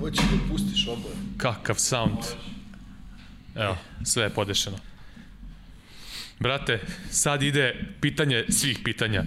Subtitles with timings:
[0.00, 1.14] Hoće da pustiš oboje.
[1.36, 2.18] Kakav sound.
[3.54, 4.76] Evo, sve je podešeno.
[6.40, 9.24] Brate, sad ide pitanje svih pitanja.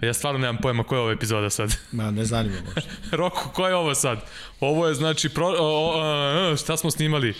[0.00, 1.76] Ja stvarno nemam pojma koja je ova epizoda sad.
[1.92, 2.90] Ma, ne zanima možda.
[3.10, 4.18] Roko, ko je ovo sad?
[4.60, 6.00] Ovo je znači, pro, o, o,
[6.52, 7.34] a, šta smo snimali?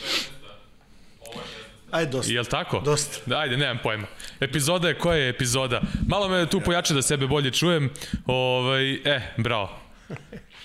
[1.91, 2.33] Ajde, dosta.
[2.33, 2.81] Jel tako?
[2.81, 3.19] Dosta.
[3.27, 4.07] Da, ajde, nemam pojma.
[4.41, 5.81] Epizoda je, koja je epizoda?
[6.07, 7.91] Malo me tu pojače da sebe bolje čujem.
[8.27, 9.79] Ovaj, e, bravo.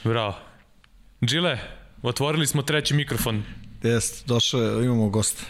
[0.04, 0.36] Bravo.
[1.26, 1.60] Džile,
[2.02, 3.44] otvorili smo treći mikrofon.
[3.84, 5.44] Jest, došao je, imamo gosta.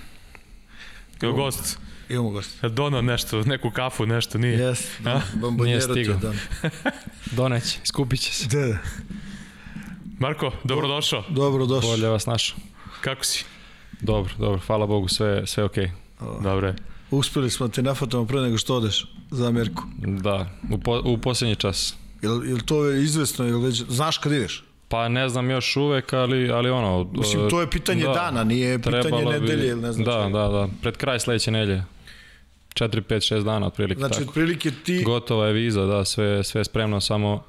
[1.23, 1.77] Evo gost.
[2.09, 2.69] Imamo gosta.
[2.69, 4.73] Dono nešto, neku kafu, nešto, nije.
[4.99, 6.37] Da, bombonjero ti dan.
[7.37, 8.47] Doneće, skupit će se.
[8.47, 8.77] Da, da.
[10.19, 11.23] Marko, dobrodošao.
[11.29, 11.89] Dobro, došao.
[11.89, 12.57] Bolje vas našao.
[13.01, 13.45] Kako si?
[14.01, 15.91] Dobro, dobro, hvala Bogu, sve, sve okej.
[16.43, 16.75] Dobro je.
[17.11, 19.83] Uspeli smo te nafatamo pre nego što odeš za Ameriku.
[19.97, 21.95] Da, u, po, u posljednji čas.
[22.21, 24.63] Jel, jel to je izvesno, jel već, znaš kad ideš?
[24.93, 27.09] Pa ne znam još uvek, ali, ali ono...
[27.13, 30.37] Mislim, to je pitanje dana, nije pitanje nedelje ili ne znam Da, čega.
[30.39, 31.83] da, da, pred kraj sledeće nelje.
[32.73, 34.29] 4, 5, 6 dana otprilike Znači, tako.
[34.29, 35.03] otprilike ti...
[35.03, 37.43] Gotova je viza, da, sve, sve je spremno, samo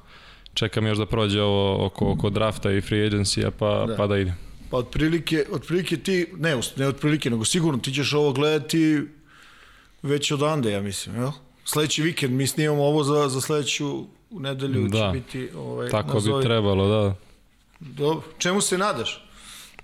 [0.53, 3.95] čekam još da prođe ovo oko, oko drafta i free agency pa, Da.
[3.95, 4.35] pa da idem.
[4.69, 9.01] Pa otprilike, otprilike ti, ne, ne otprilike, nego sigurno ti ćeš ovo gledati
[10.03, 11.31] već odande, ja mislim, jel?
[11.65, 14.97] Sledeći vikend, mi snimamo ovo za, za sledeću nedelju, Da.
[15.13, 16.37] će biti ovaj, Tako nazovi.
[16.37, 17.15] bi trebalo, da.
[17.79, 18.27] Dobro.
[18.37, 19.21] Čemu se nadaš?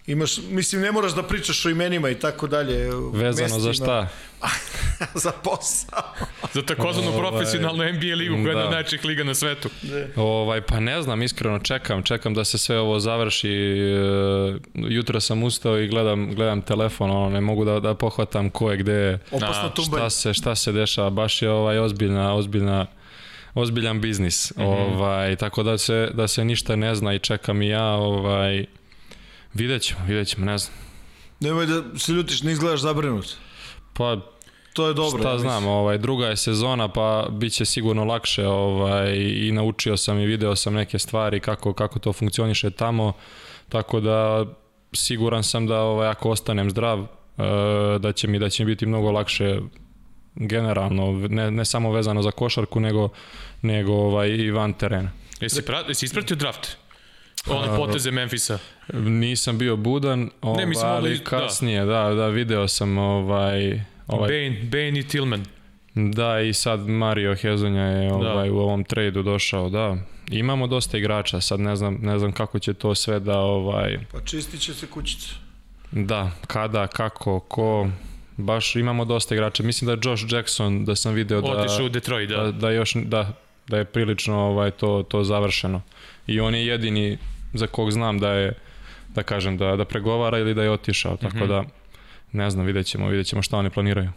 [0.08, 2.90] Imaš, mislim, ne moraš da pričaš o imenima i tako dalje.
[3.14, 4.08] Vezano za šta?
[5.24, 6.04] za posao.
[6.54, 8.68] Za takozvanu Ovaj, profesionalnu NBA ligu koja je jedna da.
[8.68, 9.70] od najčih liga na svetu.
[10.16, 13.50] Ovaj, pa ne znam, iskreno čekam, čekam da se sve ovo završi.
[13.50, 18.72] E, Jutro sam ustao i gledam, gledam telefon, ono, ne mogu da, da pohvatam ko
[18.72, 19.98] je gde, Opasna A, tumba.
[19.98, 22.86] šta se, šta se dešava, baš je ovaj ozbiljna, ozbiljna
[23.54, 24.52] ozbiljan biznis.
[24.58, 24.68] Mhm.
[24.68, 28.66] Ovaj, tako da se, da se ništa ne zna i čekam i ja, ovaj,
[29.54, 30.74] vidjet ćemo, vidjet ćemo, ne znam.
[31.40, 33.36] Nemoj da se ljutiš, ne izgledaš zabrinut.
[33.94, 34.18] Pa
[34.74, 35.20] To je dobro.
[35.20, 39.98] Šta ja znam, ovaj, druga je sezona, pa bit će sigurno lakše ovaj, i naučio
[39.98, 43.14] sam i video sam neke stvari kako, kako to funkcioniše tamo,
[43.70, 44.46] tako da
[44.94, 47.06] siguran sam da ovaj, ako ostanem zdrav, e,
[48.00, 49.60] da će mi da će mi biti mnogo lakše
[50.36, 53.10] generalno, ne, ne samo vezano za košarku, nego,
[53.62, 55.12] nego ovaj, i van terena.
[55.42, 56.78] Jesi, pra, jesi ispratio draft?
[57.48, 58.58] One poteze Memfisa.
[58.94, 61.24] Nisam bio budan, ovaj, mislim, ali- da.
[61.24, 62.14] kasnije, da.
[62.14, 65.46] da, video sam ovaj, ovaj Bane, Bane i Tillman.
[65.96, 69.98] Da, i sad Mario Hezonja je ovaj, u ovom tradu došao, da.
[70.30, 74.22] Imamo dosta igrača, sad ne znam, ne znam kako će to sve da, ovaj, Pa
[74.22, 75.34] čistit će se kućica.
[75.92, 77.88] da, kada, kako, ko,
[78.38, 79.64] baš imamo dosta igrača.
[79.64, 82.38] Mislim da je Josh Jackson, da sam video da, Otišao u Detroit, da.
[82.44, 83.34] da, da, još, da,
[83.68, 85.82] da je prilično ovaj, to, to završeno.
[86.28, 87.18] I on je jedini
[87.54, 88.54] za kog znam da je,
[89.16, 91.48] da kažem, da, da pregovara ili da je otišao, tako Mhm.
[91.48, 91.64] da,
[92.32, 94.10] ne znam, vidjet ćemo, vidjet ćemo šta oni planiraju.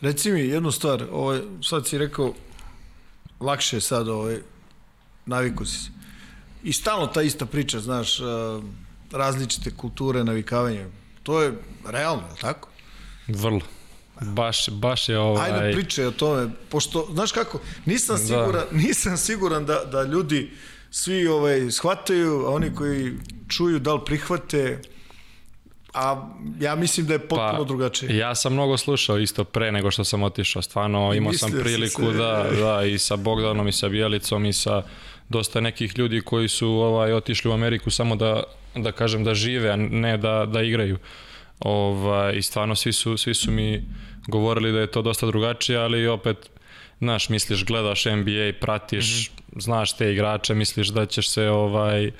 [0.00, 2.34] Reci mi jednu stvar, ovaj, sad si rekao,
[3.40, 4.36] lakše je sad, ovaj,
[5.26, 5.90] naviku si se.
[6.64, 8.26] I stalno ta ista priča, znaš, uh,
[9.12, 10.86] različite kulture, navikavanje.
[11.22, 11.52] To je
[11.86, 12.68] realno, je li tako?
[13.34, 13.60] Vrlo.
[14.20, 15.50] Baš, baš je ovaj...
[15.50, 20.50] Ajde pričaj o tome, pošto, znaš kako, nisam siguran, nisam siguran da, da ljudi
[20.90, 23.12] svi ovaj, shvataju, a oni koji
[23.48, 24.80] čuju da li prihvate,
[25.94, 26.28] a
[26.60, 28.16] ja mislim da je potpuno Pa, drugačije.
[28.16, 30.62] Ja sam mnogo slušao isto pre nego što sam otišao.
[30.62, 34.52] Stvarno imao sam mislio priliku se- da, da i sa Bogdanom i sa Bjelicom i
[34.52, 34.82] sa
[35.28, 38.42] dosta nekih ljudi koji su ovaj otišli u Ameriku samo da
[38.74, 40.98] da kažem da žive, a ne da da igraju.
[41.64, 43.84] Ovaj i stvarno svi su svi su mi
[44.26, 46.50] govorili da je to dosta drugačije, ali opet
[46.98, 52.10] znaš, misliš, gledaš NBA, pratiš, znaš te igrače, misliš da ćeš se ovaj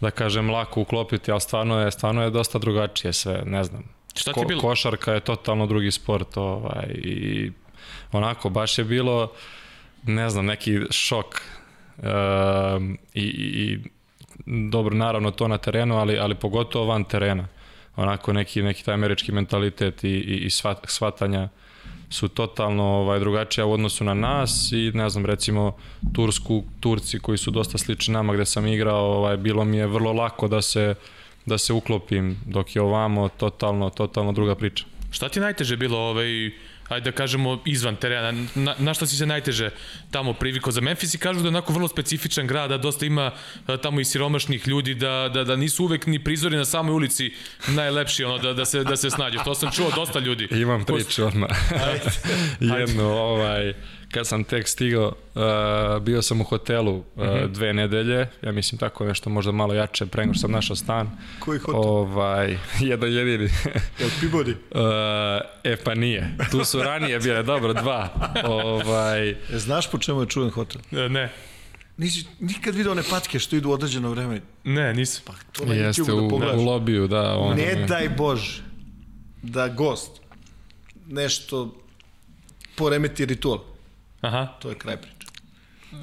[0.00, 3.82] da kažem lako uklopiti, ali stvarno je stvarno je dosta drugačije sve, ne znam.
[4.14, 4.60] Šta ti je bilo?
[4.60, 7.50] košarka je totalno drugi sport ovaj, i
[8.12, 9.32] onako baš je bilo
[10.02, 11.40] ne znam neki šok
[13.14, 13.78] i, i, i
[14.70, 17.48] dobro naravno to na terenu ali, ali pogotovo van terena
[17.96, 21.48] onako neki, neki taj američki mentalitet i, i, i svat, shvatanja
[22.10, 25.76] su totalno ovaj drugačija u odnosu na nas i ne znam recimo
[26.12, 30.12] Tursku Turci koji su dosta slični nama gde sam igrao ovaj bilo mi je vrlo
[30.12, 30.94] lako da se
[31.46, 34.84] da se uklopim dok je ovamo totalno totalno druga priča.
[35.10, 36.50] Šta ti najteže bilo, ovaj,
[36.88, 38.46] ajde da kažemo, izvan terena?
[38.54, 39.70] Na, na šta si se najteže
[40.10, 43.30] tamo privikao za Memphis i kažu da je onako vrlo specifičan grad, da dosta ima
[43.82, 47.32] tamo i siromašnih ljudi, da, da, da nisu uvek ni prizori na samoj ulici
[47.68, 49.38] najlepši, ono, da, da, se, da se snađu.
[49.44, 50.48] To sam čuo dosta ljudi.
[50.50, 51.50] Imam priču odmah.
[52.80, 53.74] Jedno, ovaj,
[54.16, 55.42] kad sam tek stigao, uh,
[56.02, 57.52] bio sam u hotelu uh, Mhm.
[57.52, 61.10] dve nedelje, ja mislim tako nešto možda malo jače pre nego što sam našao stan.
[61.38, 61.80] Koji hotel?
[61.80, 63.44] Ovaj, jedan jedini.
[64.00, 64.52] Jel Peabody?
[64.52, 66.36] Uh, e pa nije.
[66.50, 68.08] Tu su ranije bile, dobro, dva.
[68.44, 70.80] Ovaj, E, znaš po čemu je čuven hotel?
[70.94, 71.32] E, Ne,
[71.96, 74.40] Nisi nikad video one patke što idu u određeno vreme?
[74.64, 75.22] ne, nisam.
[75.26, 76.56] Pa to na jeste da u, pogledaš.
[76.56, 77.36] u lobiju, da.
[77.36, 78.62] Ono, Ne daj Bože
[79.42, 80.10] da gost
[81.06, 81.74] nešto
[82.76, 83.58] poremeti ritual.
[84.20, 84.46] Aha.
[84.46, 85.26] To je kraj priče.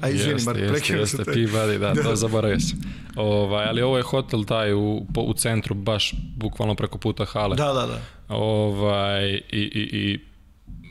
[0.00, 1.32] A izvini, prekinuo jeste, sam te.
[1.32, 2.78] Peabody, da, to zaboravio sam.
[3.16, 7.56] Ovaj, ali ovo je hotel taj u, po, u centru, baš bukvalno preko puta hale.
[7.56, 8.00] Da, da, da.
[8.28, 10.20] Ovaj, i, i, i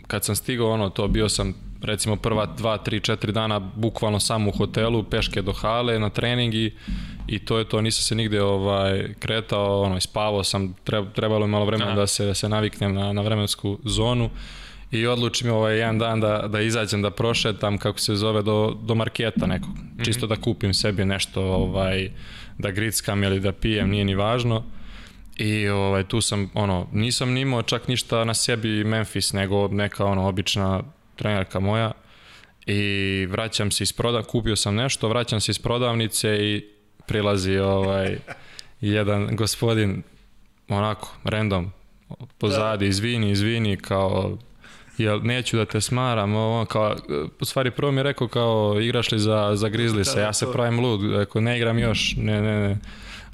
[0.07, 4.49] kad sam stigao, ono, to bio sam recimo prva dva, tri, četiri dana bukvalno samo
[4.49, 6.73] u hotelu, peške do hale, na trening i,
[7.27, 11.49] i to je to, nisam se nigde ovaj, kretao, ono, ispavao sam, treb, trebalo je
[11.49, 11.99] malo vremena Aha.
[11.99, 14.29] da se, da se naviknem na, na vremensku zonu
[14.93, 18.95] i odlučim ovaj jedan dan da, da izađem, da prošetam, kako se zove, do, do
[18.95, 19.69] marketa nekog,
[20.05, 22.11] čisto da kupim sebi nešto, ovaj,
[22.57, 24.63] da grickam ili da pijem, nije ni važno.
[25.37, 30.05] I ovaj, tu sam, ono, nisam ni imao čak ništa na sebi Memphis, nego neka,
[30.05, 30.83] ono, obična
[31.15, 31.91] trenerka moja.
[32.65, 36.65] I vraćam se iz proda, kupio sam nešto, vraćam se iz prodavnice i
[37.07, 38.17] prilazi ovaj,
[38.81, 40.03] jedan gospodin,
[40.67, 41.71] onako, random,
[42.37, 44.37] pozadi, izvini, izvini, kao,
[44.97, 46.95] jel, neću da te smaram, ovo, kao,
[47.39, 50.51] u stvari prvo mi je rekao kao, igraš li za, za Grizzlies, Da, ja se
[50.51, 52.77] pravim lud, rekao, ne igram još, ne, ne, ne,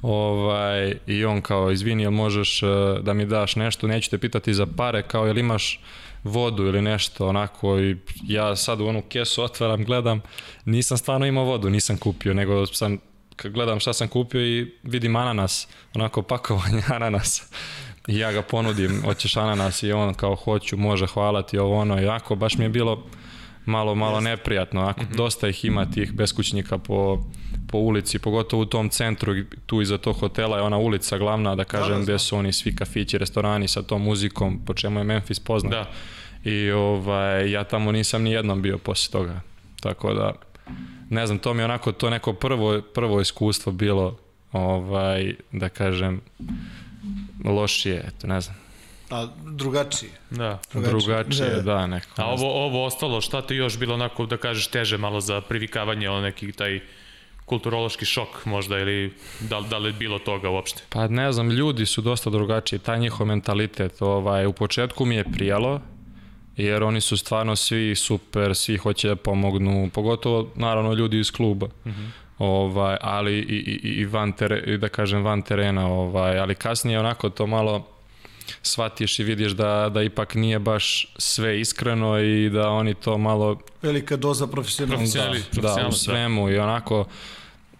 [0.02, 2.68] Ovaj, I on kao, izvini, jel možeš uh,
[3.02, 5.80] da mi daš nešto, neću te pitati za pare, kao jel imaš
[6.24, 10.20] vodu ili nešto onako i ja sad u onu kesu otvaram, gledam,
[10.64, 12.98] nisam stvarno imao vodu, nisam kupio, nego sam
[13.44, 17.52] gledam šta sam kupio i vidim ananas, onako pakovanje ananas.
[18.08, 21.98] I ja ga ponudim, hoćeš ananas i on kao hoću, može, hvala ti, ovo ono,
[21.98, 23.06] jako, baš mi je bilo
[23.66, 27.24] malo, malo neprijatno, ako dosta ih ima tih beskućnika po,
[27.68, 29.34] po ulici, pogotovo u tom centru,
[29.66, 32.76] tu iza tog hotela je ona ulica glavna, da kažem, da, gde su oni svi
[32.76, 35.72] kafići, restorani sa tom muzikom, po čemu je Memphis poznat.
[35.72, 35.90] Da.
[36.50, 39.40] I ovaj, ja tamo nisam ni jednom bio posle toga.
[39.80, 40.32] Tako da,
[41.10, 44.18] ne znam, to mi je onako to neko prvo, prvo iskustvo bilo,
[44.52, 46.20] ovaj, da kažem,
[47.44, 48.56] lošije, eto, ne znam,
[49.10, 50.12] A drugačije.
[50.30, 50.58] Da.
[50.72, 50.90] Drugačije.
[50.90, 51.62] drugačije, Da, da.
[51.62, 52.06] da, neko.
[52.16, 56.10] A ovo, ovo ostalo, šta ti još bilo onako, da kažeš, teže malo za privikavanje,
[56.10, 56.80] ono neki taj
[57.44, 60.82] kulturološki šok možda ili da, da li je bilo toga uopšte?
[60.88, 65.24] Pa ne znam, ljudi su dosta drugačiji, taj njihov mentalitet, ovaj, u početku mi je
[65.24, 65.80] prijalo,
[66.56, 71.68] jer oni su stvarno svi super, svi hoće da pomognu, pogotovo naravno ljudi iz kluba.
[72.40, 77.28] Ovaj, ali i, i, i van tere, da kažem van terena, ovaj, ali kasnije onako
[77.30, 77.86] to malo
[78.62, 83.58] shvatiš i vidiš da, da ipak nije baš sve iskreno i da oni to malo
[83.82, 85.18] Velika doza profesionalnosti.
[85.52, 85.92] Da, da, u da.
[85.92, 87.04] svemu i onako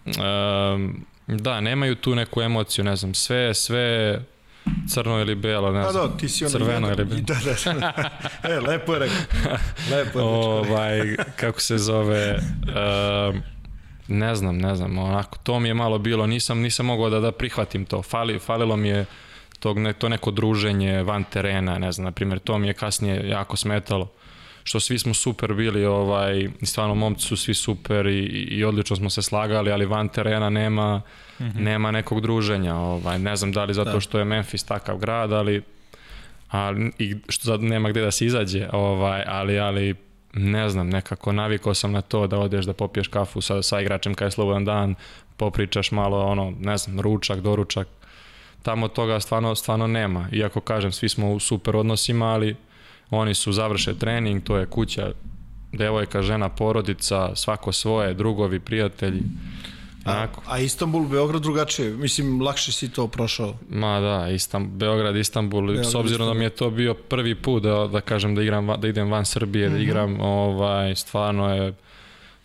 [0.05, 4.19] um, da, nemaju tu neku emociju, ne znam, sve, sve
[4.87, 6.07] crno ili belo, ne Pa znam.
[6.07, 8.09] da, ti si ono crveno jedan- ili Da, da, da.
[8.49, 9.17] E, lepo je rekao.
[9.91, 10.59] Lepo je rekao.
[10.59, 10.99] ovaj,
[11.35, 13.41] kako se zove, um,
[14.07, 17.31] ne znam, ne znam, onako, to mi je malo bilo, nisam, nisam mogao da, da
[17.31, 19.05] prihvatim to, Fali, falilo mi je
[19.59, 23.29] tog, ne, to neko druženje van terena, ne znam, na primjer, to mi je kasnije
[23.29, 24.11] jako smetalo.
[24.63, 28.19] Što svi smo super bili, ovaj, stvarno momci su svi super i,
[28.51, 31.01] i odlično smo se slagali, ali van terena nema,
[31.39, 33.99] nema nekog druženja, ovaj, ne znam da li zato Da.
[33.99, 35.61] što je Memphis takav grad, ali
[36.49, 39.95] ali i što nema gde da se izađe, ovaj, ali, ali
[40.33, 44.13] ne znam, nekako navikao sam na to da odeš da popiješ kafu sa, sa igračem
[44.13, 44.95] kada je slobodan dan,
[45.37, 47.87] popričaš malo, ono, ne znam, ručak, doručak,
[48.63, 50.27] tamo toga stvarno, stvarno nema.
[50.31, 52.55] Iako kažem, svi smo u super odnosima, ali
[53.09, 55.11] oni su završe trening, to je kuća,
[55.71, 59.21] devojka, žena, porodica, svako svoje, drugovi, prijatelji.
[60.05, 61.89] A, a Istanbul, Beograd drugačije.
[61.89, 63.55] Mislim, lakše si to prošao.
[63.69, 67.63] Ma da, Istam, Beograd, Istanbul, Beograd, s obzirom da mi je to bio prvi put
[67.63, 71.73] da, da kažem da igram, da idem van Srbije, da igram, ovaj, stvarno je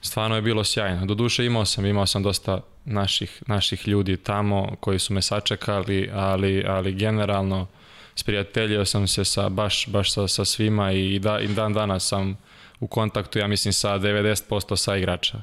[0.00, 1.06] stvarno je bilo sjajno.
[1.06, 6.64] Doduše imao sam, imao sam dosta naših, naših ljudi tamo koji su me sačekali, ali,
[6.66, 7.66] ali generalno
[8.14, 12.36] sprijateljio sam se sa, baš, baš sa, sa svima i, da, i dan danas sam
[12.80, 15.42] u kontaktu, ja mislim, sa 90% sa igrača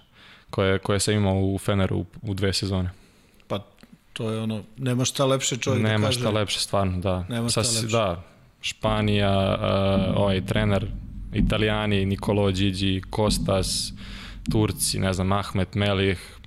[0.54, 2.90] koje, koje sam imao u Feneru u, u dve sezone.
[3.48, 3.60] Pa
[4.14, 6.20] to je ono, nema šta lepše čovjek Nema da kaže.
[6.20, 7.26] šta lepše, stvarno, da.
[7.30, 7.88] Nema šta lepše.
[7.88, 8.24] Da,
[8.62, 10.88] Španija, uh, ovaj trener,
[11.34, 13.94] Italijani, Nikolo Điđi, Kostas,
[14.52, 16.38] Turci, ne znam, Ahmet Melih,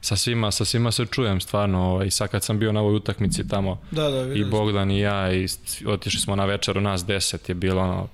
[0.00, 3.48] sa svima, sa svima se čujem stvarno, ovaj, sad kad sam bio na ovoj utakmici
[3.48, 4.44] tamo, Da, da, i.
[4.44, 5.46] Bogdan i ja, i
[5.86, 8.08] otišli smo na večer u nas 10 je bilo ono,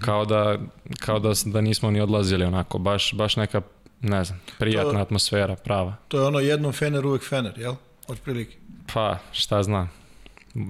[0.00, 0.58] kao da,
[0.98, 3.60] kao da, da nismo ni odlazili onako, baš, baš neka,
[4.00, 5.96] ne znam, prijatna To- atmosfera, prava.
[6.08, 7.74] To je ono jednom fener, uvek fener, jel?
[8.08, 8.56] Otprilike.
[8.94, 9.90] Pa, šta znam.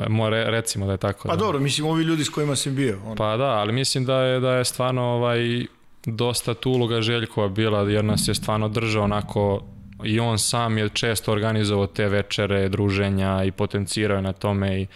[0.09, 1.29] More, recimo da je tako.
[1.29, 1.41] Pa da.
[1.41, 2.99] dobro, mislim, ovi ljudi s kojima sam bio.
[3.05, 3.15] Ono.
[3.15, 5.67] Pa da, ali mislim da je, da je stvarno ovaj,
[6.07, 9.65] dosta tu uloga Željkova bila, jer nas je stvarno držao onako
[10.05, 14.87] i on sam je često organizovao te večere, druženja i potencirao na tome i,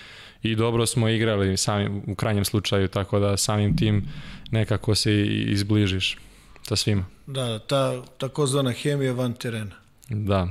[0.42, 4.08] i dobro smo igrali sami, u krajnjem slučaju, tako da samim tim
[4.50, 6.18] nekako se izbližiš
[6.62, 7.05] sa svima.
[7.26, 9.76] Da, ta takozvana hemija van terena.
[10.09, 10.49] Da,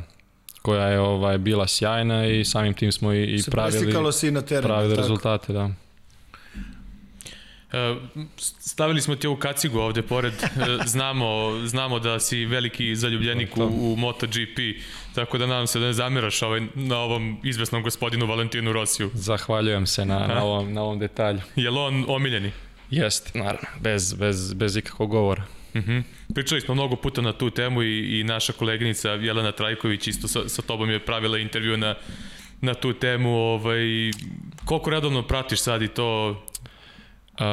[0.62, 4.32] koja je ovaj bila sjajna i samim tim smo i, i Se pravili, se i
[4.32, 4.64] na teren.
[4.64, 5.02] pravili tako?
[5.02, 5.70] rezultate, da.
[7.72, 7.96] E,
[8.60, 10.48] Stavili smo ti ovu kacigu ovde pored, E,
[10.86, 11.28] znamo,
[11.66, 14.58] znamo da si veliki zaljubljenik u, u MotoGP,
[15.16, 19.12] tako da nadam se da ne zamiraš ovaj, na ovom izvesnom gospodinu Valentinu Rosiju.
[19.14, 21.42] Zahvaljujem se na, na, ovom, na ovom detalju.
[21.56, 22.52] Je li on omiljeni?
[22.92, 25.44] Jest, naravno, bez, bez, bez ikakvog govora.
[25.74, 26.04] Uh -huh.
[26.34, 30.50] Pričali smo mnogo puta na tu temu i, i naša koleginica Jelena Trajković isto sa,
[30.50, 31.96] sa tobom je pravila intervju na,
[32.62, 33.30] na tu temu.
[33.36, 33.82] Ovaj,
[34.66, 36.46] koliko redovno pratiš sad i to
[37.40, 37.46] Uh,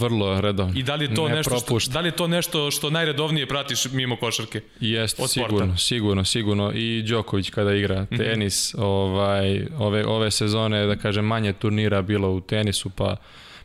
[0.00, 0.72] vrlo redovno.
[0.76, 1.92] i da li je to Ne nešto što, propuštam.
[1.92, 4.60] da li je to nešto što najredovnije pratiš mimo košarke?
[4.80, 5.50] Jest, od sporta?
[5.50, 6.72] sigurno, sigurno, sigurno.
[6.74, 12.40] I Đoković kada igra tenis, ovaj, ove, ove sezone, da kažem, manje turnira bilo u
[12.40, 13.16] tenisu, pa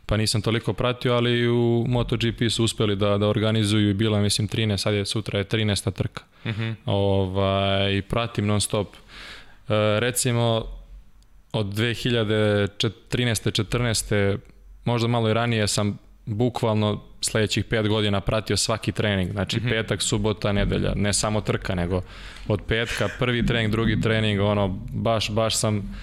[0.06, 4.22] pa nisam toliko pratio, ali u MotoGP su uspeli da, da organizuju i bilo je,
[4.22, 5.92] mislim, 13, sad je sutra je 13.
[5.92, 6.22] trka.
[6.44, 6.74] Uh -huh.
[6.84, 8.88] ovaj, pratim non stop.
[8.96, 9.00] E,
[10.00, 10.66] recimo,
[11.52, 12.68] od 2013.
[13.10, 14.38] 14.
[14.84, 19.70] možda malo i ranije sam bukvalno sledećih pet godina pratio svaki trening, znači mm -hmm.
[19.70, 22.02] petak, subota, nedelja, ne samo trka, nego
[22.48, 25.94] od petka prvi trening, drugi trening, ono, baš, baš sam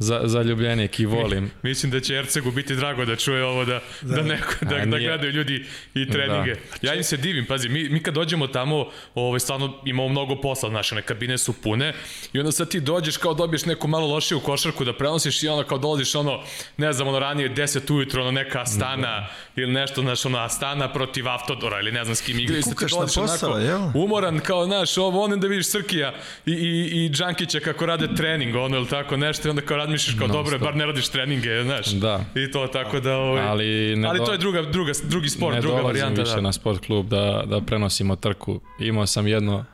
[0.00, 1.50] za, zaljubljenik i volim.
[1.62, 4.86] Mislim da će Ercegu biti drago da čuje ovo, da, da, da, neko, da, A
[4.86, 5.64] da gledaju ljudi
[5.94, 6.54] i treninge.
[6.54, 6.88] Da.
[6.88, 10.70] Ja im se divim, pazi, mi, mi kad dođemo tamo, ovaj, stvarno imamo mnogo posla,
[10.70, 11.92] naše one kabine su pune
[12.32, 15.64] i onda sad ti dođeš kao dobiješ neku malo lošiju košarku da prenosiš i onda
[15.64, 16.40] kao dolaziš ono,
[16.76, 19.26] ne znam, ono ranije 10 ujutro, ono neka Astana
[19.56, 22.62] ili nešto, znaš, ono Astana protiv Автодора ili ne znam s kim igraju.
[22.62, 23.80] Sad ti kukaš na dolaziš posao, onako jel?
[23.94, 26.14] umoran kao, znaš, ovo, onda da vidiš Srkija
[26.46, 30.18] i, i, i Džankića kako rade trening, ono ili tako nešto i onda kao razmišljaš
[30.18, 31.86] kao, dobro, je, bar ne radiš treninge, znaš.
[31.86, 32.24] Da.
[32.36, 33.16] I to tako da...
[33.16, 36.20] Ovaj, Ali ne ali to je druga, druga, drugi sport, ne druga varijanta.
[36.20, 36.40] više Da.
[36.40, 38.60] na sport klub da, da prenosimo trku.
[38.80, 39.64] Imao sam jedno,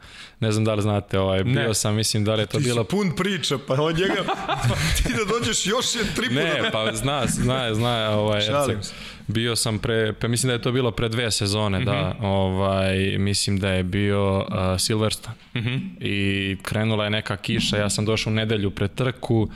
[0.41, 1.75] ne znam da li znate, ovaj, bio Ne.
[1.75, 4.15] sam, mislim da li je to Ti bilo si pun priča, pa od njega
[4.97, 6.41] ti da dođeš još je tri puta.
[6.41, 8.93] Ne, pa zna, zna, zna, ovaj, Šalim se.
[9.27, 12.25] bio sam pre, pa mislim da je to bilo pre dve sezone, da, Mhm.
[12.25, 14.45] ovaj, mislim da je bio uh,
[14.79, 15.37] Silverstone.
[15.57, 15.77] Mhm.
[16.01, 16.17] I
[16.63, 19.49] krenula je neka kiša, ja sam došao u nedelju pre trku,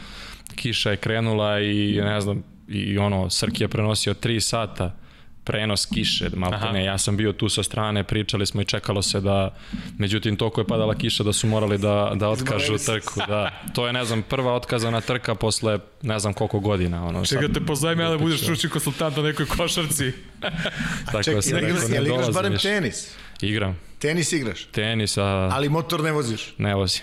[0.61, 4.97] kiša je krenula i ne znam, i ono, Srki je prenosio 3 sata
[5.45, 6.73] prenos kiše, malo Aha.
[6.73, 9.55] ne, ja sam bio tu sa strane, pričali smo i čekalo se da,
[9.99, 13.51] međutim toliko je padala kiša da su morali da, da otkažu trku, da.
[13.75, 17.07] To je, ne znam, prva otkazana trka posle ne znam koliko godina.
[17.07, 20.13] Ono, Čekaj, sad- te pozajme, ali da budeš stručni konsultant na nekoj košarci.
[21.07, 22.69] Tako Čekaj, sam rekao, igraš, ne jel igraš barem više.
[22.69, 23.15] tenis?
[23.43, 23.79] Igram.
[23.99, 26.55] Tenis igraš, Tenis, a ali motor ne voziš.
[26.59, 27.03] ne vozim.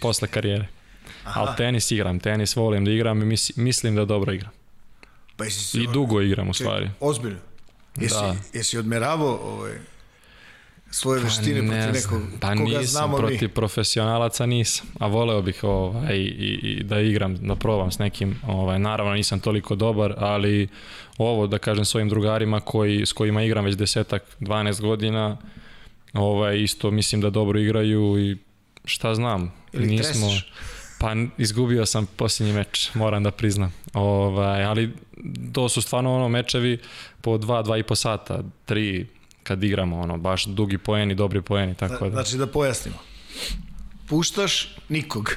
[0.00, 0.66] Posle karijere.
[1.34, 4.50] Ali tenis igram, tenis volim da igram i mis, mislim da dobro igram.
[5.36, 5.80] Pa jesi.
[5.80, 6.90] I dugo igram u stvari.
[7.00, 7.38] Ozbiljno.
[7.96, 8.36] Jesi, Da.
[8.52, 9.72] jesi odmeravao ovaj,
[10.90, 13.54] svoje veštine ne protiv nekog pa koga nisam znamo protiv mi?
[13.54, 18.78] profesionalaca nisam, a voleo bih ovaj, i, i, da igram, da probam s nekim, ovaj,
[18.78, 20.68] naravno nisam toliko dobar, ali
[21.18, 25.36] ovo da kažem svojim drugarima koji, s kojima igram već desetak, 12 godina,
[26.12, 28.36] ovaj, isto mislim da dobro igraju i
[28.84, 30.52] šta znam, Ili ih treseš?
[30.98, 33.74] Pa izgubio sam posljednji meč, moram da priznam.
[33.94, 34.92] Ovaj, ali
[35.52, 36.78] to su stvarno ono mečevi
[37.20, 39.06] po dva, dva i po sata, tri
[39.42, 42.96] kad igramo, ono, baš dugi poeni, dobri poeni, tako da, Znači da pojasnimo.
[44.08, 45.30] Puštaš nikog.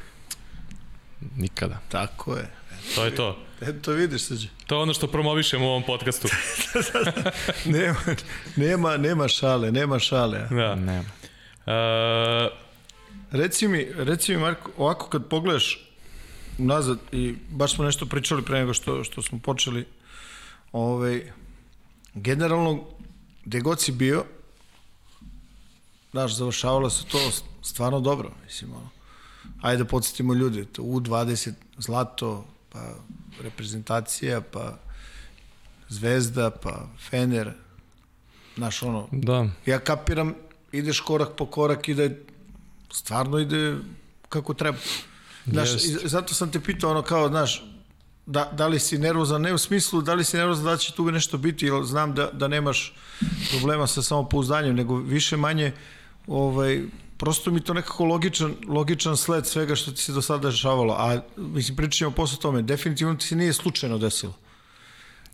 [1.36, 1.80] nikada.
[1.90, 2.50] Tako je.
[2.96, 3.38] To je to.
[3.62, 4.48] Eto vidiš srđe.
[4.68, 6.28] To je ono što promovišemo u ovom podcastu.
[7.66, 7.96] nema,
[8.56, 10.48] nema, nema šale, nema šale.
[10.50, 10.76] Da.
[10.76, 11.10] Nema.
[11.66, 12.50] E,
[13.32, 15.92] Reci mi, reci mi Marko, ovako kad pogledaš
[16.58, 19.86] nazad i baš smo nešto pričali pre nego što, što smo počeli,
[20.72, 21.32] ovaj,
[22.14, 22.84] generalno,
[23.46, 24.24] gde god si bio,
[26.12, 28.90] znaš, završavalo se to stvarno dobro, mislim, ono.
[29.62, 32.96] Ajde da podsjetimo ljude, to U20 zlato, pa
[33.42, 34.78] reprezentacija, pa
[35.90, 37.54] Zvezda, pa Fener,
[38.56, 40.34] znaš ono, Da, ja kapiram,
[40.72, 42.24] ideš korak po korak i da je,
[42.94, 43.76] stvarno ide
[44.30, 44.78] kako treba.
[45.46, 45.70] Znaš,
[46.04, 47.64] zato sam te pitao ono kao, znaš,
[48.26, 51.12] da, da li si nervozan, ne u smislu da li si nervozan da će tu
[51.12, 52.94] nešto biti, jer znam da, da nemaš
[53.50, 55.72] problema sa samopouzdanjem, nego više manje,
[56.28, 56.84] ovaj,
[57.18, 61.22] prosto mi to nekako logičan, logičan sled svega što ti se do sada dešavalo, a
[61.38, 64.34] mislim pričamo posle tome, definitivno ti se nije slučajno desilo.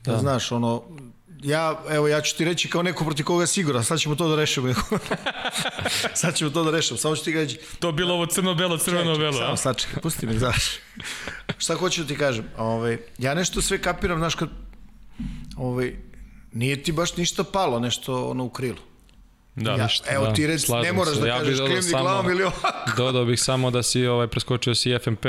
[0.05, 0.83] Da, da znaš, ono,
[1.37, 4.27] ja, evo, ja ću ti reći kao neko protiv koga je siguran, sad ćemo to
[4.27, 4.73] da rešimo.
[6.13, 9.33] sad ćemo to da rešimo, samo ću ti reći, To bilo ovo crno-belo, crveno-belo.
[9.35, 10.65] Samo sačekaj, pusti me, znaš.
[11.57, 12.45] Šta hoću da ti kažem?
[12.57, 14.49] Ovaj, ja nešto sve kapiram, znaš, kad
[15.57, 15.93] ovaj,
[16.51, 18.77] nije ti baš ništa palo, nešto ono u krilu.
[19.55, 21.21] Da, ja, ništa, evo da, ti reci, slažem ne moraš se.
[21.21, 22.67] da Ja kažeš klimni samo- glavom ili ovako.
[22.97, 25.25] dodao bih samo da si ovaj, preskočio si FNP,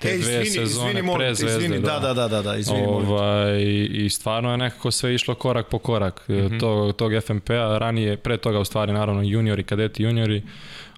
[0.00, 1.64] te E, dve izvini, sezone izvini, pre Zvezde.
[1.64, 3.12] izvini, da, da, da, da, da izvini, molim te.
[3.12, 6.32] Ovaj, I stvarno je nekako sve išlo korak po korak mm.
[6.32, 6.60] -hmm.
[6.60, 10.42] tog, tog FNP-a, ranije, pre toga u stvari naravno juniori, kadeti juniori,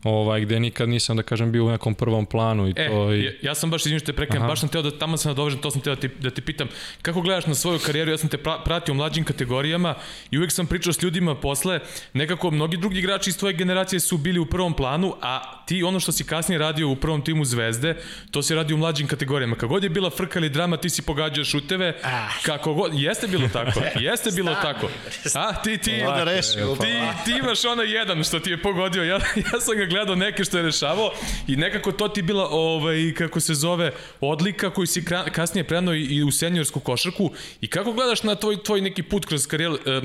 [0.05, 3.25] ovaj, gde nikad nisam da kažem bio u nekom prvom planu i E, to i...
[3.25, 5.61] ja, ja sam baš, izvinite, što te prekrenem, baš sam teo da tamo se nadovežem,
[5.61, 6.69] to sam teo da ti, da ti pitam,
[7.03, 9.95] kako gledaš na svoju karijeru, ja sam te pra, pratio u mlađim kategorijama
[10.31, 11.81] i uvek sam pričao s ljudima posle,
[12.13, 16.01] nekako mnogi drugi igrači iz tvoje generacije su bili u prvom planu, a ti ono
[16.01, 17.97] što si kasnije radio u prvom timu Zvezde,
[18.31, 19.57] to si radio u mlađim kategorijama.
[19.57, 22.01] Kako god je bila frka ili drama, ti si pogađao šuteve,
[22.43, 24.89] kako god, jeste bilo tako, jeste bilo tako.
[25.35, 26.91] A, ti, ti, Da rešimo, pa ti,
[27.25, 29.15] ti imaš onaj jedan što ti je pogodio, ja,
[29.53, 31.11] ja sam ga gledao neke što je rešavao
[31.49, 36.23] i nekako to ti bila, ovaj, kako se zove, odlika koju si kasnije prenao i,
[36.23, 37.31] u seniorsku košarku
[37.61, 39.79] i kako gledaš na tvoj, tvoj neki put kroz karijeru?
[39.87, 40.01] E,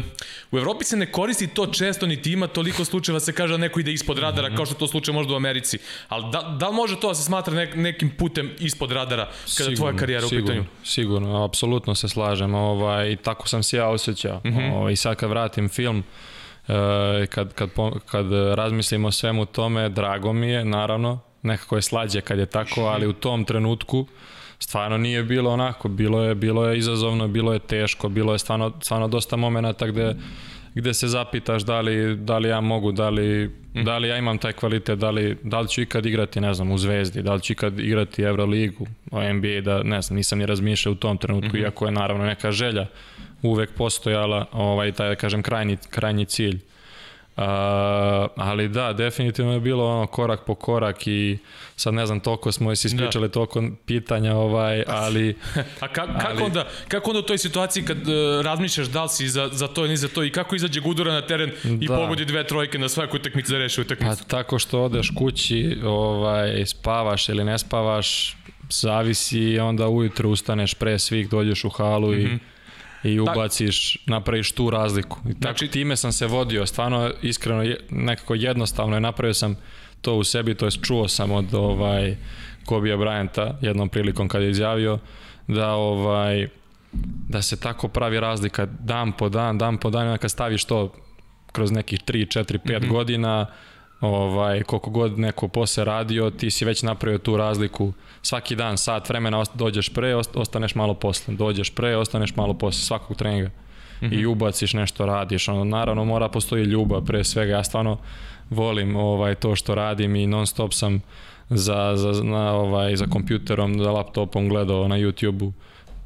[0.52, 3.80] u Evropi se ne koristi to često, niti ima toliko slučajeva se kaže da neko
[3.80, 5.78] ide ispod radara, kao što to slučaj možda u Americi.
[6.08, 9.76] Ali da, da li može to da se smatra nek, nekim putem ispod radara kada
[9.76, 10.66] tvoja karijera u sigurno, pitanju?
[10.84, 12.56] Sigurno, apsolutno se slažem.
[12.56, 14.42] Ovaj, tako sam se ja osjećao.
[14.44, 14.58] Mm Mhm.
[14.60, 14.74] -hmm.
[14.74, 16.04] ovaj, sad kad vratim film,
[17.30, 22.22] kad, kad, po- kad razmislim o svemu tome, drago mi je, naravno, nekako je slađe
[22.22, 24.08] kad je tako, ali u tom trenutku
[24.60, 28.74] stvarno nije bilo onako, bilo je, bilo je izazovno, bilo je teško, bilo je stvarno,
[28.82, 30.16] stvarno dosta momenata gde
[30.78, 34.38] gde se zapitaš da li, da li ja mogu, da li, da li ja imam
[34.38, 37.42] taj kvalitet, da li, da li ću ikad igrati, ne znam, u Zvezdi, da li
[37.42, 41.60] ću ikad igrati Euroligu, NBA, da ne znam, nisam ni razmišljao u tom trenutku, mm
[41.60, 41.64] -hmm.
[41.64, 42.86] iako je naravno neka želja
[43.42, 46.60] uvek postojala, ovaj, taj, da kažem, krajnji, krajnji cilj.
[47.38, 47.44] Uh,
[48.36, 51.38] ali da, definitivno je bilo ono korak po korak i
[51.76, 53.32] sad ne znam, toliko smo se ispričali, da.
[53.32, 55.36] toliko pitanja, ovaj, ali...
[55.82, 59.10] A ka, kako, Ali- onda, kako onda u toj situaciji kad uh, razmišljaš da li
[59.10, 61.96] si za, za to ili za to i kako izađe Gudura na teren i Da.
[61.96, 64.24] pogodi dve trojke na svakoj utakmici da reši Pa utakmicu?
[64.28, 68.38] tako što odeš kući, ovaj, spavaš ili ne spavaš,
[68.70, 72.40] zavisi i onda ujutro ustaneš pre svih, dođeš u halu i
[73.04, 75.20] i ubaciš, napraviš tu razliku.
[75.30, 79.56] I tako Znači- time sam se vodio, stvarno iskreno nekako jednostavno je napravio sam
[80.02, 82.16] to u sebi, to jest čuo sam od ovaj
[82.66, 85.00] Kobija Bryanta jednom prilikom kad je izjavio
[85.48, 86.48] da ovaj
[87.30, 90.94] da se tako pravi razlika dan po dan, dan po dan, kad staviš to
[91.52, 92.92] kroz nekih 3, 4, 5 mm -hmm.
[92.92, 93.46] godina,
[94.02, 97.94] ovaj, koliko god neko posle radio, ti si već napravio tu razliku.
[98.22, 101.36] Svaki dan, sat vremena dođeš pre, ost- ostaneš malo posle.
[101.36, 103.50] Dođeš pre, ostaneš malo posle svakog treninga.
[104.02, 104.20] Mm -hmm.
[104.22, 105.48] I ubaciš nešto, radiš.
[105.48, 107.52] Ono, naravno, mora postoji ljubav pre svega.
[107.52, 107.98] Ja stvarno
[108.50, 111.02] volim ovaj to što radim i non stop sam
[111.50, 115.54] za, za, na, ovaj, za kompjuterom, za laptopom gledao na YouTube-u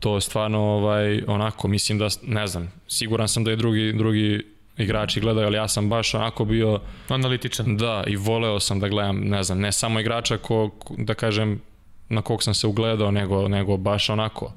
[0.02, 4.44] to stvarno ovaj onako mislim da ne znam siguran sam da i drugi drugi
[4.82, 7.78] igrači gledaju ali ja sam baš onako bio Analitičan.
[7.78, 11.62] da i voleo sam da gledam ne znam ne samo igrača ko da kažem
[12.10, 14.54] na kog sam se ugledao nego nego baš onako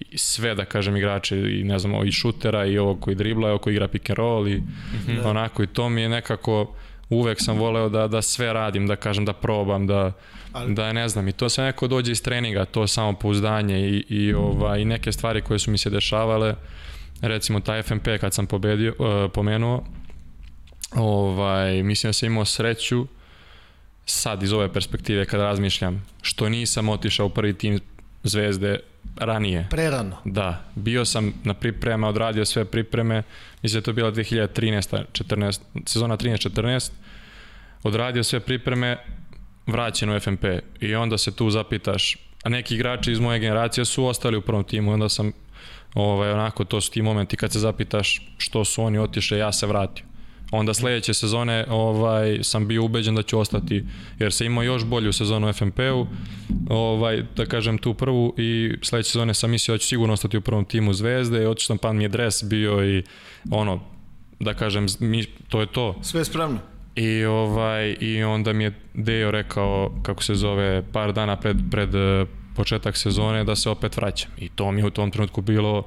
[0.00, 3.50] i sve da kažem igrače i ne znam i šutera i ovog koji dribla i
[3.50, 4.62] ovog koji igra pick and roll i
[5.14, 5.30] Da.
[5.30, 6.74] onako i to mi je nekako
[7.10, 10.12] uvek sam voleo da da sve radim da kažem da probam da
[10.52, 14.04] Ali- da ne znam i to sve neko dođe iz treninga to samo pouzdanje i
[14.08, 16.54] i ovaj i neke stvari koje su mi se dešavale
[17.20, 19.84] recimo taj FMP kad sam pobedio uh, pomenuo
[20.94, 23.06] ovaj mislim da sam imao sreću
[24.06, 27.80] sad iz ove perspektive kad razmišljam što nisam otišao u prvi tim
[28.24, 28.78] Zvezde
[29.16, 30.16] ranije Prerano.
[30.24, 33.22] Da, bio sam na priprema, odradio sve pripreme,
[33.62, 35.04] mislim da je to bila 2013.
[35.12, 36.90] 14, sezona 13-14,
[37.82, 38.96] odradio sve pripreme,
[39.66, 40.44] vraćen u FNP
[40.80, 44.64] i onda se tu zapitaš, a neki igrači iz moje generacije su ostali u prvom
[44.64, 45.32] timu, onda sam
[45.94, 49.66] ovaj, onako, to su ti momenti kad se zapitaš što su oni otišli, ja se
[49.66, 50.04] vratio.
[50.52, 53.84] onda sledeće sezone ovaj sam bio ubeđen da ću ostati
[54.18, 56.06] jer sam imao još bolju sezonu u FNP-u
[56.70, 60.40] ovaj da kažem tu prvu i sledeće sezone sam mislio da ću sigurno ostati u
[60.40, 63.02] prvom timu Zvezde i otišao pan mi je dres bio i
[63.50, 63.80] ono
[64.40, 66.58] da kažem mi, to je to Sve spremno.
[66.94, 71.90] I ovaj i onda mi je Dejo rekao kako se zove par dana pred pred
[72.54, 74.30] početak sezone da se opet vraćam.
[74.38, 75.86] I to mi je u tom trenutku bilo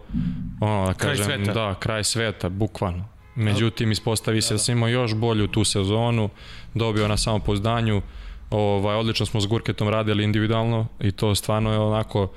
[0.60, 1.54] ono da Kraj kažem sveta.
[1.54, 3.06] da, kraj sveta bukvalno.
[3.36, 6.30] Međutim ispostavi se da sam imao još bolju tu sezonu,
[6.74, 8.02] dobio na samopouzdanju.
[8.50, 12.32] Ovaj odlično smo s Gurketom radili individualno i to stvarno je onako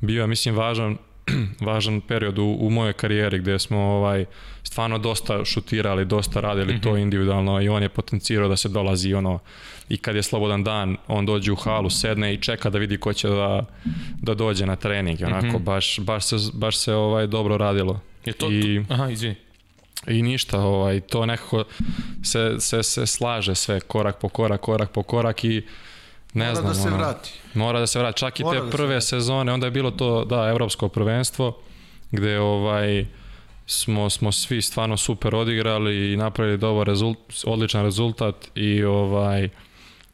[0.00, 0.96] bio mislim važan
[1.66, 4.24] važan period u, u mojoj karijeri gde smo ovaj
[4.62, 6.82] stvarno dosta šutirali, dosta radili mm -hmm.
[6.82, 9.38] to individualno i on je potencirao da se dolazi ono
[9.88, 13.12] i kad je slobodan dan, on dođe u halu, sedne i čeka da vidi ko
[13.12, 13.64] će da,
[14.22, 15.18] da dođe na trening.
[15.22, 15.64] Onako, mm -hmm.
[15.64, 18.00] baš, baš se, baš se ovaj dobro radilo.
[18.24, 19.34] Je to, I, to, aha, izvini.
[20.06, 21.64] I ništa, ovaj, to nekako
[22.22, 25.62] se, se, se slaže sve, korak po korak, korak po korak i
[26.34, 26.66] ne Mora znam.
[26.66, 27.32] da se ono, vrati.
[27.54, 28.18] Mora da se vrati.
[28.18, 29.06] Čak i Mora te da se prve vrati.
[29.06, 31.58] sezone, onda je bilo to, da, evropsko prvenstvo,
[32.10, 33.06] gde ovaj,
[33.66, 39.48] smo, smo svi stvarno super odigrali i napravili dobar rezult, odličan rezultat i ovaj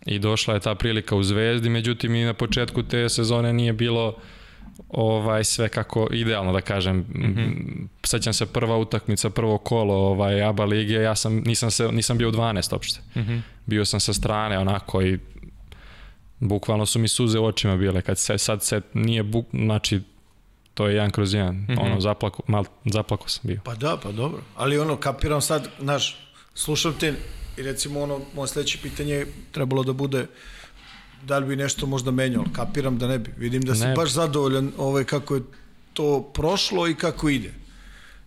[0.06, 4.16] i došla je ta prilika u Zvezdi, međutim i na početku te sezone nije bilo
[4.88, 6.96] ovaj sve kako idealno da kažem.
[6.96, 7.86] Mm -hmm.
[8.02, 12.28] Sećam se prva utakmica, prvo kolo ovaj ABA lige, ja sam nisam se nisam bio
[12.28, 13.00] u 12 uopšte.
[13.14, 13.40] Mm -hmm.
[13.66, 15.18] Bio sam sa strane onako i
[16.40, 20.00] bukvalno su mi suze u očima bile kad se sad se nije buk, znači
[20.74, 21.54] to je jedan kroz jedan.
[21.54, 21.80] Mm -hmm.
[21.80, 23.60] Ono zaplako mal zaplako sam bio.
[23.64, 24.42] Pa da, pa dobro.
[24.56, 26.16] Ali ono, kapiram sad, znaš,
[26.54, 27.14] slušam te
[27.56, 30.26] i recimo ono, moje sledeće pitanje je trebalo da bude
[31.22, 33.30] da li bi nešto možda menjao, ali kapiram da ne bi.
[33.36, 35.42] Vidim da si Ne baš zadovoljan ovaj, kako je
[35.92, 37.52] to prošlo i kako ide.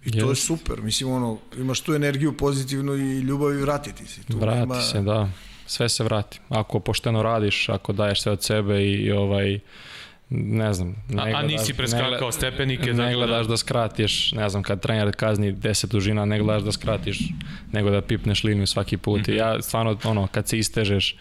[0.05, 0.81] I to je super.
[0.81, 4.23] Mislim, ono, imaš tu energiju pozitivnu i ljubav i vratiti se.
[4.23, 5.29] Tu Vrati nema- se, da.
[5.73, 6.39] Sve se vrati.
[6.49, 9.59] Ako pošteno radiš, ako daješ sve od sebe i ovaj
[10.29, 12.85] ne znam, ne A, a nisi preskakao stepenike.
[12.85, 16.63] Ne, zato ne gledaš da skratiš, ne znam, kad trener kazni 10 dužina, ne gledaš
[16.63, 17.19] da skratiš,
[17.71, 19.21] nego da pipneš liniju svaki put.
[19.21, 19.33] Mm -hmm.
[19.33, 21.15] I ja stvarno, ono, kad se istežeš,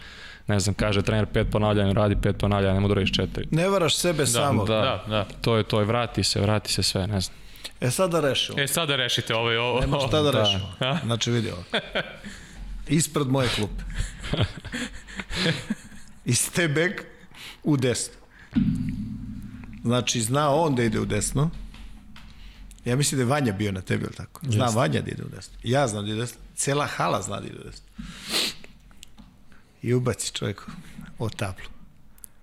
[0.47, 3.47] ne znam, kaže trener pet ponavljanja, radi pet ponavljanja, ne mogu da radiš četiri.
[3.51, 4.65] Ne varaš sebe samo.
[4.65, 4.81] da.
[4.81, 5.25] Da, da.
[5.41, 7.37] To je to, i vrati se, vrati se sve, ne znam.
[7.81, 8.59] E sad da rešimo.
[8.59, 9.79] E, sada rešite ovaj, ovo.
[9.79, 10.43] Nema šta da, da.
[10.43, 10.75] rešimo.
[11.03, 11.63] Znači vidi ovo.
[12.87, 13.83] Ispred moje klupe.
[16.25, 17.03] I stebek
[17.63, 18.13] u desno.
[19.83, 21.49] Znači, zna on da ide u desno.
[22.85, 24.41] Ja mislim da je Vanja bio na tebi, ili tako?
[24.43, 24.77] Zna Jeste.
[24.79, 25.53] Vanja da ide u desno.
[25.63, 26.39] Ja znam da ide u desno.
[26.55, 27.85] Cela hala zna da ide u desno.
[29.81, 30.63] I ubaci čovjeku
[31.19, 31.65] o tablu.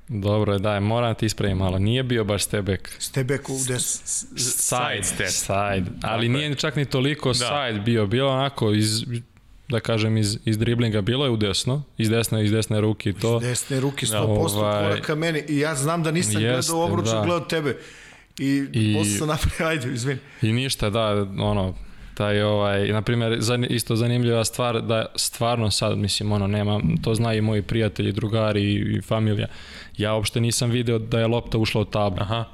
[0.08, 1.78] Dobro daj, moram ti ispravim malo.
[1.78, 2.96] Nije bio baš stebek.
[2.98, 4.06] Stebek u desno.
[4.38, 5.28] Side step.
[5.28, 5.90] Side.
[6.02, 7.34] Ali Tako nije čak ni toliko Da.
[7.68, 8.06] side bio.
[8.06, 9.04] Bilo onako iz
[9.70, 13.12] da kažem iz, iz driblinga bilo je u desno, iz desne iz desne ruke i
[13.12, 13.38] to.
[13.38, 14.16] Desne ruke 100%
[14.56, 15.42] ovaj- koraka meni.
[15.48, 17.22] I ja znam da nisam Jeste, gledao obruč, da.
[17.26, 17.76] gledao tebe.
[18.38, 20.20] I, I- posle sam napravio, ajde, izvini.
[20.42, 21.74] I ništa, da, ono,
[22.14, 27.38] taj ovaj, na primjer, isto zanimljiva stvar da stvarno sad, mislim, ono, nema, to znaju
[27.38, 29.46] i moji prijatelji, drugari i, i familija.
[29.96, 32.18] Ja uopšte nisam video da je lopta ušla u tablu.
[32.22, 32.44] Aha.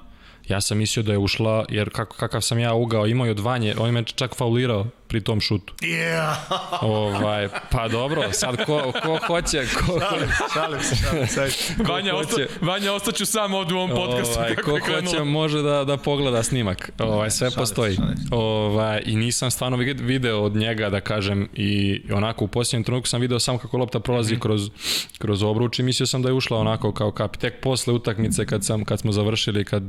[0.48, 3.74] Ja sam mislio da je ušla, jer kako, kakav sam ja ugao, imao je odvanje,
[3.78, 5.72] on je me čak faulirao pri tom šutu.
[5.76, 6.34] Yeah!
[6.82, 11.48] Ovaj, pa dobro, sad ko, ko hoće, ko, šalim, šalim se, šalim se.
[11.88, 14.38] Vanja, hoće- osta, Vanja, ostaću sam ovde u ovom podcastu.
[14.38, 16.90] Ovaj, kako ko hoće može da, da pogleda snimak.
[17.00, 17.94] Ovaj, sve šalim postoji.
[17.94, 18.16] šalim.
[18.32, 21.72] Ovaj, I nisam stvarno vid- video od njega, da kažem, i
[22.12, 24.40] onako u posljednjem trenutku sam video samo kako lopta prolazi Mhm.
[24.40, 24.70] kroz,
[25.18, 27.36] kroz obruč i mislio sam da je ušla onako kao kap.
[27.36, 29.82] Tek posle utakmice kad, sam, kad smo završili, kad,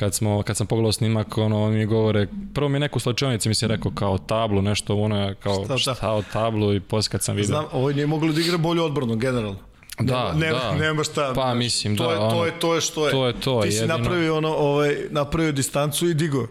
[0.00, 3.48] kad, smo, kad sam pogledao snimak, ono, on mi govore, prvo mi je neku slačionicu
[3.48, 6.12] mi se rekao kao tablu, nešto ono kao Šta, šta, šta?
[6.12, 7.46] o tablu i posle kad sam video.
[7.46, 9.58] Znam, ovo nije moglo da igra bolje odbrano, generalno.
[9.98, 10.74] Da, nema, da.
[10.74, 11.32] Nema šta.
[11.34, 13.10] Pa, mislim, to da, Je, to ono, je, to je što je.
[13.10, 13.98] to je to, Ti si jedino.
[13.98, 16.48] napravio, ono, ovaj, napravio distancu i digo.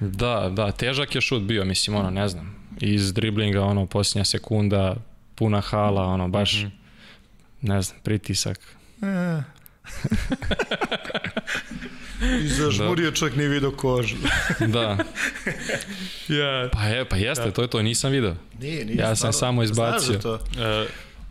[0.00, 2.56] Da, da, težak je šut bio, mislim, ono, ne znam.
[2.80, 4.96] Iz driblinga, ono, posljednja sekunda,
[5.34, 6.70] puna hala, ono, baš, mm -hmm.
[7.60, 8.60] ne znam, pritisak.
[9.02, 9.42] E.
[12.44, 13.16] I zažmurio da.
[13.16, 14.16] čovjek nije video kožu.
[14.74, 14.98] Da,
[16.28, 16.68] Ja.
[16.72, 18.34] pa je, pa jeste, to je to, nisam video.
[18.60, 18.96] Nije, nije.
[18.96, 19.32] Ja sam stvarno.
[19.32, 20.00] samo izbacio.
[20.00, 20.38] Znaš za to?
[20.62, 20.86] E,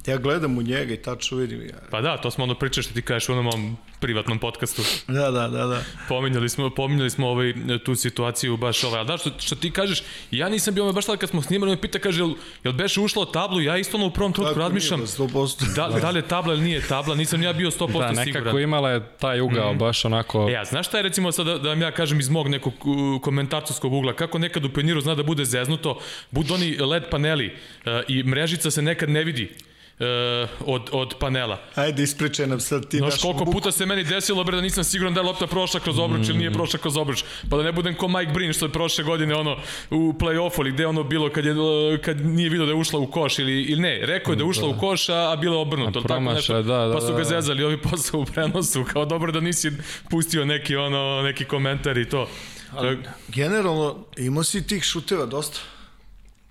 [0.07, 1.61] Ja gledam u njega i tačno vidim.
[1.61, 1.75] Ja.
[1.89, 4.81] Pa da, to smo ono pričali što ti kažeš u onom privatnom podcastu.
[5.07, 5.83] Da, da, da, da.
[6.09, 7.53] Pominjali smo, pominjali smo ovaj,
[7.85, 9.01] tu situaciju baš ovaj.
[9.01, 11.81] A da, što, što ti kažeš, ja nisam bio baš tada kad smo snimali, me
[11.81, 13.61] pita, kaže, jel, jel beše ušla u tablu?
[13.61, 15.75] Ja isto ono u prvom trenutku razmišljam, Nije, 100%.
[15.75, 18.15] da, da li je tabla ili nije tabla, nisam ni ja bio 100% Da, siguran.
[18.25, 19.77] nekako imala je taj ugao, mm.
[19.77, 20.49] baš onako...
[20.49, 22.73] E, a znaš šta je recimo sad da, da vam ja kažem iz mog nekog
[23.21, 25.99] komentarskog ugla, kako nekad u pioniru zna da bude zeznuto,
[26.31, 29.55] budu oni LED paneli uh, i mrežica se nekad ne vidi
[30.03, 31.59] uh, od, od panela.
[31.75, 34.83] Ajde, ispričaj nam sad ti Znaš naš koliko puta se meni desilo bre da nisam
[34.83, 37.23] siguran da je lopta prošla kroz obruč ili nije prošla kroz obruč.
[37.49, 39.57] Pa da ne budem ko Mike Breen što je prošle godine ono
[39.89, 42.75] u play-offu ili gde je ono bilo kad, je, uh, kad nije video da je
[42.75, 45.35] ušla u koš ili, ili ne, rekao je da je ušla u koš, a, a
[45.35, 45.99] bilo je obrnuto.
[45.99, 46.61] A tako promašaj, nešto.
[46.61, 47.23] da, da, pa su ga da.
[47.23, 49.71] zezali ovi posle u prenosu, kao dobro da nisi
[50.09, 52.27] pustio neki, ono, neki komentar i to.
[52.75, 55.59] Ali, generalno, imao si tih šuteva dosta.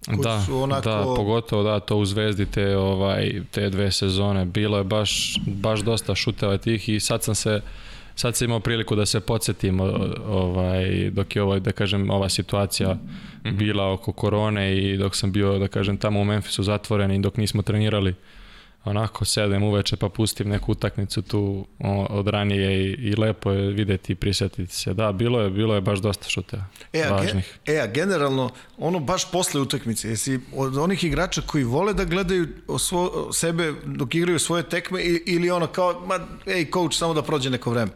[0.06, 4.44] Koji Da, su onako- da, pogotovo da, to u Zvezdi te, ovaj, te dve sezone.
[4.44, 7.60] Bilo je baš, baš dosta šuteva tih i sad sam se
[8.14, 9.80] sad sam imao priliku da se podsjetim
[10.26, 12.96] ovaj, dok je ovo, da kažem, ova situacija
[13.44, 17.36] bila oko korone i dok sam bio, da kažem, tamo u Memphisu zatvoren i dok
[17.36, 18.14] nismo trenirali
[18.84, 21.66] onako sedem uveče pa pustim neku utakmicu tu
[22.10, 24.94] od ranije i, i lepo je videti i prisjetiti se.
[24.94, 26.64] Da, bilo je, bilo je baš dosta šuteva.
[26.92, 27.58] E, a, važnih.
[27.66, 32.04] ge, e, a generalno, ono baš posle utakmice, jesi od onih igrača koji vole da
[32.04, 37.14] gledaju o svo, sebe dok igraju svoje tekme ili ono kao, ma, ej, coach, samo
[37.14, 37.92] da prođe neko vreme.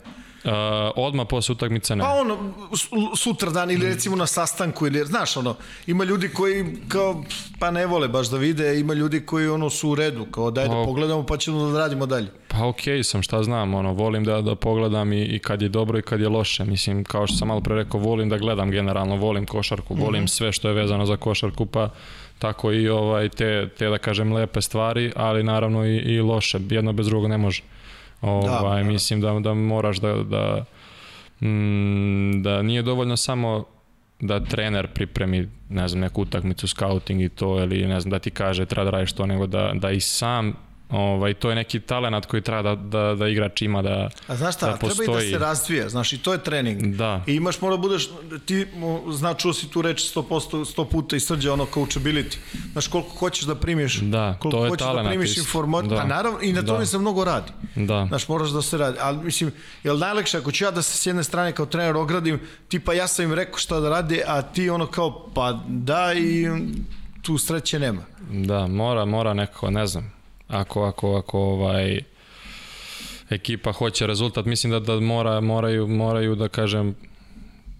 [0.47, 0.53] Uh,
[0.97, 2.05] odmah posle utakmice ne.
[2.05, 2.39] Pa ono,
[2.73, 5.55] su- sutra dan ili recimo na sastanku ili, znaš, ono,
[5.87, 7.25] ima ljudi koji kao,
[7.59, 10.69] pa ne vole baš da vide, ima ljudi koji ono su u redu, kao daj
[10.69, 10.85] da O.
[10.85, 12.27] pogledamo pa ćemo da radimo dalje.
[12.49, 15.99] Pa okej sam, šta znam, ono, volim da, da pogledam i, i kad je dobro
[15.99, 16.65] i kad je loše.
[16.65, 20.27] Mislim, kao što sam malo pre rekao, volim da gledam generalno, volim košarku, volim Mhm.
[20.29, 21.89] sve što je vezano za košarku, pa
[22.39, 26.59] tako i ovaj, te, te da kažem, lepe stvari, ali naravno i, i loše.
[26.71, 27.63] Jedno bez drugog ne može.
[28.31, 28.89] Ovaj, da.
[28.91, 30.65] mislim da, da moraš da, da,
[31.47, 33.65] mm, da nije dovoljno samo
[34.21, 38.31] da trener pripremi, ne znam, neku utakmicu, scouting i to, ili ne znam, da ti
[38.31, 42.27] kaže treba da radiš to, nego da, da i sam Ovaj, to je neki talenat
[42.27, 45.05] koji treba da, da, da igrač ima da, A znaš šta, da treba i da
[45.07, 45.33] postoji.
[45.33, 46.87] se razvija, znaš, i to je trening.
[46.87, 47.23] Da.
[47.27, 48.11] I imaš, mora da budeš,
[48.47, 50.25] ti, mo, znaš, čuo si tu reč 100%,
[50.77, 52.37] 100 puta i srđa ono coachability.
[52.73, 55.91] Znaš, koliko hoćeš da primiš, Da, koliko to je hoćeš da primiš informaciju.
[55.91, 55.97] Da.
[55.97, 56.87] Pa naravno, i na tome Da.
[56.87, 57.53] se mnogo radi.
[57.77, 58.07] Da.
[58.09, 58.99] Znaš, moraš da se radi.
[59.01, 59.53] Ali, mislim,
[59.85, 62.93] je li najlekše ako ću ja da se s jedne strane kao trener ogradim, tipa
[62.93, 66.47] ja sam im rekao šta da rade, a ti ono kao, pa da i
[67.23, 68.03] tu sreće nema.
[68.31, 70.16] Da, mora, mora nekako, ne znam,
[70.49, 72.01] ako, ako, ako ovaj,
[73.31, 76.95] ekipa hoće rezultat, mislim da, da mora, moraju, moraju da kažem,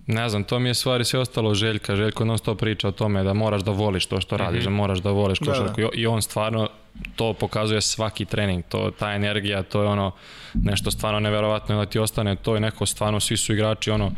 [0.07, 3.23] ne znam, to mi je stvari sve ostalo Željka, Željko non stop priča o tome
[3.23, 5.81] da moraš da voliš to što radiš, da moraš da voliš Da, košarku.
[5.81, 6.69] I- i on stvarno
[7.17, 10.13] to pokazuje svaki trening, to, ta energija, to je ono
[10.55, 14.13] nešto stvarno neverovatno da ti ostane, to je neko stvarno, svi su igrači ono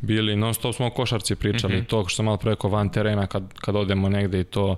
[0.00, 3.54] bili, non stop smo o košarci pričali, to što malo pre rekao van terena kad,
[3.54, 4.76] kad odemo negde i to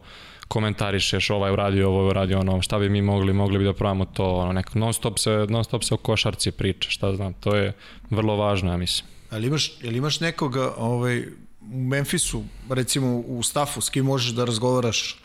[0.50, 4.24] komentarišeš ovaj uradio ovo, uradio ono, šta bi mi mogli, mogli bi da pravimo to,
[4.34, 7.72] ono, nek, non stop se, non stop se o košarci priča, šta znam, to je
[8.10, 9.06] vrlo važno, ja mislim.
[9.30, 11.20] Ali imaš, jel imaš nekoga ovaj,
[11.60, 15.20] u Memphisu, recimo u stafu, s kim možeš da razgovaraš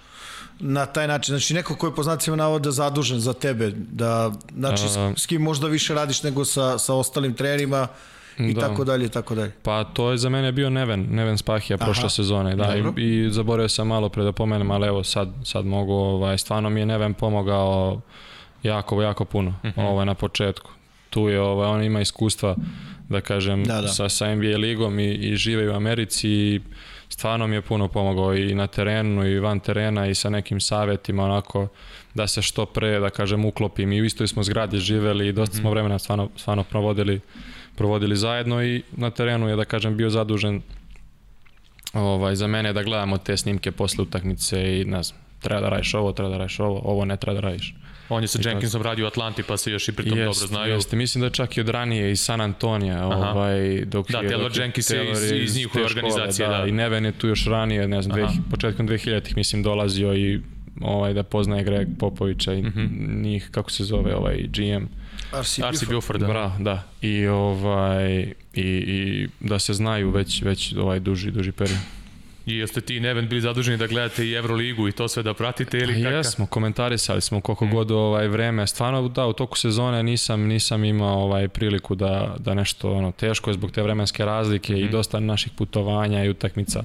[0.60, 1.34] na taj način?
[1.34, 5.42] Znači neko ko je po znacima navoda zadužen za tebe, da, znači s, s kim
[5.42, 7.88] možda više radiš nego sa, sa ostalim trenerima
[8.39, 8.62] i Da.
[8.62, 9.52] tako dalje i tako dalje.
[9.63, 12.93] Pa to je za mene bio Neven, Neven Spahija prošle sezone, da, dobro.
[12.98, 16.69] i, i zaboravio sam malo pre da pomenem, ali evo sad, sad mogu, ovaj, stvarno
[16.69, 18.02] mi je Neven pomogao
[18.63, 20.71] jako, jako puno, ovaj, na početku.
[21.10, 22.56] Tu je, ovaj, on ima iskustva,
[23.10, 23.88] da kažem, Da, da.
[23.88, 26.62] Sa, sa NBA ligom i, i žive u Americi i
[27.10, 31.24] stvarno mi je puno pomogao i na terenu i van terena i sa nekim savetima
[31.24, 31.67] onako
[32.13, 35.58] da se što pre, da kažem, uklopim i u istoj smo zgradi živeli i dosta
[35.58, 37.19] smo vremena stvarno, stvarno provodili
[37.76, 40.62] provodili zajedno i na terenu je da kažem bio zadužen
[41.94, 45.94] ovaj, za mene da gledamo te snimke posle utakmice i ne znam, treba da radiš
[45.94, 47.76] ovo, treba da radiš ovo, ovo ne treba da radiš.
[48.10, 50.74] On je sa Jenkinsom radio u Atlanti, pa se još i pritom dobro znaju.
[50.74, 54.44] Jeste, mislim da čak i od ranije iz San Antonija, ovaj, dok Da, je, Taylor
[54.44, 56.66] dok je Jenkins je iz- Taylor iz njihove te škole, organizacije, da.
[56.66, 58.34] I Neven je tu još ranije, ne znam, Aha.
[58.52, 60.42] početkom 2000-ih mislim dolazio i
[60.82, 62.86] ovaj, da poznaje Greg Popovića i Mhm.
[63.22, 64.86] njih, kako se zove, ovaj GM.
[65.41, 65.91] RC, RC Buford.
[65.91, 66.28] Buford, da.
[66.28, 66.84] Bra, da.
[67.02, 68.15] I ovaj
[68.54, 71.78] i, i da se znaju već već ovaj duži duži period.
[72.45, 75.34] I jeste ti i Neven bili zaduženi da gledate i Euroligu i to sve da
[75.34, 76.12] pratite ili kakav?
[76.13, 77.41] jesmo, komentarisali smo Mm.
[77.41, 78.67] koliko god ovaj vreme.
[78.67, 83.50] Stvarno da u toku sezone nisam nisam imao ovaj priliku da da nešto ono teško
[83.50, 84.78] je zbog te vremenske razlike Mm.
[84.78, 86.84] i dosta naših putovanja i utakmica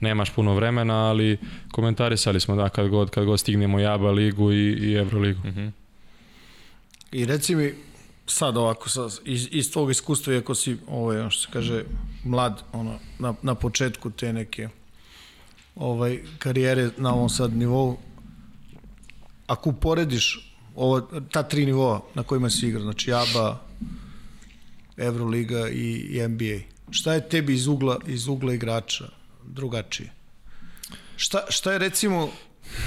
[0.00, 1.38] nemaš puno vremena, ali
[1.72, 5.40] komentarisali smo da kad god, kad god stignemo i ABA ligu i, i Euroligu.
[5.44, 5.70] Mm -hmm.
[7.12, 7.72] I reci mi,
[8.32, 11.84] sad ovako, sad, iz, iz tvog iskustva, iako si, ovaj, što se kaže,
[12.24, 14.68] mlad, ono, na, na početku te neke
[15.74, 17.96] ovaj, karijere na ovom sad nivou,
[19.46, 23.60] ako uporediš ovo, ta tri nivoa na kojima si igra, znači ABA,
[24.96, 26.58] Euroliga i, i NBA,
[26.90, 29.08] šta je tebi iz ugla, iz ugla igrača
[29.44, 30.12] drugačije?
[31.16, 32.30] Šta, šta je recimo,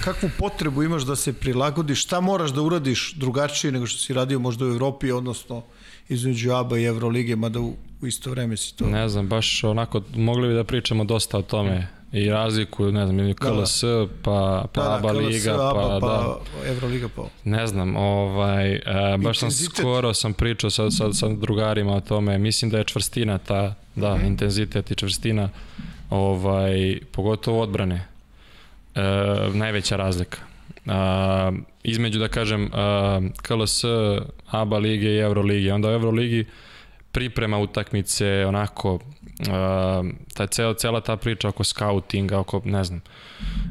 [0.04, 4.40] kakvu potrebu imaš da se prilagodiš, šta moraš da uradiš drugačije nego što si radio
[4.40, 5.64] možda u Evropi, odnosno
[6.10, 8.86] između ABA i Evrolige, mada u, u isto vreme si to...
[8.86, 13.20] Ne znam, baš onako, mogli bi da pričamo dosta o tome i razliku, ne znam,
[13.20, 14.08] ili KLS, da, da.
[14.22, 16.40] pa, pa da, da, ABA KLS, liga, ABA, pa, pa da.
[16.72, 17.24] Evroliga, pa...
[17.44, 18.82] Ne znam, ovaj, e,
[19.24, 23.38] baš sam skoro sam pričao sa, sa, sa drugarima o tome, mislim da je čvrstina
[23.38, 24.26] ta, da, mm.
[24.26, 25.50] intenzitet i čvrstina,
[26.10, 28.08] ovaj, pogotovo odbrane,
[28.96, 29.02] e,
[29.54, 30.38] najveća razlika.
[30.88, 31.52] A,
[31.84, 33.84] između, da kažem, a, KLS,
[34.48, 35.74] ABA lige i Evrolige.
[35.74, 36.46] Onda u Evroligi
[37.16, 39.00] priprema utakmice, onako, uh,
[40.34, 43.02] ta cela, cela ta priča oko scoutinga, oko, ne znam,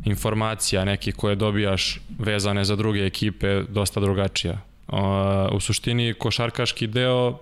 [0.04, 4.60] informacija nekih koje dobijaš vezane za druge ekipe, dosta drugačija.
[4.88, 4.98] Uh,
[5.52, 7.36] u suštini, košarkaški deo uh,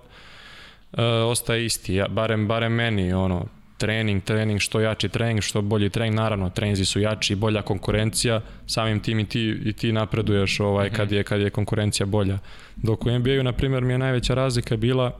[1.27, 3.45] ostaje isti, ja, barem, barem meni, ono,
[3.77, 8.99] trening, trening, što jači trening, što bolji trening, naravno, treninzi su jači, bolja konkurencija, samim
[8.99, 12.39] tim i ti, i ti napreduješ ovaj, kad, je, kad je konkurencija bolja.
[12.75, 15.19] Dok u NBA-u, na primjer, mi je najveća razlika bila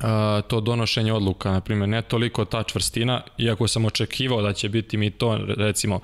[0.00, 4.68] a, to donošenje odluka, na primjer, ne toliko ta čvrstina, iako sam očekivao da će
[4.68, 6.00] biti mi to, recimo,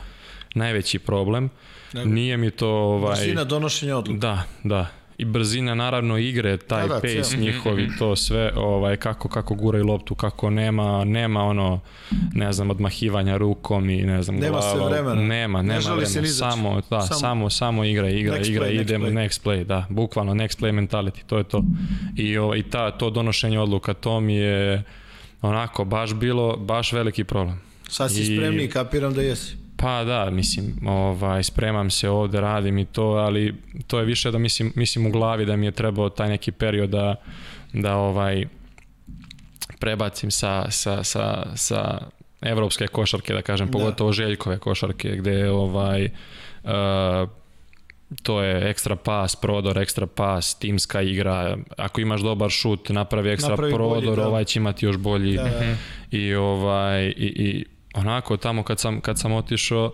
[0.55, 1.50] najveći problem,
[1.92, 2.68] Nego, nije mi to...
[2.68, 4.18] Ovaj, brzina donošenja odluka.
[4.18, 4.99] Da, da.
[5.20, 7.42] I brzina naravno igre, taj da, da, pace cijel.
[7.42, 11.80] njihovi, mhm, to sve, ovaj, kako, kako guraju loptu, kako nema, nema ono,
[12.35, 14.72] ne znam, odmahivanja rukom i ne znam, nema glava.
[14.72, 15.22] se vremena.
[15.22, 16.26] Nema, nema ne vremena.
[16.26, 19.28] Samo, da, samo, samo, samo igra, igra, next igra, play, idemo, next play.
[19.28, 21.64] next play, da, bukvalno next play mentality, to je to.
[22.16, 24.83] I, ovaj, i ta, to donošenje odluka, to mi je
[25.42, 27.61] onako baš bilo, baš veliki problem.
[27.88, 29.60] Sad si I, spremni, kapiram da jesi.
[29.81, 33.55] Pa da, mislim, ovaj, spremam se ovde, radim i to, ali
[33.87, 36.90] to je više da mislim, mislim u glavi da mi je trebao taj neki period
[36.90, 37.14] da,
[37.73, 38.47] da ovaj,
[39.79, 41.99] prebacim sa, sa, sa, sa
[42.40, 43.73] evropske košarke, da kažem, da.
[43.73, 46.05] pogotovo željkove košarke, gde ovaj,
[46.64, 46.71] uh,
[48.23, 53.51] to je ekstra pas, prodor, ekstra pas, timska igra, ako imaš dobar šut, napravi ekstra
[53.51, 54.29] napravi prodor, bolji, da.
[54.29, 55.77] ovaj će imati još bolji da, da.
[56.11, 59.92] i ovaj i, i onako tamo kad sam, kad sam otišao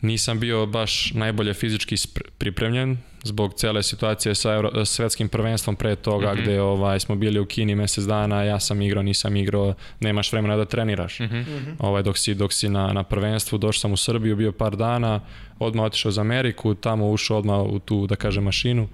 [0.00, 1.96] nisam bio baš najbolje fizički
[2.38, 6.42] pripremljen zbog cele situacije sa Euro, svetskim prvenstvom pre toga mm -hmm.
[6.42, 10.56] gde ovaj, smo bili u Kini mesec dana, ja sam igrao, nisam igrao, nemaš vremena
[10.56, 11.20] da treniraš.
[11.20, 11.74] Mm -hmm.
[11.78, 15.20] ovaj, dok si, dok si na, na prvenstvu, došao sam u Srbiju, bio par dana,
[15.58, 18.88] odmah otišao za Ameriku, tamo ušao odmah u tu, da kažem, mašinu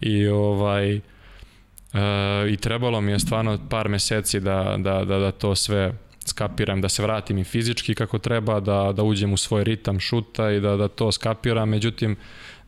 [0.00, 1.00] i ovaj, e,
[2.50, 5.92] i trebalo mi je stvarno par meseci da, da, da, da to sve
[6.26, 10.50] skapiram, da se vratim i fizički kako treba, da, da uđem u svoj ritam šuta
[10.50, 12.16] i da, da to skapiram, međutim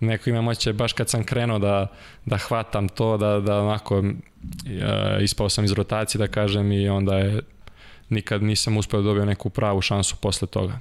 [0.00, 1.86] neko ima moće baš kad sam krenuo da,
[2.24, 4.06] da hvatam to, da, da onako uh,
[5.22, 7.40] ispao sam iz rotacije da kažem i onda je
[8.08, 10.78] nikad nisam uspeo da dobio neku pravu šansu posle toga.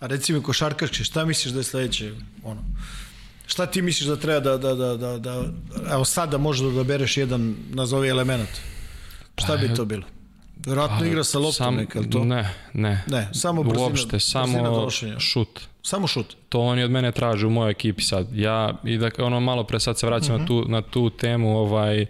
[0.00, 2.12] A reci mi košarkaški, šta misliš da je sledeće?
[2.44, 2.60] Ono,
[3.46, 5.44] šta ti misliš da treba da, da, da, da, da
[5.92, 8.48] evo sad da možeš da odabereš jedan, nazovi element?
[9.38, 10.17] Šta bi pa, to bilo?
[10.66, 12.24] Vjerojatno igra sa loptom sam, neka, to?
[12.24, 13.04] Ne, ne.
[13.06, 15.60] Ne, samo brzina, Uopšte, samo šut.
[15.82, 16.36] Samo šut.
[16.48, 18.26] To oni od mene traže u mojoj ekipi sad.
[18.34, 20.40] Ja, i da, ono malo pre sad se vraćam uh -huh.
[20.40, 20.72] na, tu, mhm.
[20.72, 22.06] na tu temu, ovaj,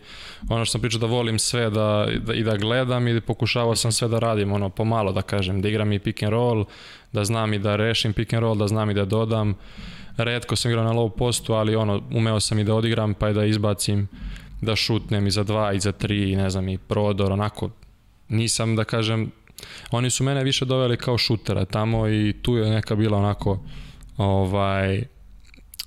[0.49, 3.77] ono što sam pričao da volim sve da, da, i da gledam i da pokušavao
[3.77, 6.65] sam sve da radim, ono, pomalo da kažem, da igram i pick and roll,
[7.13, 9.55] da znam i da rešim pick and roll, da znam i da dodam.
[10.17, 13.35] Redko sam igrao na low postu, ali ono, umeo sam i da odigram, pa i
[13.35, 14.09] da izbacim,
[14.61, 17.71] da šutnem i za dva, i za tri, ne znam, i prodor, onako,
[18.29, 19.31] nisam da kažem
[19.91, 23.59] oni su mene više doveli kao šutera tamo i tu je neka bila onako
[24.17, 25.05] ovaj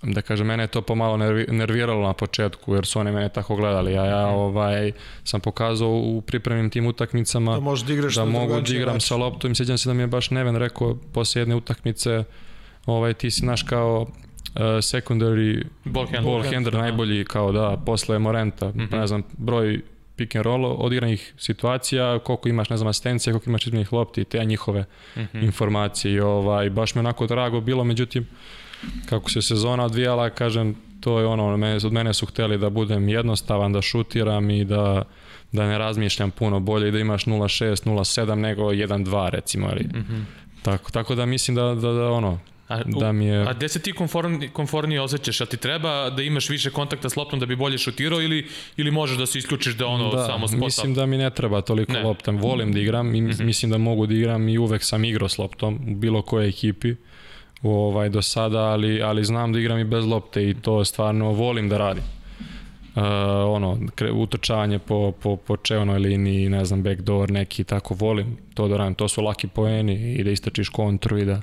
[0.03, 3.97] da kažem, mene je to pomalo nerviralo na početku, jer su oni mene tako gledali,
[3.97, 4.35] a ja mhm.
[4.35, 4.91] ovaj,
[5.23, 9.51] sam pokazao u pripremnim tim utakmicama da, da, igraš da mogu da igram sa loptom
[9.51, 12.23] i sjećam se da mi je baš Neven rekao posle jedne utakmice
[12.85, 18.19] ovaj, ti si naš kao uh, secondary ball handler, ball handler najbolji kao da posle
[18.19, 18.99] Morenta, mm -hmm.
[18.99, 19.81] ne znam, broj
[20.21, 24.45] pick and roll odigranih situacija, koliko imaš, ne znam, asistencija, koliko imaš izmenih lopti, te
[24.45, 25.43] njihove mm -hmm.
[25.43, 28.27] informacije i ovaj, baš me onako drago bilo, međutim,
[29.09, 31.47] kako se sezona odvijala, kažem, to je ono,
[31.83, 35.03] od mene su hteli da budem jednostavan, da šutiram i da,
[35.51, 40.05] da ne razmišljam puno bolje i da imaš 0.6, 0.7 nego 1.2 recimo, ali mm
[40.09, 40.23] -hmm.
[40.61, 42.39] Tako, tako da mislim da, da, da ono,
[42.71, 43.41] A, da mi je...
[43.41, 45.41] A gde se ti konforni, konfornije osjećaš?
[45.41, 48.47] A ti treba da imaš više kontakta s loptom da bi bolje šutirao ili,
[48.77, 51.61] ili možeš da se isključiš da ono da, samo spot mislim da mi ne treba
[51.61, 51.99] toliko Ne.
[51.99, 52.03] Mhm.
[52.03, 52.09] ne.
[52.09, 52.31] lopta.
[52.31, 55.79] Volim da igram i mislim da mogu da igram i uvek sam igrao s loptom
[55.91, 56.95] u bilo kojoj ekipi
[57.63, 61.69] ovaj, do sada, ali, ali znam da igram i bez lopte i to stvarno volim
[61.69, 62.03] da radim.
[62.95, 63.03] Uh,
[63.47, 68.67] ono, kre, utrčavanje po, po, po čevnoj liniji, ne znam, backdoor neki, tako volim to
[68.67, 68.95] da radim.
[68.95, 71.41] To su laki poeni i da istračiš kontru i da...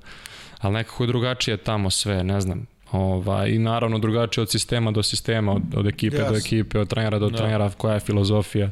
[0.58, 2.66] Ali nekako je drugačije tamo sve, ne znam.
[2.92, 6.36] Ovaj, I naravno drugačije od sistema do sistema, od, od ekipe do Jasno.
[6.36, 7.36] ekipe, od trenera do Da.
[7.36, 8.70] trenera, koja je filozofija.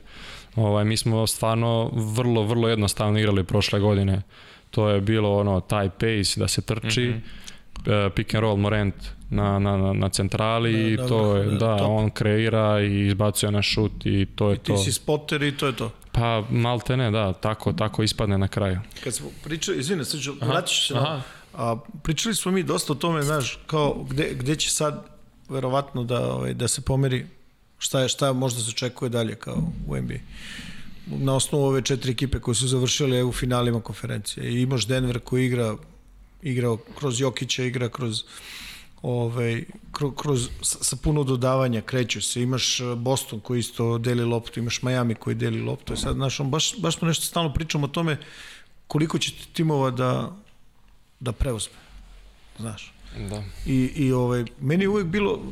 [0.56, 4.22] Ovaj, mi smo stvarno vrlo, vrlo jednostavno igrali prošle godine.
[4.70, 7.22] To je bilo ono, taj pace da se trči, mm
[7.84, 8.10] -hmm.
[8.10, 8.94] pick and roll Morent
[9.30, 11.88] na, na, na, na centrali Da, i da, to je, da, da, top.
[11.90, 14.76] on kreira i izbacuje na šut i to je Ti to.
[14.76, 15.90] si spotter i to je to.
[16.12, 18.78] Pa malte ne, da, tako, tako ispadne na kraju.
[19.04, 21.20] Kad smo pričali, izvine, sad ću, vratit se na aha.
[21.56, 25.06] A, pričali smo mi dosta o tome, znaš, kao gde, gde će sad
[25.48, 27.26] verovatno da, ovaj, da se pomeri
[27.78, 30.18] šta je, šta možda se očekuje dalje kao u NBA.
[31.06, 34.50] Na osnovu ove četiri ekipe koje su završile u finalima konferencije.
[34.50, 35.76] I imaš Denver koji igra
[36.42, 38.22] igrao kroz Jokića, igra kroz
[39.02, 42.42] ovaj, kroz, kroz sa, sa puno dodavanja kreću se.
[42.42, 45.94] Imaš eh, Boston koji isto deli loptu, imaš Miami koji deli loptu.
[45.94, 48.18] I sad, znaš, on baš, baš smo nešto stalno pričamo o tome
[48.86, 50.36] koliko će timova da,
[51.20, 51.74] da preuzme.
[52.58, 52.92] Znaš.
[53.30, 53.42] Da.
[53.66, 55.42] I, i ovaj, meni je uvek bilo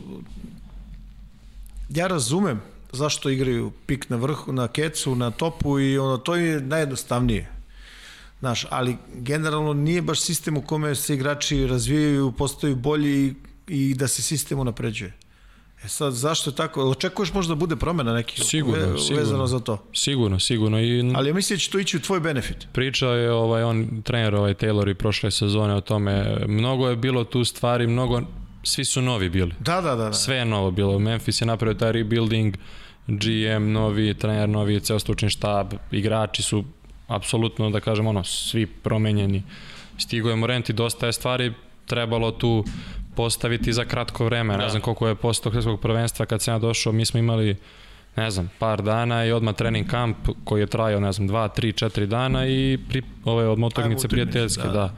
[1.89, 2.61] ja razumem
[2.93, 7.51] zašto igraju pik na vrhu, na kecu, na topu i ono, to je najjednostavnije.
[8.41, 13.35] Znaš, ali generalno nije baš sistem u kome se igrači razvijaju, postaju bolji i,
[13.69, 15.13] i da se sistem unapređuje.
[15.85, 16.91] E sad, zašto je tako?
[16.91, 19.23] Očekuješ možda da bude promena neki Sigurno, ve, sigurno.
[19.23, 19.79] vezano za to.
[19.93, 20.81] Sigurno, sigurno.
[20.81, 22.69] I Ali ja mislim da će to ići u tvoj benefit.
[22.73, 26.37] Pričao je ovaj on trener ovaj Taylor i prošle sezone o tome.
[26.47, 28.23] Mnogo je bilo tu stvari, mnogo
[28.63, 29.53] svi su novi bili.
[29.61, 30.05] Da, da, da.
[30.05, 30.13] da.
[30.13, 30.99] Sve je novo bilo.
[30.99, 32.57] Memphis je napravio taj rebuilding,
[33.07, 36.65] GM novi, trener novi, ceo stručni štab, igrači su
[37.07, 39.43] apsolutno da kažem ono svi promenjeni.
[39.99, 41.53] Stigo je Morenti dosta je stvari
[41.87, 42.65] trebalo tu
[43.17, 44.57] postaviti za kratko vreme.
[44.57, 44.63] Da.
[44.63, 47.57] Ne znam koliko je postao hrvatskog prvenstva kad sam ja došao, mi smo imali
[48.17, 51.85] ne znam, par dana i odmah trening kamp koji je trajao, ne znam, 2, 3,
[51.87, 54.69] 4 dana i pri, ove od utakmice, prijateljske, da.
[54.69, 54.73] da.
[54.73, 54.93] da.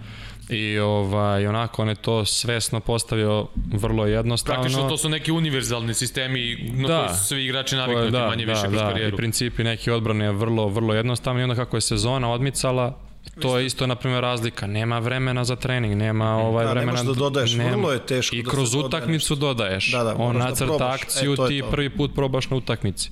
[0.48, 4.62] I ovaj, onako on je to svesno postavio vrlo jednostavno.
[4.62, 6.98] Praktično to su neki univerzalni sistemi na Da.
[6.98, 9.14] koji su svi igrači naviknuti manje više kroz da, karijeru.
[9.14, 12.98] I principi neki odbrane je vrlo, vrlo jednostavni i onda kako je sezona odmicala,
[13.32, 14.66] to je isto, na primjer, razlika.
[14.66, 16.92] Nema vremena za trening, nema ovaj Da, vremena...
[16.92, 19.92] možeš da dodaješ, vrlo je teško I da kroz utakmicu dodaješ.
[19.92, 21.02] Da, da, On da nacrta probaš.
[21.02, 21.70] akciju, E, ti to.
[21.70, 23.10] prvi put probaš na utakmici.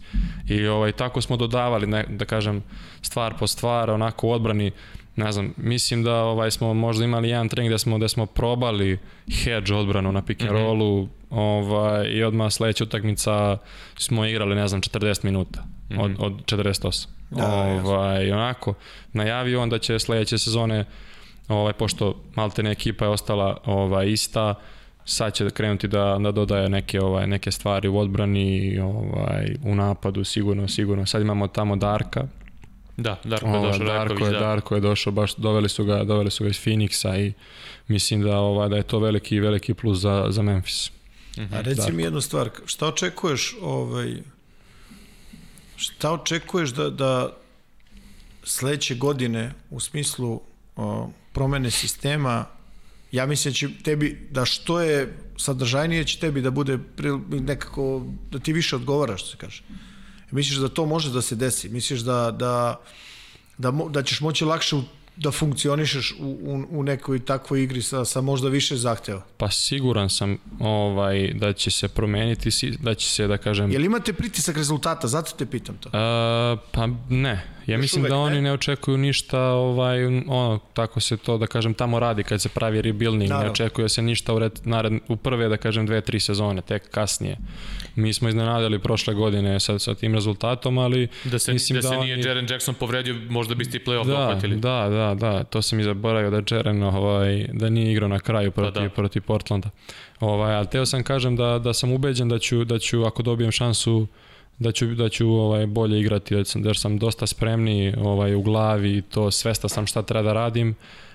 [0.49, 2.63] I ovaj, tako smo dodavali, ne, da kažem,
[3.03, 4.71] stvar po stvar, onako u odbrani,
[5.17, 8.99] ne znam, mislim da ovaj smo možda imali jedan trening da smo da smo probali
[9.35, 10.59] hedge odbranu na pick and Mhm.
[10.59, 13.59] rollu, ovaj i odmah sledeća utakmica
[13.97, 15.65] smo igrali ne znam 40 minuta
[16.01, 17.07] od od 48.
[17.31, 17.91] Da, jasno.
[17.91, 18.75] ovaj onako
[19.13, 20.85] najavio on da će sledeće sezone
[21.49, 24.55] ovaj pošto maltene ekipa je ostala ovaj ista
[25.05, 30.25] sad će krenuti da, da dodaje neke ovaj neke stvari u odbrani ovaj u napadu
[30.25, 32.27] sigurno sigurno sad imamo tamo Darka
[32.97, 34.39] Da, Darko je Ova, došao, Darko Raković, je, da.
[34.39, 37.33] Darko je došao, baš doveli su ga, doveli su ga iz Phoenixa i
[37.89, 40.91] mislim da ova da je to veliki veliki plus za za Memphis.
[41.53, 41.93] A reci Darko.
[41.93, 44.17] mi jednu stvar, šta očekuješ ovaj
[45.77, 47.37] šta očekuješ da da
[48.45, 50.41] sledeće godine u smislu
[50.77, 52.45] o, promene sistema
[53.13, 56.79] ja mislim da će tebi da što je sadržajnije će tebi da bude
[57.31, 59.63] nekako da ti više odgovara što se kaže.
[60.31, 61.69] Misliš da to može da se desi?
[61.69, 62.81] Misliš da da
[63.59, 64.83] da, da ćeš moći lakše u-
[65.17, 69.23] da funkcionišeš u, u, u nekoj takvoj igri sa, sa možda više zahteva?
[69.37, 74.13] Pa siguran sam ovaj da će se promeniti, da će se da kažem Jel imate
[74.13, 75.09] pritisak rezultata?
[75.09, 75.89] Zato te pitam to.
[75.89, 78.43] Uh, pa ne, ja Još mislim uvek da oni ne?
[78.43, 82.83] ne očekuju ništa, ovaj, ono, tako se to, da kažem, tamo radi kad se pravi
[82.83, 83.45] rebuilding, Naravno.
[83.45, 86.91] ne očekuje se ništa u, red, nared, u prve, da kažem, dve, tri sezone, tek
[86.91, 87.37] kasnije.
[87.97, 91.95] Mi smo iznenadili prošle godine sa, sa tim rezultatom, ali Da se, mislim da se
[91.95, 94.57] da nije oni- Jaren Jackson povredio, možda biste i play-off da, dohvatili.
[94.57, 98.51] da, da, da, to sam i zaboravio da Jaren ovaj, da nije igrao na kraju
[98.51, 98.89] protiv, da.
[98.89, 98.95] da.
[98.95, 99.71] protiv Portlanda.
[100.21, 103.53] Ovaj, ali teo sam kažem da, da sam ubeđen da ću, da ću ako dobijem
[103.53, 104.07] šansu
[104.59, 108.43] da ću, da ću ovaj, bolje igrati, jer sam, jer sam dosta spremniji ovaj, u
[108.43, 110.75] glavi i to svesta sam šta treba da radim,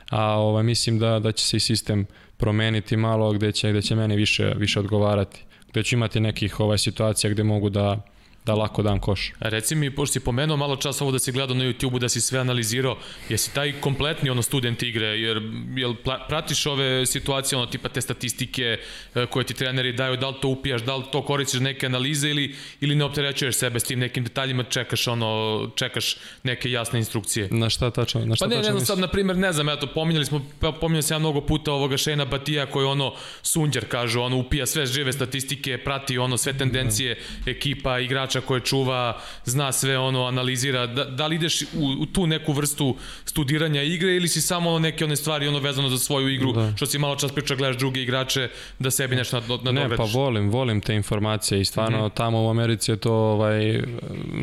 [0.09, 2.05] a ovaj, mislim da, da će se i sistem
[2.37, 6.77] promeniti malo gde će, gde će meni više, više odgovarati, gde ću imati nekih ovaj,
[6.77, 8.01] situacija gde mogu da,
[8.49, 9.31] da lako dam koš.
[9.39, 12.09] A reci mi, pošto si pomenuo malo čas ovo da si gledao na YouTube-u, da
[12.09, 12.97] si sve analizirao,
[13.29, 15.41] jesi taj kompletni ono student igre, jer
[15.75, 15.93] jel
[16.29, 18.77] pratiš ove situacije, ono tipa te statistike
[19.15, 22.29] e, koje ti treneri daju, da li to upijaš, da li to koristiš neke analize
[22.29, 25.29] ili, ili ne opterećuješ sebe s tim nekim detaljima, čekaš ono,
[25.75, 27.47] čekaš neke jasne instrukcije?
[27.51, 28.25] Na šta tačno?
[28.25, 30.41] Na šta pa ne, tačno ne sad, na primjer, ne znam, eto, pominjali smo,
[30.81, 34.85] pominjali sam ja mnogo puta ovoga Šena Batija koji ono, sunđer kažu, ono, upija sve
[34.85, 41.05] žive statistike, prati ono, sve tendencije ekipa, igrača koje čuva, zna sve ono, analizira, da,
[41.05, 41.65] da li ideš u,
[41.99, 45.89] u tu neku vrstu studiranja igre ili si samo ono neke one stvari ono vezano
[45.89, 46.73] za svoju igru, da.
[46.75, 50.03] što si malo čas priča, gledaš druge igrače, da sebi nešto nad, nad Ne, pa
[50.03, 52.13] volim, volim te informacije i stvarno mm -hmm.
[52.13, 53.83] tamo u Americi je to, ovaj,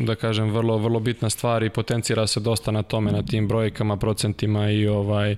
[0.01, 3.97] da kažem, vrlo, vrlo bitna stvar i potencira se dosta na tome, na tim brojkama,
[3.97, 5.35] procentima i ovaj,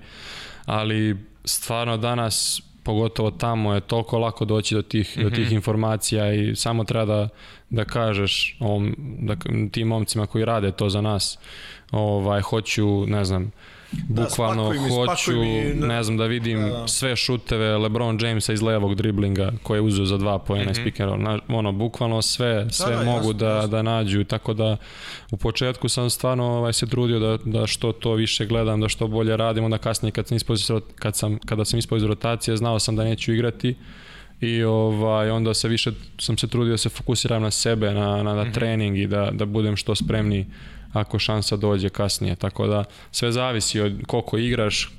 [0.66, 5.24] ali stvarno danas pogotovo tamo je toliko lako doći do tih, mm -hmm.
[5.24, 5.54] do tih mhm.
[5.54, 7.28] informacija i samo treba da,
[7.70, 9.36] da kažeš ovom, da,
[9.72, 11.38] tim momcima koji rade to za nas
[11.90, 13.52] ovaj, hoću, ne znam,
[13.92, 15.86] bukvalno da, mi, hoću, mi, da.
[15.86, 16.88] ne znam, da vidim da, da.
[16.88, 20.80] sve šuteve LeBron Jamesa iz levog driblinga koje je uzeo za dva pojena mm -hmm.
[20.80, 21.40] iz pick and roll.
[21.48, 23.68] ono, bukvalno sve, sve da, da, mogu jasno, da, jasno.
[23.68, 24.76] da nađu, tako da
[25.30, 29.06] u početku sam stvarno ovaj, se trudio da, da što to više gledam, da što
[29.06, 30.56] bolje radim, onda kasnije kad sam ispao
[30.94, 33.74] kad sam, kada sam ispao iz rotacije, znao sam da neću igrati,
[34.40, 38.22] i ovaj, onda se više sam se trudio da se fokusiram na sebe, na, na,
[38.22, 38.54] na mm -hmm.
[38.54, 40.46] trening i da, da budem što spremniji
[40.92, 42.36] ako šansa dođe kasnije.
[42.36, 44.90] Tako da sve zavisi od koliko igraš,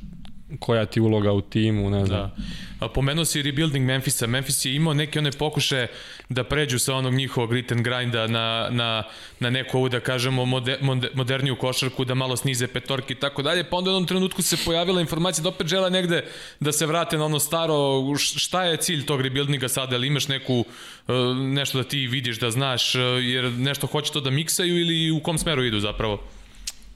[0.60, 2.32] koja ti uloga u timu, ne znam.
[2.80, 2.88] Da.
[2.88, 4.28] Pomenuo si rebuilding Memphisa.
[4.28, 5.88] Memphis je imao neke one pokuše
[6.30, 9.04] da pređu sa onog njihovog grit and grinda na, na,
[9.39, 10.78] na neku ovu, da kažemo, moder,
[11.14, 13.64] moderniju košarku, da malo snize petorki i tako dalje.
[13.64, 16.26] Pa onda u jednom trenutku se pojavila informacija da opet žele negde
[16.60, 17.76] da se vrate na ono staro.
[18.18, 19.95] Šta je cilj tog rebuildinga sada?
[19.95, 20.66] Ali imaš neku,
[21.08, 25.12] e, nešto da ti vidiš, da znaš, e, jer nešto hoće to da miksaju ili
[25.12, 26.24] u kom smeru idu zapravo?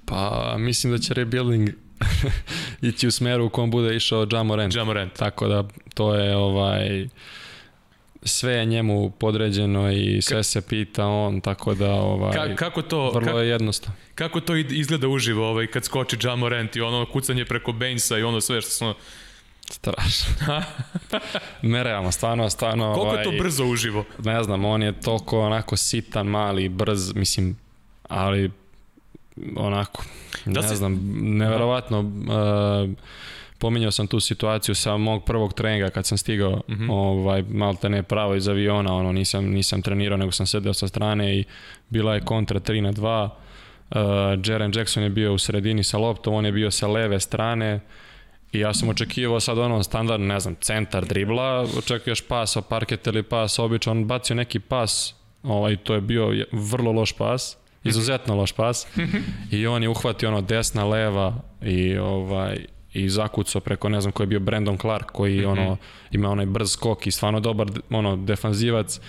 [0.05, 1.69] Pa mislim da će rebuilding
[2.89, 4.75] ići u smeru u kom bude išao Jamorant.
[4.75, 5.13] Jamorant.
[5.13, 7.07] Tako da to je ovaj
[8.25, 13.11] sve je njemu podređeno i sve se pita on, tako da ovaj, Ka, kako to,
[13.11, 13.95] vrlo kako, je jednostavno.
[14.15, 18.41] Kako to izgleda uživo ovaj, kad skoči Jamorant i ono kucanje preko Bainsa i ono
[18.41, 18.93] sve što smo...
[19.69, 20.35] Strašno.
[21.61, 22.93] Nerealno, stvarno, stvarno...
[22.93, 24.05] Koliko ovaj, je to ovaj, brzo uživo?
[24.23, 27.57] Ne znam, on je toliko onako sitan, mali, brz, mislim,
[28.03, 28.51] ali
[29.55, 30.03] onako,
[30.45, 30.75] da ne si...
[30.75, 32.89] znam, neverovatno, uh,
[33.59, 36.91] pominjao sam tu situaciju sa mog prvog treninga kad sam stigao, mm -hmm.
[36.91, 40.87] ovaj, malo te ne pravo iz aviona, ono, nisam, nisam trenirao, nego sam sedeo sa
[40.87, 41.43] strane i
[41.89, 43.97] bila je kontra 3 na 2, uh,
[44.45, 47.79] Jaren Jackson je bio u sredini sa loptom, on je bio sa leve strane,
[48.55, 53.07] I ja sam očekivao sad ono standard, ne znam, centar dribla, očekuješ pas o parket
[53.07, 58.35] ili pas obično, on bacio neki pas, ovaj, to je bio vrlo loš pas, izuzetno
[58.35, 58.87] loš pas
[59.51, 64.23] i on je uhvatio ono desna, leva i ovaj i zakucao preko ne znam ko
[64.23, 65.51] je bio Brandon Clark koji mm -hmm.
[65.51, 65.77] ono
[66.11, 68.99] ima onaj brz skok i stvarno dobar ono defanzivac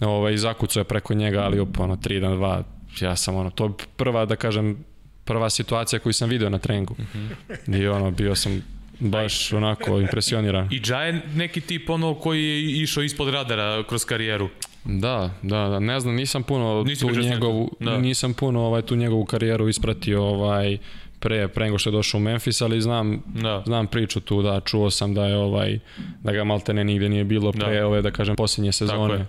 [0.00, 2.62] ovaj zakucao je preko njega ali op ono 3 na 2
[3.00, 4.84] ja sam ono to prva da kažem
[5.24, 7.82] prva situacija koju sam video na treningu mm -hmm.
[7.82, 8.62] i ono bio sam
[9.00, 10.68] baš onako impresioniran.
[10.70, 14.48] I Džaje neki tip ono koji je išao ispod radara kroz karijeru.
[14.84, 17.98] Da, da, da, ne znam, nisam puno nisam tu njegovu, da.
[17.98, 20.78] nisam puno ovaj tu njegovu karijeru ispratio ovaj
[21.20, 23.62] pre pre nego što je došao u Memphis, ali znam da.
[23.66, 25.78] znam priču tu, da, čuo sam da je ovaj
[26.22, 27.86] da ga maltene nigde nije bilo pre da.
[27.86, 29.26] ove da kažem poslednje sezone.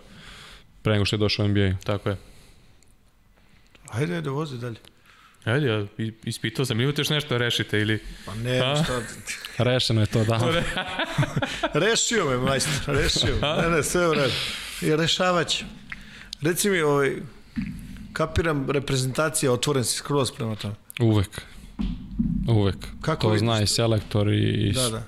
[0.82, 1.74] Pre nego što je došao u NBA.
[1.84, 2.18] Tako je.
[3.90, 4.78] Ajde, ajde, vozi dalje.
[5.44, 5.86] Ajde, ja
[6.24, 8.00] ispitao sam, imate još nešto da rešite ili...
[8.26, 8.84] Pa ne, A?
[8.84, 9.02] šta...
[9.58, 10.40] Rešeno je to, da.
[11.86, 13.36] rešio me, majstor, rešio.
[13.62, 14.34] Ne, ne, sve u redu.
[15.50, 15.66] Ću.
[16.42, 17.16] Reci mi, ovaj,
[18.14, 20.74] kapiram reprezentacija, otvoren si skroz prema tome.
[21.00, 21.42] Uvek.
[22.48, 22.76] Uvek.
[23.02, 24.72] Kako to zna i selektor i...
[24.76, 25.04] Da, da.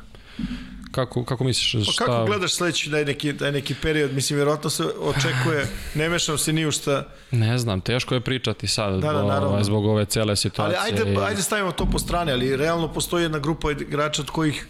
[0.91, 1.86] Kako, kako misliš?
[1.86, 4.13] Pa kako gledaš sledeći da je neki, da je neki period?
[4.13, 7.07] Mislim, vjerojatno se očekuje, ne mešam se ni u šta.
[7.32, 9.63] Ne znam, teško je pričati sad da, da, naravno.
[9.63, 10.80] zbog ove cele situacije.
[10.82, 14.67] Ali ajde, ajde stavimo to po strane, ali realno postoji jedna grupa igrača od kojih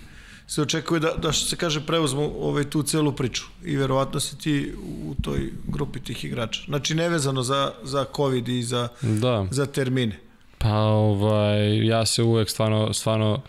[0.54, 4.38] se očekuje da, da što se kaže preuzmu ovaj, tu celu priču i verovatno si
[4.38, 4.74] ti
[5.06, 6.62] u toj grupi tih igrača.
[6.66, 9.47] Znači nevezano za, za COVID i za, da.
[9.51, 10.20] za termine.
[10.58, 13.41] Pa ovaj, ja se uvek stvarno, stvarno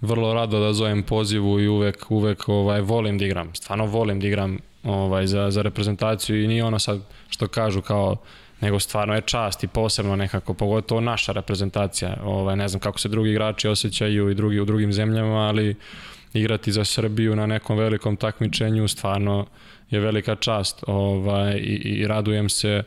[0.00, 3.54] vrlo rado da zovem pozivu i uvek, uvek ovaj, volim da igram.
[3.54, 8.16] Stvarno volim da igram ovaj, za, za reprezentaciju i nije ono sad što kažu kao
[8.60, 12.16] nego stvarno je čast i posebno nekako, pogotovo naša reprezentacija.
[12.24, 15.76] Ovaj, ne znam kako se drugi igrači osjećaju i drugi u drugim zemljama, ali
[16.34, 19.46] igrati za Srbiju na nekom velikom takmičenju stvarno
[19.90, 22.82] je velika čast ovaj, i, i radujem se e,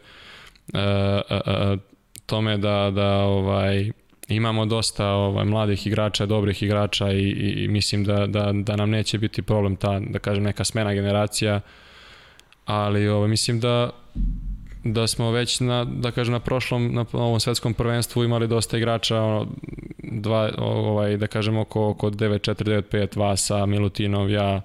[1.29, 1.77] e, e,
[2.25, 3.91] tome da, da ovaj,
[4.27, 8.89] imamo dosta ovaj, mladih igrača, dobrih igrača i, i, i mislim da, da, da nam
[8.89, 11.61] neće biti problem ta, da kažem, neka smena generacija,
[12.65, 13.89] ali ovaj, mislim da
[14.83, 19.21] da smo već na, da kažem, na prošlom, na ovom svetskom prvenstvu imali dosta igrača,
[19.21, 19.47] ono,
[19.97, 24.61] dva, ovaj, da kažem, oko, oko 9-4-9-5, Vasa, Milutinov, ja,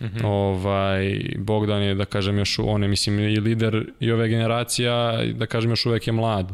[0.00, 0.26] Mm -hmm.
[0.26, 5.46] ovaj, Bogdan je, da kažem, još on je, mislim, i lider i ove generacija, da
[5.46, 6.52] kažem, još uvek je mlad.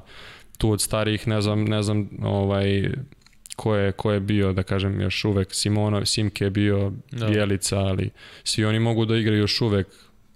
[0.59, 2.91] Tu od starijih, ne znam, ne znam, ovaj,
[3.57, 7.27] ko je, ko je bio, da kažem, još uvek Simono, Simke je bio, da.
[7.27, 8.11] Bjelica, ali
[8.45, 9.87] svi oni mogu da igraju još uvek,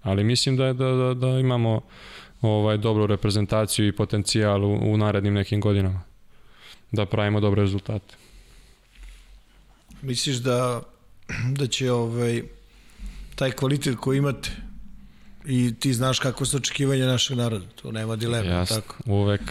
[0.01, 1.81] ali mislim da, da, da, da imamo
[2.41, 6.01] ovaj dobru reprezentaciju i potencijal u, u narednim nekim godinama
[6.91, 8.15] da pravimo dobre rezultate.
[10.01, 10.81] Misliš da
[11.51, 12.43] da će ovaj
[13.35, 14.49] taj kvalitet koji imate
[15.45, 18.95] i ti znaš kako su očekivanja našeg naroda, to nema dilema, Jasno, tako.
[19.05, 19.41] uvek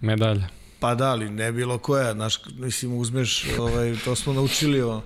[0.00, 0.48] medalja.
[0.80, 5.02] Pa da, ali ne bilo koja, znaš, mislim, uzmeš, ovaj, to smo naučili, o,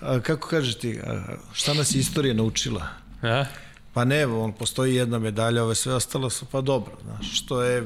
[0.00, 2.86] a, kako kažeš ti, a, šta nas je istorija naučila?
[3.22, 3.46] Ja?
[3.98, 7.84] Pa ne, on postoji jedna medalja, ove sve ostalo su pa dobro, znaš, što je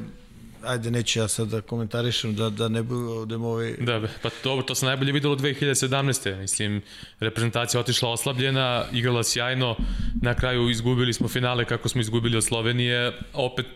[0.64, 3.76] ajde neću ja sad da komentarišem da, da ne budemo ovaj...
[3.80, 6.40] Da, pa dobro, to se najbolje videlo 2017.
[6.40, 6.82] Mislim,
[7.20, 9.76] reprezentacija otišla oslabljena, igrala sjajno,
[10.22, 13.66] na kraju izgubili smo finale kako smo izgubili od Slovenije, opet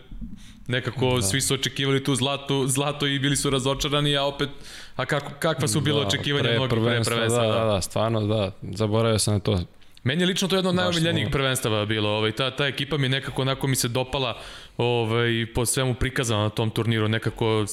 [0.66, 1.22] nekako da.
[1.22, 4.48] svi su očekivali tu zlatu, zlato i bili su razočarani, a opet,
[4.96, 7.46] a kako, kakva su bila da, očekivanja pre, mnogo pre prvenstva?
[7.46, 9.60] Da, da, da, stvarno, da, zaboravio sam na to.
[10.06, 12.10] Meni je lično to jedno od najomiljenijih prvenstava bilo.
[12.10, 14.38] Ovaj, ta, ta ekipa mi nekako onako mi se dopala
[14.76, 17.08] ovaj, po svemu prikazano na tom turniru.
[17.08, 17.66] Nekako,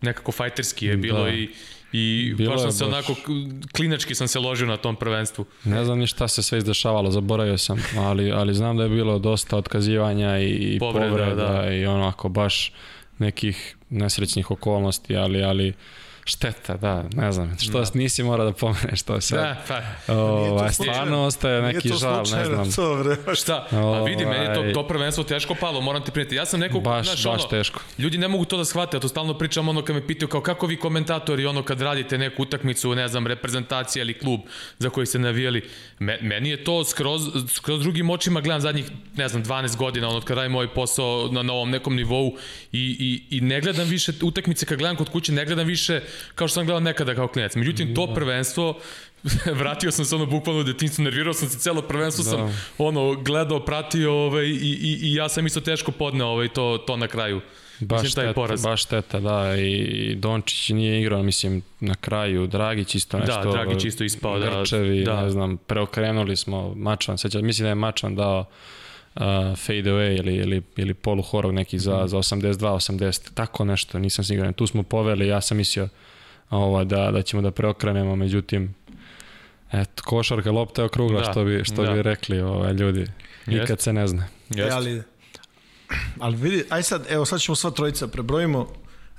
[0.00, 1.30] nekako fajterski je bilo da.
[1.30, 1.48] i
[1.92, 2.92] I Bilo baš sam se baš...
[2.94, 3.14] onako,
[3.76, 5.44] klinački sam se ložio na tom prvenstvu.
[5.64, 9.18] Ne znam ni šta se sve izdešavalo, zaboravio sam, ali, ali znam da je bilo
[9.18, 11.72] dosta otkazivanja i povreda, povreda da.
[11.72, 12.72] i onako baš
[13.18, 15.72] nekih nesrećnih okolnosti, ali, ali
[16.24, 17.56] Šteta, da, ne znam.
[17.60, 17.90] Što da.
[17.94, 19.38] nisi mora da pomeneš to sad.
[19.38, 20.14] Da, pa.
[20.14, 22.72] O, stvarno ostaje neki žal, ne znam.
[22.76, 23.34] To, bre.
[23.34, 23.66] Šta?
[23.70, 26.34] A vidi, meni je to, to prvenstvo teško palo, moram ti prijeti.
[26.34, 27.80] Ja sam nekog, baš, znaš, baš ono, teško.
[27.98, 30.40] Ljudi ne mogu to da shvate, ja to stalno pričam ono kad me pitaju kao
[30.40, 34.40] kako vi komentatori, ono kad radite neku utakmicu, ne znam, reprezentacija ili klub
[34.78, 35.68] za koji ste navijali.
[35.98, 40.20] Me, meni je to skroz, skroz drugim očima gledam zadnjih, ne znam, 12 godina, ono
[40.20, 42.36] kad radim ovaj posao na novom nekom nivou
[42.72, 42.96] i,
[43.30, 46.00] i, i ne gledam više utakmice kad gledam kod kuće, ne gledam više
[46.34, 47.54] kao što sam gledao nekada kao klinac.
[47.54, 48.14] Međutim, to da.
[48.14, 48.78] prvenstvo,
[49.60, 52.30] vratio sam se ono bukvalno u detinjstvo, nervirao sam se celo prvenstvo, da.
[52.30, 56.84] sam ono gledao, pratio ovaj, i, i, i ja sam isto teško podneo ovaj, to,
[56.86, 57.40] to na kraju.
[57.80, 58.62] Baš mislim, šteta, poraz.
[58.62, 63.42] baš šteta, da, i Dončić nije igrao, mislim, na kraju, Dragić isto da, nešto.
[63.42, 64.60] Da, Dragić isto ispao, da.
[64.60, 65.22] Grčevi, da.
[65.22, 68.44] ne znam, preokrenuli smo, Mačvan, sećam, mislim da je Mačvan dao
[69.14, 69.22] uh,
[69.56, 72.08] fade away ili, ili, ili polu horog neki za, mm.
[72.08, 74.52] za 82, 80, tako nešto, nisam siguran.
[74.52, 75.88] Tu smo poveli, ja sam mislio
[76.50, 78.74] ova, da, da ćemo da preokrenemo, međutim,
[79.72, 81.92] eto, košarka lopta je okrugla, da, što bi, što da.
[81.92, 83.06] bi rekli ovaj, ljudi.
[83.46, 83.82] Nikad Jest.
[83.82, 84.26] se ne zna.
[84.56, 85.02] E, ali,
[86.18, 88.68] ali vidi, aj sad, evo sad ćemo sva trojica prebrojimo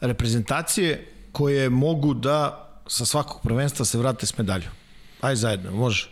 [0.01, 4.69] reprezentacije koje mogu da sa svakog prvenstva se vrate s medalju.
[5.21, 6.09] Aj zajedno, može.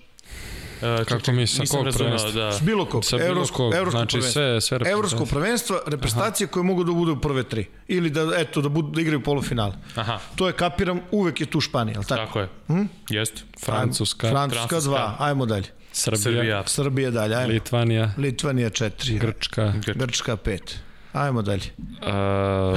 [0.82, 2.32] Uh, Kako mi sa kog prvenstva?
[2.32, 2.52] Da.
[2.52, 3.06] S bilo kog.
[3.06, 4.42] Sa bilo Evropsko, kog, Evropsko znači prvenstvo.
[4.42, 6.52] sve, sve Evropsko prvenstvo, reprezentacije Aha.
[6.52, 7.66] koje mogu da budu prve tri.
[7.88, 9.74] Ili da, eto, da, budu, da igraju polufinale.
[9.96, 10.20] Aha.
[10.36, 12.26] To je, kapiram, uvek je tu Španija, ali tako?
[12.26, 12.48] Tako je.
[12.68, 12.84] Hm?
[13.10, 13.42] Jeste.
[13.66, 14.30] Francuska.
[14.30, 15.68] Francuska, Francuska dva, ajmo dalje.
[15.92, 16.22] Srbija.
[16.22, 17.54] Srbija, Srbija dalje, ajmo.
[17.54, 18.12] Litvanija.
[18.18, 19.20] Litvanija četiri.
[19.20, 19.74] Grčka.
[19.96, 20.80] Grčka pet.
[21.14, 21.64] Ajmo dalje.
[21.78, 22.08] Uh,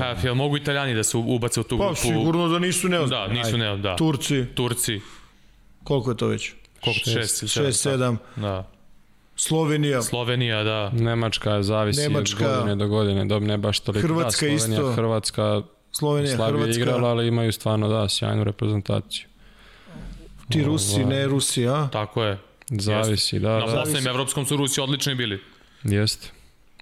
[0.01, 1.95] ha, jel mogu italijani da se ubace u tu pa, grupu?
[1.95, 3.27] Pa sigurno da nisu neozbiljni.
[3.27, 3.97] Da, nisu neozbiljni, da.
[3.97, 4.45] Turci.
[4.55, 5.01] Turci.
[5.85, 6.53] Koliko je to već?
[6.85, 7.11] Koliko?
[7.11, 8.17] 6 6 7.
[8.37, 8.71] Da.
[9.37, 10.03] Slovenija.
[10.03, 10.91] Slovenija, da.
[10.91, 14.09] Nemačka zavisi Nemačka, od godine do godine, do ne baš toliko.
[14.09, 14.93] Hrvatska da, Slovenija, isto.
[14.93, 15.63] Hrvatska
[15.93, 16.83] Slovenija, slabije Hrvatska.
[16.83, 19.27] igrala, ali imaju stvarno, da, sjajnu reprezentaciju.
[20.51, 21.89] Ti Rusi, Ovo, ne Rusi, a?
[21.93, 22.39] Tako je.
[22.71, 23.59] Zavisi, da.
[23.59, 23.73] Na da.
[23.73, 25.41] poslednjem evropskom su Rusi odlični bili.
[25.85, 26.31] Jeste.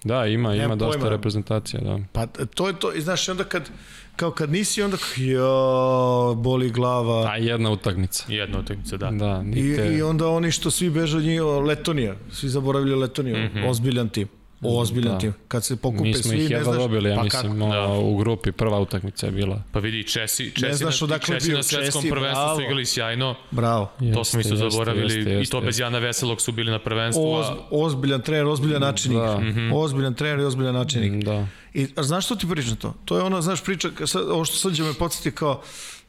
[0.05, 1.17] Da, ima, Nema ima dosta pojma.
[1.17, 1.99] reprezentacija, da.
[2.13, 3.71] Pa to je to, i znaš, onda kad,
[4.17, 7.31] kao kad nisi, onda jo, boli glava.
[7.31, 8.25] A jedna utakmica.
[8.29, 9.11] Jedna utakmica, da.
[9.11, 9.89] da nite...
[9.93, 13.69] I, I onda oni što svi beže od njih, Letonija, svi zaboravili Letoniju, mm -hmm.
[13.69, 14.29] ozbiljan tim.
[14.63, 15.19] Ozbiljan da.
[15.19, 15.33] tim.
[15.49, 16.77] Kad se pokupe Mi smo svi, ih ne znaš...
[16.77, 17.89] dobili, ja pa mislim, da.
[17.89, 19.63] u grupi prva utakmica je bila.
[19.73, 22.57] Pa vidi, Česi, Česi, ne znaš na, Česi bio, na svetskom Česi, prvenstvu bravo.
[22.57, 23.35] su igrali sjajno.
[23.51, 23.93] Bravo.
[24.01, 26.79] Jeste, to smo isto zaboravili jeste, jeste, i to bez Jana Veselog su bili na
[26.79, 27.33] prvenstvu.
[27.33, 29.19] Oz, ozbiljan trener, ozbiljan načinik.
[29.19, 29.39] Da.
[29.39, 29.71] Mm -hmm.
[29.75, 31.25] Ozbiljan trener i ozbiljan načinik.
[31.25, 31.47] Da.
[31.75, 32.95] I znaš što ti pričam to?
[33.05, 33.91] To je ono, znaš, priča,
[34.31, 35.63] ovo što sad me podsjeti kao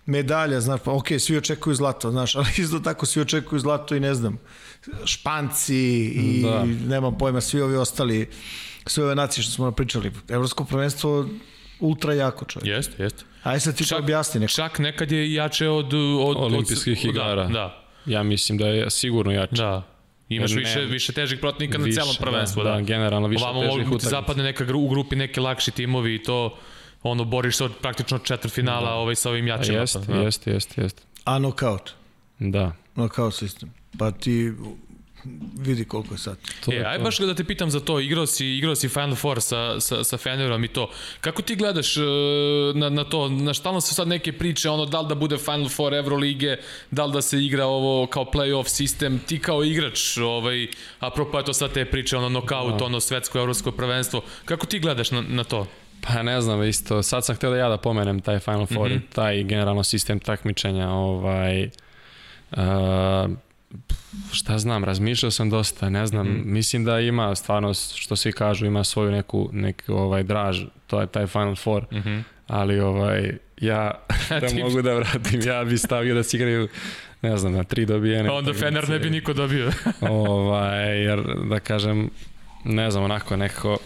[0.06, 3.96] medalja, znaš, pa okej, okay, svi očekuju zlato, znaš, ali isto tako svi očekuju zlato
[3.96, 4.38] i ne znam,
[5.06, 5.76] Španci
[6.06, 6.66] i da.
[6.66, 8.30] nemam pojma, svi ovi ostali,
[8.86, 10.12] sve ove nacije što smo pričali.
[10.30, 11.26] Evropsko prvenstvo
[11.80, 12.68] ultra jako čovjek.
[12.68, 13.24] Jeste, jeste.
[13.44, 14.52] Ajde sad ti to objasni neko.
[14.52, 15.94] Čak nekad je jače od...
[15.94, 17.44] od Olimpijskih od, igara.
[17.44, 17.84] Da, da.
[18.06, 19.56] Ja mislim da je sigurno jače.
[19.56, 19.84] Da.
[20.30, 22.76] Imaš Jer više, ne- više težih protivnika na Više, celom prvenstvu, da, da.
[22.76, 24.10] da, generalno više Ovamo težih utakmica.
[24.10, 26.58] zapadne neka gru, u grupi neki lakši timovi i to
[27.04, 28.94] ono boriš se od praktično četvrtfinala Da.
[28.94, 29.78] ovaj sa ovim jačima.
[29.78, 30.16] Jeste, da.
[30.16, 31.02] jeste, jeste, jeste.
[31.26, 31.92] A knockout.
[32.40, 32.76] Da.
[32.94, 33.74] Knockout sistem.
[33.98, 34.52] Pa ti
[35.60, 36.38] vidi koliko je sad.
[36.66, 37.04] To e, je aj to.
[37.04, 40.18] baš da te pitam za to, igrao si, igrao si Final Four sa, sa, sa
[40.18, 40.90] Fenerom i to.
[41.22, 42.02] Kako ti gledaš e,
[42.76, 43.30] na, na to?
[43.30, 46.58] Na stalno su sad neke priče, ono, da li da bude Final Four Evrolige,
[46.92, 50.68] da li da se igra ovo kao playoff sistem, ti kao igrač, ovaj,
[51.00, 52.86] apropo je to sad te priče, ono, knockout, Da.
[52.86, 54.22] ono, svetsko, evropsko prvenstvo.
[54.46, 55.68] Kako ti gledaš na, na to?
[56.02, 58.94] Pa ne znam, isto, sad sam htio da ja da pomenem taj Final Four, mm.
[58.94, 59.16] -hmm.
[59.16, 61.70] taj generalno sistem takmičenja, ovaj,
[62.52, 62.60] uh,
[64.32, 68.66] šta znam, razmišljao sam dosta, ne znam, mm mislim da ima stvarno, što svi kažu,
[68.66, 72.24] ima svoju neku, neku ovaj, draž, to je taj Final Four, Mm -hmm.
[72.48, 73.92] ali ovaj, ja,
[74.42, 76.68] da mogu da vratim, ja bi stavio da se igraju,
[77.22, 78.30] ne znam, na tri dobijene.
[78.30, 79.72] Pa onda Fener ne bi niko dobio.
[80.02, 82.10] ovaj, jer da kažem,
[82.66, 83.78] ne znam, onako nekako,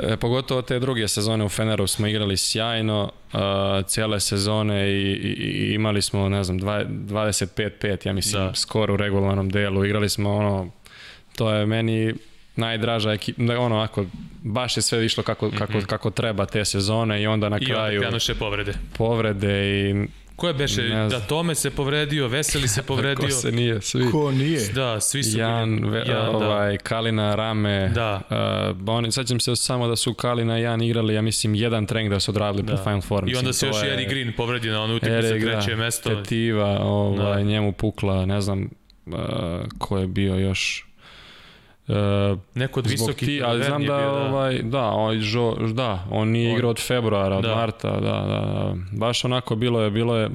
[0.00, 3.40] e, pogotovo te druge sezone u Feneru smo igrali sjajno, uh,
[3.86, 8.48] cijele sezone i, i, i imali smo, ne znam, dva- 25-5, ja mislim, Da.
[8.48, 8.54] da.
[8.54, 10.70] skoro u regularnom delu, igrali smo ono,
[11.36, 12.14] to je meni
[12.56, 17.26] najdraža ekipa, ono ako baš je sve išlo kako, kako, kako treba te sezone i
[17.26, 17.62] onda na Mhm.
[17.62, 18.72] I onda kraju krenuše povrede.
[18.98, 20.06] povrede i
[20.40, 20.82] Ko je beše?
[20.82, 23.24] Da Tome se povredio, Veseli se povredio.
[23.24, 24.10] ko se nije, svi.
[24.10, 24.60] Ko nije?
[24.68, 25.90] Da, svi su Jan, bili.
[25.90, 26.38] ve, Jan, da.
[26.38, 27.88] ovaj, Kalina, Rame.
[27.88, 28.20] Da.
[28.80, 32.12] Uh, oni, sećam se samo da su Kalina i Jan igrali, ja mislim, jedan trening
[32.12, 32.72] da su odradili Da.
[32.72, 33.28] po Final Four.
[33.28, 36.10] I onda se još je- Eri Green povredio na onu utakmicu Erik, treće da, mesto.
[36.10, 37.42] Tetiva, ovaj, Da.
[37.42, 38.68] njemu pukla, ne znam
[39.06, 39.14] uh,
[39.78, 40.86] ko je bio još.
[41.92, 44.12] Uh, Neko od visokih ti, ali znam da, bio, da.
[44.24, 47.54] ovaj, da, ovaj, žo, da, on nije On- igrao od februara, od Da.
[47.54, 50.30] marta, da, da, da, baš onako bilo je, bilo je,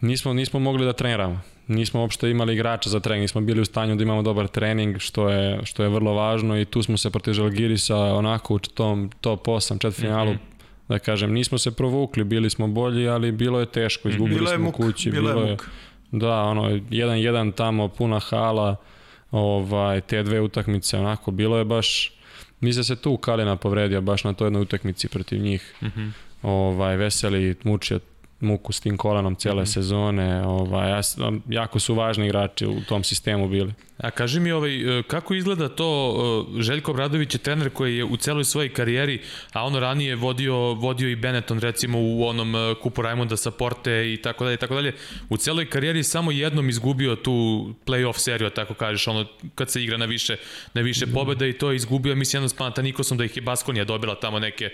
[0.00, 1.40] nismo, nismo mogli da treniramo.
[1.68, 5.28] Nismo uopšte imali igrača za trening, nismo bili u stanju da imamo dobar trening, što
[5.28, 9.46] je, što je vrlo važno i tu smo se protiv Žalgirisa onako u tom top
[9.46, 10.42] 8 četvrtfinalu, Mhm.
[10.88, 14.56] da kažem, nismo se provukli, bili smo bolji, ali bilo je teško, izgubili Bila je
[14.56, 14.76] smo muka.
[14.76, 15.64] kući, bilo je je, muka.
[16.12, 18.76] da, ono, jedan jedan tamo, puna hala,
[19.30, 22.12] ovaj, te dve utakmice, onako, bilo je baš,
[22.60, 26.08] mislim da se tu Kalina povredio baš na toj jednoj utakmici protiv njih, Mhm.
[26.42, 28.00] ovaj, veseli, mučio
[28.40, 29.70] muku s tim kolanom cijele Mhm.
[29.70, 31.02] sezone, ovaj,
[31.48, 33.72] jako su važni igrači u tom sistemu bili.
[33.98, 36.14] A kaži mi ovaj, e, kako izgleda to,
[36.58, 39.20] e, Željko Bradović je trener koji je u celoj svojoj karijeri,
[39.52, 44.12] a ono ranije vodio, vodio i Benetton recimo u onom e, kupu Raimonda sa Porte
[44.12, 44.94] i tako dalje, i tako dalje.
[45.28, 47.30] U celoj karijeri samo jednom izgubio tu
[47.86, 50.36] playoff seriju, tako kažeš, ono kad se igra na više,
[50.74, 53.84] na više pobjeda i to je izgubio, mislim jednom s Panatanikosom da ih je Baskonija
[53.84, 54.70] dobila tamo neke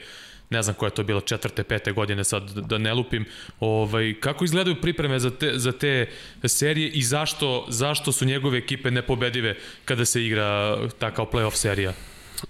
[0.50, 3.24] ne znam koja je to bilo, četvrte, pete godine, sad da ne lupim.
[3.60, 6.06] Ovaj, kako izgledaju pripreme za te, za te
[6.44, 11.92] serije i zašto, zašto su njegove ekipe nepobedive kada se igra takav playoff serija?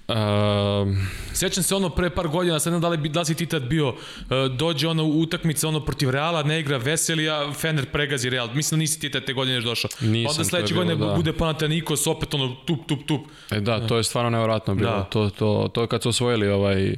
[0.09, 3.47] Um, Sjećam se ono pre par godina, sad ne da li, da li si ti
[3.47, 8.49] tad bio, e, dođe ona utakmica ono protiv Reala, ne igra Veselija, Fener pregazi Real.
[8.55, 9.91] Mislim da nisi ti tad te godine još došao.
[10.01, 11.15] Nisam, Onda sledeće bilo, godine da.
[11.15, 13.21] bude Panathinaikos, opet ono tup, tup, tup.
[13.51, 14.91] e, da, to je stvarno nevjerojatno bilo.
[14.91, 15.05] Da.
[15.05, 16.97] To, to, to kad su osvojili ovaj,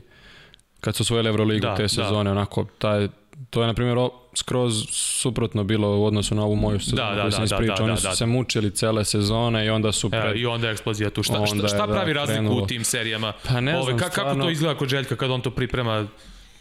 [0.87, 1.89] kad su osvojili Euroligu Da, te da.
[1.89, 3.09] sezone, onako, taj,
[3.51, 7.15] to je, na primjer, o- skroz suprotno bilo u odnosu na ovu moju sezonu Da,
[7.15, 7.77] da, koju sam da, da, ispričao.
[7.77, 8.11] da, Oni da.
[8.11, 10.37] su se mučili cele sezone i onda su E, pred...
[10.37, 11.23] I onda je eksplozija tu.
[11.23, 12.67] Šta, šta, Onda šta da, pravi razliku u krenulo.
[12.67, 13.33] tim serijama?
[13.45, 16.07] Pa ne znam, ka, Kako stvarno- to izgleda kod Željka kad on to priprema?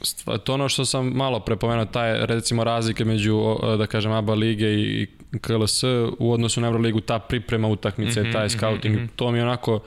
[0.01, 3.39] Stva- to ono što sam malo prepomenuo, taj recimo razlike među,
[3.78, 5.07] da kažem, ABA lige i
[5.38, 5.84] KLS
[6.19, 9.05] u odnosu na Euroligu, ta priprema utakmice, Mhm, taj mhm, scouting, mhm.
[9.15, 9.80] to mi onako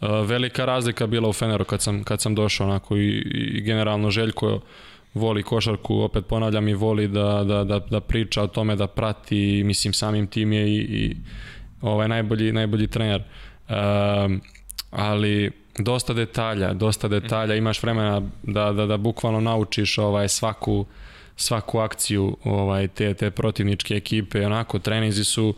[0.00, 3.08] velika razlika bila u Feneru kad sam, kad sam došao onako i,
[3.54, 4.60] i generalno Željko
[5.14, 9.62] voli košarku, opet ponavljam i voli da, da, da, da priča o tome, da prati,
[9.64, 11.16] mislim samim tim je i, i
[11.82, 13.22] ovaj najbolji, najbolji trener.
[13.68, 14.40] Um,
[14.90, 20.86] ali dosta detalja, dosta detalja, imaš vremena da, da, da bukvalno naučiš ovaj svaku
[21.36, 25.54] svaku akciju ovaj te te protivničke ekipe, onako trenizi su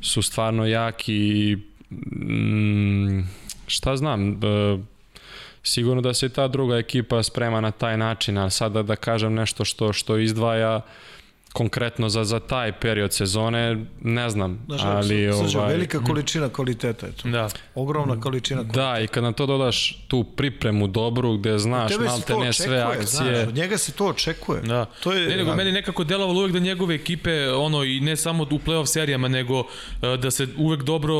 [0.00, 1.56] su stvarno jaki i
[1.90, 3.20] mm,
[3.66, 4.36] šta znam, e,
[5.62, 9.64] sigurno da se ta druga ekipa sprema na taj način, a sada da kažem nešto
[9.64, 10.80] što što izdvaja
[11.56, 15.32] konkretno za, za taj period sezone, ne znam, Znaš, ali...
[15.42, 17.28] Srđo, ovaj, velika količina kvaliteta je to.
[17.28, 17.48] Da.
[17.74, 18.92] Ogromna količina kvaliteta.
[18.92, 22.80] Da, i kad na to dodaš tu pripremu dobru, gde znaš malte ne očekuje, sve
[22.80, 24.62] akcije, Znaš, od njega se to očekuje.
[24.62, 24.84] Da.
[24.84, 25.56] To je, ne, nego da.
[25.56, 29.64] meni nekako delovalo uvek da njegove ekipe, ono, i ne samo u play-off serijama, nego
[30.02, 31.14] e, da se uvek dobro,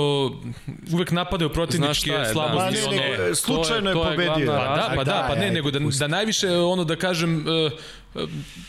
[0.93, 2.32] uvek napadaju protivničke šta je, da.
[2.32, 2.82] slabosti.
[2.87, 4.53] Ma ne, ono, slučajno je je pobedio.
[4.53, 7.70] glavna Pa da, pa da, pa ne, nego da, da najviše, ono, da kažem, e,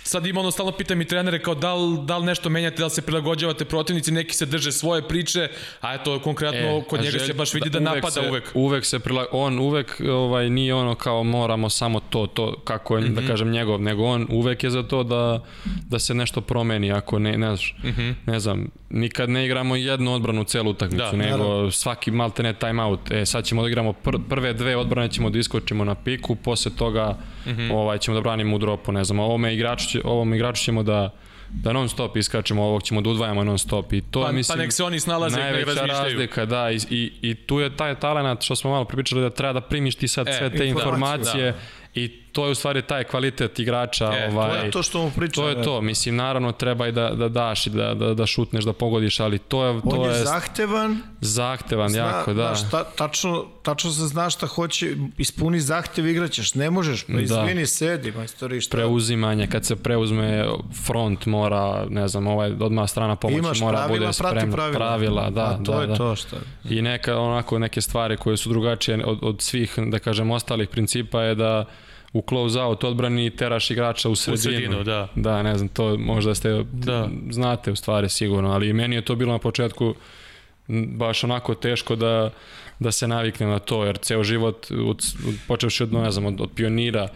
[0.03, 2.83] sad ima ono, stalno pitam i trenere kao da li, da li nešto menjate, da
[2.83, 5.47] li se prilagođavate protivnici, neki se drže svoje priče,
[5.81, 8.43] a eto, konkretno, e, kod njega se Željko- baš vidi da, napada se, uvek.
[8.53, 13.01] Uvek se prila, on uvek ovaj nije ono kao moramo samo to to kako je
[13.01, 13.11] mm -hmm.
[13.11, 13.15] Mhm.
[13.17, 15.43] da kažem njegov, nego on uvek je za to da
[15.81, 17.75] da se nešto promeni ako ne ne znaš.
[17.77, 18.01] Mm Mhm.
[18.01, 18.13] -hmm.
[18.25, 21.71] Ne znam, nikad ne igramo jednu odbranu celu utakmicu, Da, nego naravno.
[21.71, 23.11] svaki maltene time out.
[23.11, 26.71] E sad ćemo da igramo pr prve dve odbrane ćemo da iskočimo na piku, posle
[26.71, 27.59] toga mm Mhm.
[27.61, 27.73] -hmm.
[27.73, 29.19] ovaj ćemo da branimo u dropu, ne znam.
[29.37, 31.13] Ovome igraču ovom igraču ćemo da
[31.49, 34.31] da non stop iskačemo, ovog ćemo da udvajamo non stop i to Pa- je, pa
[34.31, 36.03] mislim nek se oni snalaze, nek najveća razmišljaju.
[36.03, 39.53] razlika, da, i, i, i tu je taj talenat što smo malo pripričali da treba
[39.53, 41.53] da primiš ti sad E, sve te informacije, informacije
[41.95, 45.11] i to je u stvari taj kvalitet igrača, E, ovaj, To je to što mu
[45.11, 45.43] pričam.
[45.43, 48.63] to je to, mislim naravno treba i da, da daš i da, da, da šutneš,
[48.63, 52.55] da pogodiš, ali to je, On to je je zahtevan, zahtevan jako, da.
[52.55, 57.19] Znaš, ta, tačno, tačno se zna šta hoće, ispuni zahtev, igraćeš, ne možeš, pa Da.
[57.21, 58.77] izvini, sedi, majstori, šta?
[58.77, 60.45] preuzimanje, kad se preuzme
[60.77, 61.57] front mora,
[61.89, 64.55] ne znam, ovaj odmah strana pomoći Imaš mora pravila, bude spremna.
[64.55, 64.77] pravila.
[64.77, 65.95] pravila da, A to da, je da.
[65.95, 66.37] to šta.
[66.65, 71.21] I neka onako neke stvari koje su drugačije od, od svih, da kažem, ostalih principa
[71.21, 71.65] je da
[72.13, 74.41] u close out odbrani teraš igrača u sredinu.
[74.41, 75.07] sredinu, da.
[75.15, 77.09] Da, ne znam, to možda ste Da.
[77.29, 79.95] znate u stvari sigurno, ali meni je to bilo na početku
[80.87, 82.29] baš onako teško da
[82.79, 86.41] da se naviknem na to, jer ceo život, od, od, počevši od, ne znam, od,
[86.41, 87.07] od pionira,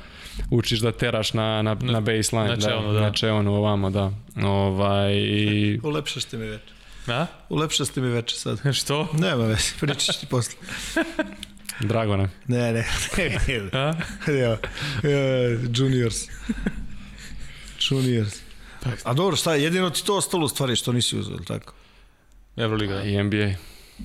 [0.51, 3.01] učiš da teraš na, na, na baseline, na čeonu, da, da.
[3.01, 4.11] na čeonu ovamo, da.
[4.43, 6.71] Ovaj, i, Ulepšaš ti mi večer.
[7.07, 7.25] A?
[7.49, 8.59] Ulepšaš ti mi večer sad.
[8.79, 9.07] Što?
[9.13, 10.55] Nema veze, pričaš ti posle.
[11.88, 12.32] drago nam.
[12.47, 12.86] Ne, ne,
[13.17, 13.39] ne,
[13.73, 13.93] ne.
[14.41, 14.57] Ja,
[15.75, 16.15] juniors.
[17.89, 18.36] Juniors.
[19.03, 21.73] A dobro, šta, jedino ti to ostalo u stvari što nisi uzeo, ili tako?
[22.57, 23.03] Euroliga, da.
[23.03, 23.51] I NBA.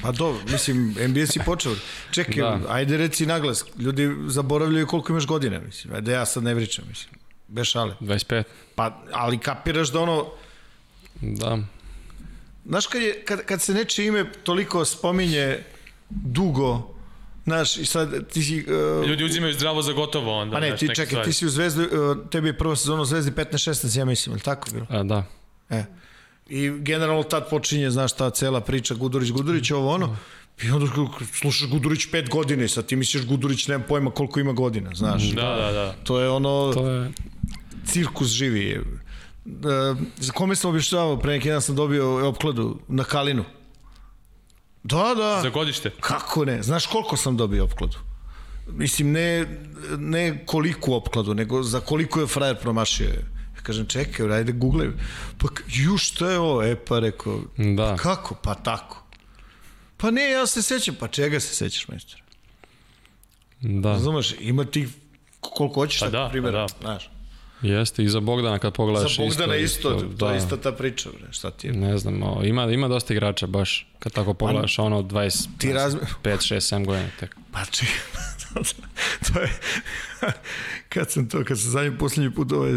[0.02, 1.72] Pa dobro, mislim, NBA si počeo.
[2.10, 2.60] Čekaj, Da.
[2.68, 3.64] ajde reci naglas.
[3.78, 5.94] Ljudi zaboravljaju koliko imaš godina, mislim.
[5.94, 7.14] Ajde ja sad ne vričam, mislim.
[7.48, 7.94] Bez šale.
[8.00, 8.42] 25.
[8.74, 10.26] Pa, ali kapiraš da ono...
[11.20, 11.58] Da.
[12.66, 15.58] Znaš, kad, je, kad, kad se nečije ime toliko spominje
[16.10, 16.95] dugo,
[17.46, 18.64] znaš, i sad ti si...
[19.00, 20.54] Uh, Ljudi uzimaju zdravo za gotovo onda.
[20.54, 21.26] pa ne, znaš, ti čekaj, stvari.
[21.26, 21.88] ti si u Zvezdi, uh,
[22.30, 24.86] tebi je prva sezona u Zvezdi 15-16, ja mislim, ili tako bilo?
[24.90, 25.24] A, da.
[25.70, 25.84] E.
[26.48, 30.16] I generalno tad počinje, znaš, ta cela priča Gudurić, Gudurić, ovo ono.
[30.62, 34.40] I onda kako slušaš Gudurić pet godine i sad ti misliš Gudurić, nemam pojma koliko
[34.40, 35.22] ima godina, znaš.
[35.22, 35.94] Da, da, da.
[36.04, 37.12] To je ono, To je...
[37.84, 38.80] cirkus živi.
[40.16, 43.44] Za kome sam objašnjavao, pre neki dan sam dobio opkladu na Kalinu.
[44.86, 45.40] Da, da.
[45.42, 45.90] Za godište.
[46.00, 46.62] Kako ne?
[46.62, 47.96] Znaš koliko sam dobio opkladu?
[48.68, 49.46] Mislim, ne,
[49.98, 53.06] ne koliko opkladu, nego za koliko je frajer promašio.
[53.56, 54.88] Ja kažem, čekaj, ajde googlaj.
[55.38, 56.62] Pa, ju, šta je ovo?
[56.62, 57.86] E, pa rekao, Da.
[57.86, 58.34] pa kako?
[58.34, 59.02] Pa tako.
[59.96, 60.94] Pa ne, ja se sećam.
[60.94, 62.22] Pa čega se sećaš, majstor?
[63.60, 63.88] Da.
[63.88, 64.88] Razumeš, ima ti
[65.40, 66.80] koliko hoćeš Pa da, primjera, pa da.
[66.80, 67.10] znaš.
[67.62, 70.32] Jeste i za Bogdana kad Za pogledaš Bogdana isto, isto to da.
[70.32, 71.72] je isto ta priča, bre, šta ti je?
[71.72, 76.00] Ne znam, o, ima, ima dosta igrača baš, kad tako pogledaš, ono 20, Ti razmi-
[76.22, 77.36] 5, 6, 7 godina tek.
[77.52, 77.94] Pa čekaj,
[79.26, 79.52] to je,
[80.88, 82.72] kad sam to, kad sam zadnji posljednji put ovaj,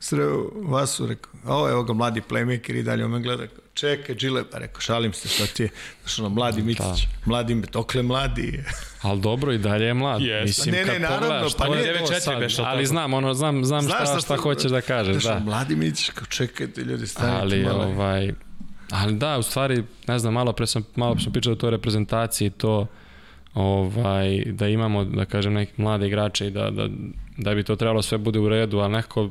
[0.00, 1.32] sreo Vasu, rekao,
[1.66, 5.12] a evo ga mladi playmaker i dalje on me gleda, čekaj, Džile, pa rekao, šalim
[5.12, 5.68] se, šta ti je,
[6.02, 8.64] znaš ono, mladi Mitić, mladi, dokle mladi,
[9.02, 10.20] Ali dobro i dalje je mlad.
[10.22, 10.44] Jeste.
[10.44, 12.38] Mislim, Ne, ne, kad naravno, pogledaš, pa to ne, je to 9-4 sad.
[12.38, 15.44] beš, ali znam, ono, znam, znam Znaš šta, šta hoćeš da kažeš, znaš, da.
[15.44, 17.84] mladi Mitić, kao, čekajte, ljudi, stanite Ali, malo.
[17.84, 18.32] ovaj,
[18.90, 22.50] ali da, u stvari, ne znam, malo pre sam, malo sam pričao o toj reprezentaciji,
[22.50, 22.86] to,
[23.54, 26.88] ovaj, da imamo, da kažem, neke mlade igrače i da, da,
[27.36, 29.30] da bi to trebalo sve bude u redu, ali nekako,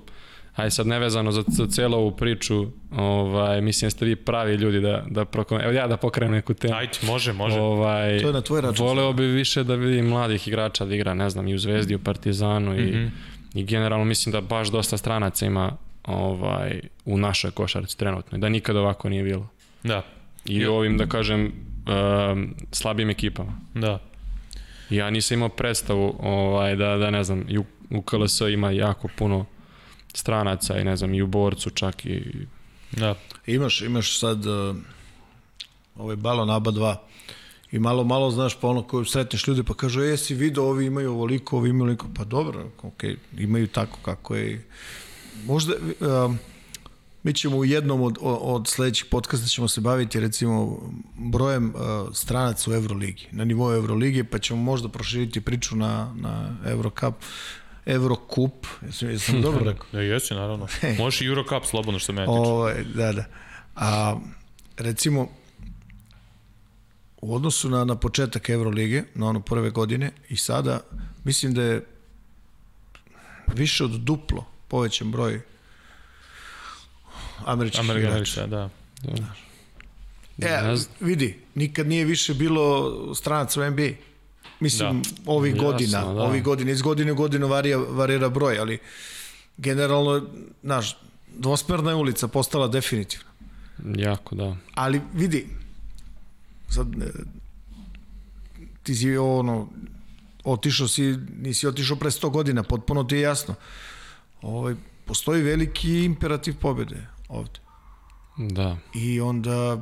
[0.56, 4.80] aj sad nevezano za, za celu ovu priču, ovaj, mislim da ste vi pravi ljudi
[4.80, 5.62] da, da prokom...
[5.62, 6.76] Evo ja da pokrenem neku temu.
[6.76, 7.60] Ajde, može, može.
[7.60, 8.86] Ovaj, To je na tvoj račun.
[8.88, 11.98] Voleo bi više da vidim mladih igrača da igra, ne znam, i u Zvezdi, i
[11.98, 13.08] u Partizanu i, Mhm.
[13.54, 18.76] i generalno mislim da baš dosta stranaca ima ovaj, u našoj košarci trenutno da nikad
[18.76, 19.48] ovako nije bilo.
[19.84, 20.02] Da,
[20.46, 21.52] I u ovim, da kažem,
[22.32, 23.54] um, slabim ekipama.
[23.74, 24.00] da.
[24.90, 29.08] Ja nisam imao predstavu ovaj, da, da ne znam, i u, u KLS ima jako
[29.18, 29.46] puno
[30.14, 32.46] stranaca i ne znam, i u borcu čak i
[32.98, 33.16] Da.
[33.48, 34.76] Imaš, imaš sad uh,
[35.96, 36.96] ovaj balon ABA 2
[37.72, 40.86] i malo, malo znaš pa ono koju sretneš ljudi pa kažu, e, jesi video, ovi
[40.86, 43.04] imaju ovoliko, ovi imaju ovoliko, pa dobro, ok,
[43.38, 44.68] imaju tako kako je.
[45.46, 45.74] Možda,
[46.26, 46.40] um,
[47.24, 50.80] Mi ćemo u jednom od, od sledećih podcasta ćemo se baviti recimo
[51.16, 51.82] brojem uh,
[52.14, 57.16] stranaca u Euroligi, na nivou Euroligi, pa ćemo možda proširiti priču na, na Eurocup.
[57.86, 59.88] Eurocup, jesam, jesam dobro rekao?
[60.00, 60.68] Ja, jesi, naravno.
[61.00, 62.30] Možeš i Eurocup, slobodno što me tiče.
[62.32, 63.26] Ovaj, da, da.
[63.76, 64.20] A,
[64.78, 65.28] recimo,
[67.22, 70.80] u odnosu na, na početak Evrolige, na ono prve godine i sada,
[71.24, 71.86] mislim da je
[73.56, 75.42] više od duplo povećan broj
[77.46, 78.48] američkih Amerika, igrača.
[78.48, 78.70] da.
[79.04, 80.96] E, Ne znam.
[81.00, 83.90] vidi, nikad nije više bilo stranaca u NBA.
[84.64, 85.10] Mislim, Da.
[85.26, 86.22] ovih Jasno, godina, da.
[86.22, 88.80] ovih godina, iz godine u godinu varija, varira broj, ali
[89.58, 90.28] generalno,
[90.64, 90.98] znaš,
[91.38, 93.26] dvosmerna je ulica postala definitivno.
[93.96, 94.56] Jako, da.
[94.74, 95.48] Ali vidi,
[96.70, 97.12] sad, e,
[98.84, 99.68] ti si ono,
[100.44, 103.56] otišao si, nisi otišao pre 100 godina, potpuno ti je jasno.
[104.42, 107.60] Ovaj, postoji veliki imperativ pobjede ovde.
[108.38, 108.78] Da.
[108.94, 109.82] I onda,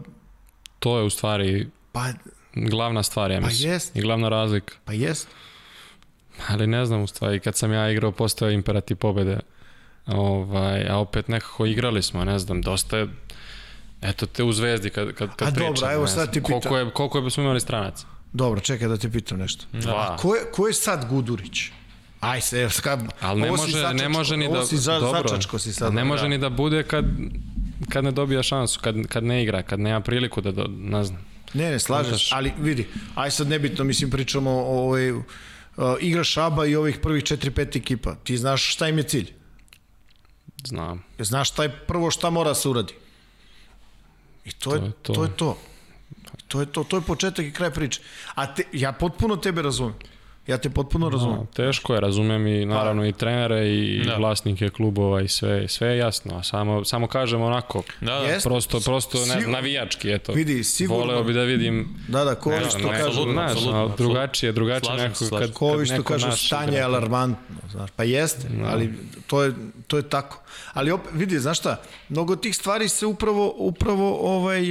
[0.79, 2.05] To je u stvari pa,
[2.53, 3.71] glavna stvar, ja Pa mislim.
[3.71, 3.95] jest.
[3.95, 4.73] I glavna razlika.
[4.85, 5.27] pa jest.
[6.47, 9.39] Ali ne znam u stvari, kad sam ja igrao, postao je imperativ pobede.
[10.07, 13.07] Ovaj, a opet nekako igrali smo, ne znam, dosta je
[14.01, 15.73] Eto te u Zvezdi kad, kad, kad A pričam.
[15.73, 16.61] dobro, evo ne sad ti pitam.
[16.61, 18.05] Koliko je, koliko je smo imali stranaca?
[18.33, 19.65] Dobro, čekaj da te pitam nešto.
[19.73, 20.07] Dva.
[20.09, 21.69] A ko je, ko je sad Gudurić?
[22.19, 24.57] Aj se, evo, skab, Ali ne može, ne začačko, može ni da...
[24.57, 25.93] Ovo si za, dobro, začačko si sad.
[25.93, 26.27] ne može da.
[26.27, 27.05] ni da bude kad,
[27.89, 31.25] kad ne dobija šansu, kad, kad ne igra, kad nema priliku da, do, ne znam.
[31.53, 35.23] Ne, ne, slažeš, ali vidi, aj sad nebitno, mislim, pričamo o ovaj, uh,
[35.99, 38.15] igra Šaba i ovih prvih 4-5 ekipa.
[38.23, 39.33] Ti znaš šta im je cilj?
[40.65, 41.03] Znam.
[41.19, 42.93] Znaš šta je prvo šta mora da se uradi?
[44.45, 45.13] I to, je, to.
[45.13, 45.57] to je to.
[46.47, 48.01] To je to, to je početak i kraj priče.
[48.35, 49.95] A te, ja potpuno tebe razumem.
[50.47, 51.35] Ja te potpuno razumem.
[51.35, 54.11] No, teško je, razumem i naravno i trenere i Da.
[54.11, 54.17] da.
[54.17, 58.37] vlasnike klubova i sve, sve je jasno, a samo, samo kažem onako, Da, da.
[58.43, 60.33] Prosto, prosto ne, Sigur- navijački, eto.
[60.33, 63.91] Vidi, sigurno- Voleo bi da vidim Da, da, ko što ne, kažu, znaš, apsolutno, ali
[63.97, 65.53] drugačije, drugačije Slažem neko se, kad, slažem.
[65.53, 68.67] ko što neko kažu naš stanje je alarmantno, znaš, pa jeste, no.
[68.67, 68.93] ali
[69.27, 69.53] to je,
[69.87, 70.40] to je tako.
[70.73, 74.61] Ali opet, vidi, znaš šta, mnogo tih stvari se upravo, upravo ovaj,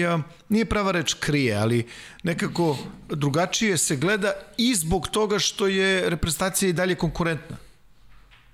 [0.49, 1.87] nije prava reč krije, ali
[2.23, 2.77] nekako
[3.09, 7.57] drugačije se gleda i zbog toga što je reprezentacija i dalje konkurentna.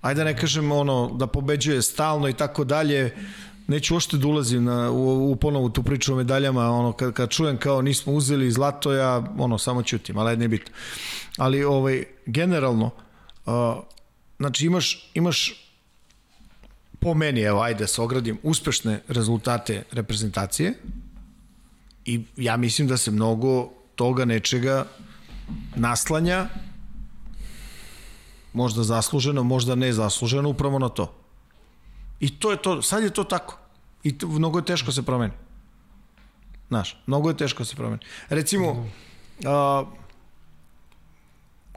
[0.00, 3.16] Ajde da ne kažem ono, da pobeđuje stalno i tako dalje,
[3.66, 7.30] neću uopšte da ulazim na, u, u ponovu tu priču o medaljama, ono, kad, kad
[7.30, 10.74] čujem kao nismo uzeli zlato, ja ono, samo ćutim, ali ne bitno.
[11.36, 12.90] Ali ovaj, generalno,
[13.46, 13.52] uh,
[14.38, 15.65] znači imaš, imaš
[17.06, 20.72] po meni, evo, ajde da se ogradim, uspešne rezultate reprezentacije
[22.04, 24.86] i ja mislim da se mnogo toga nečega
[25.76, 26.48] naslanja
[28.52, 31.14] možda zasluženo, možda ne zasluženo, upravo na to.
[32.20, 33.58] I to je to, sad je to tako.
[34.02, 35.32] I to, mnogo je teško se promeni.
[36.68, 38.02] Znaš, mnogo je teško se promeni.
[38.28, 38.90] Recimo,
[39.44, 39.84] a,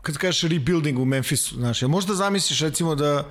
[0.02, 3.26] kad kažeš rebuilding u Memphisu, znaš, možda zamisliš recimo da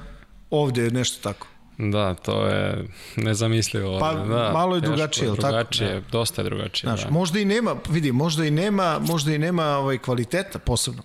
[0.50, 1.57] ovde je nešto tako?
[1.78, 2.84] Da, to je
[3.16, 3.98] nezamislivo.
[3.98, 5.40] Pa, da, malo je teško, drugačije, tako?
[5.40, 6.00] drugačije, Da.
[6.12, 6.88] dosta je drugačije.
[6.88, 7.10] Znaš, da.
[7.10, 11.04] možda i nema, vidi, možda i nema, možda i nema ovaj kvaliteta posebnog.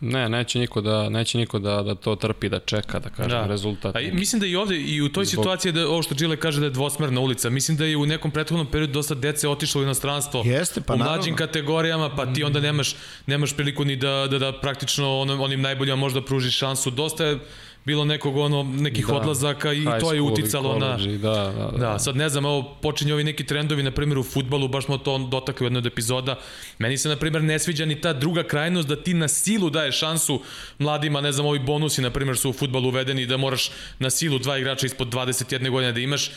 [0.00, 3.46] Ne, neće niko da neće niko da da to trpi, da čeka, da kaže da.
[3.46, 3.96] rezultat.
[3.96, 6.60] A mislim da i ovde i u toj Zbog- situaciji da ovo što Đile kaže
[6.60, 7.50] da je dvosmerna ulica.
[7.50, 10.42] Mislim da je u nekom prethodnom periodu dosta dece otišlo u inostranstvo.
[10.44, 11.16] Jeste, pa u naravno.
[11.16, 15.60] mlađim kategorijama, pa ti onda nemaš nemaš priliku ni da da da praktično onim, onim
[15.60, 16.90] najboljima možda pružiš šansu.
[16.90, 17.38] Dosta je
[17.86, 19.14] bilo nekog ono nekih Da.
[19.14, 21.78] odlazaka i to je uticalo na college Da, da, da.
[21.78, 24.98] Da, sad ne znam, evo počinju ovi neki trendovi, na primjer u futbalu, baš smo
[24.98, 26.38] to dotakli u jednoj od epizoda.
[26.78, 29.98] Meni se, na primjer, ne sviđa ni ta druga krajnost da ti na silu daješ
[29.98, 30.40] šansu
[30.78, 34.38] mladima, ne znam, ovi bonusi, na primjer, su u futbalu uvedeni da moraš na silu
[34.38, 36.30] dva igrača ispod 21 godine da imaš.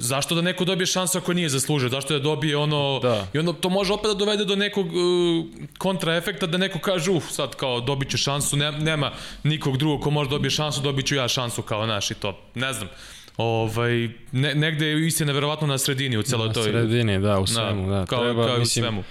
[0.00, 1.88] Zašto da neko dobije šansu ako nije zaslužio?
[1.88, 3.00] Zašto da dobije ono...
[3.02, 3.26] Da.
[3.34, 5.46] I onda to može opet da dovede do nekog uh,
[5.78, 10.10] kontraefekta da neko kaže, uf, sad kao dobit ću šansu, ne, nema nikog drugog ko
[10.10, 12.38] može dobije šansu, dobit ću ja šansu kao naš i to.
[12.54, 12.88] Ne znam.
[13.36, 16.62] Ovaj, ne, negde je istina verovatno na sredini u celoj Na toj...
[16.62, 18.06] sredini, da, u svemu, da.
[18.06, 19.04] kao, Treba, kao i u mislim, svemu.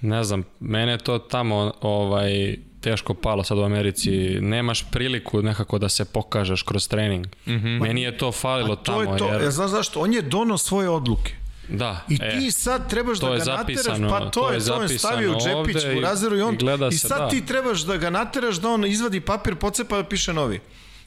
[0.00, 4.10] Ne znam, mene to tamo ovaj, teško palo sad u Americi.
[4.40, 7.26] Nemaš priliku nekako da se pokažeš kroz trening.
[7.26, 7.80] Mm -hmm.
[7.80, 9.12] Meni je to falilo To tamo.
[9.12, 9.50] je to, jer, jer...
[9.50, 10.00] znaš zašto?
[10.00, 11.34] On je dono svoje odluke.
[11.68, 14.58] Da, I e, ti sad trebaš da je ga nateraš, pa to, to je, je
[14.58, 17.28] to zapisano stavio u džepić u razeru i on i i se, sad da.
[17.28, 20.60] ti trebaš da ga nateraš da on izvadi papir, pocepa da piše novi.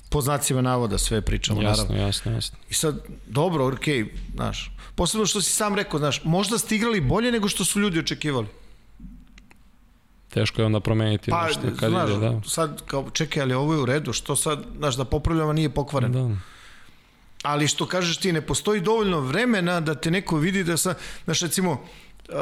[0.09, 2.07] Po znacima navoda sve pričamo, jasno, naravno.
[2.07, 2.57] jasno, jasno.
[2.69, 7.01] I sad, dobro, okej, okay, znaš, posebno što si sam rekao, znaš, možda ste igrali
[7.01, 8.47] bolje nego što su ljudi očekivali.
[10.37, 12.41] Teško je onda promeniti Pa, nešto kad znaš, ide, da.
[12.45, 16.27] sad, kao, čekaj, ali ovo je u redu, što sad, znaš, da popravljamo nije pokvareno.
[16.27, 16.35] Da.
[17.43, 20.93] Ali što kažeš ti, ne postoji dovoljno vremena da te neko vidi da sa,
[21.25, 22.37] znaš recimo, uh,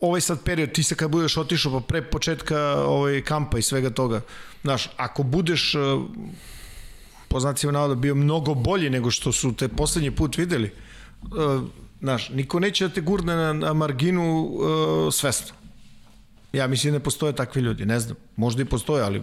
[0.00, 3.90] ovaj sad period, ti se kad budeš otišao pa pre početka ovaj, kampa i svega
[3.90, 4.20] toga,
[4.62, 6.02] znaš, ako budeš uh,
[7.28, 10.70] po znacima navoda bio mnogo bolji nego što su te poslednji put videli,
[11.22, 11.62] uh,
[12.00, 15.65] znaš, niko neće da te gurne na, na marginu uh, svesno.
[16.56, 19.22] Ja mislim da ne postoje takvi ljudi, ne znam, možda i postoje, ali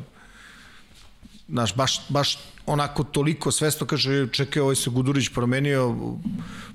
[1.48, 5.96] znaš, baš, baš onako toliko svesto kaže, čekaj, ovaj se Gudurić promenio,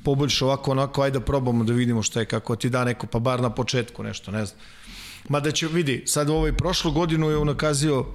[0.05, 3.19] poboljša ovako, onako, ajde da probamo da vidimo šta je, kako ti da neko, pa
[3.19, 4.61] bar na početku nešto, ne znam.
[5.29, 8.07] Mada će, vidi, sad ovaj prošlu godinu je unakazio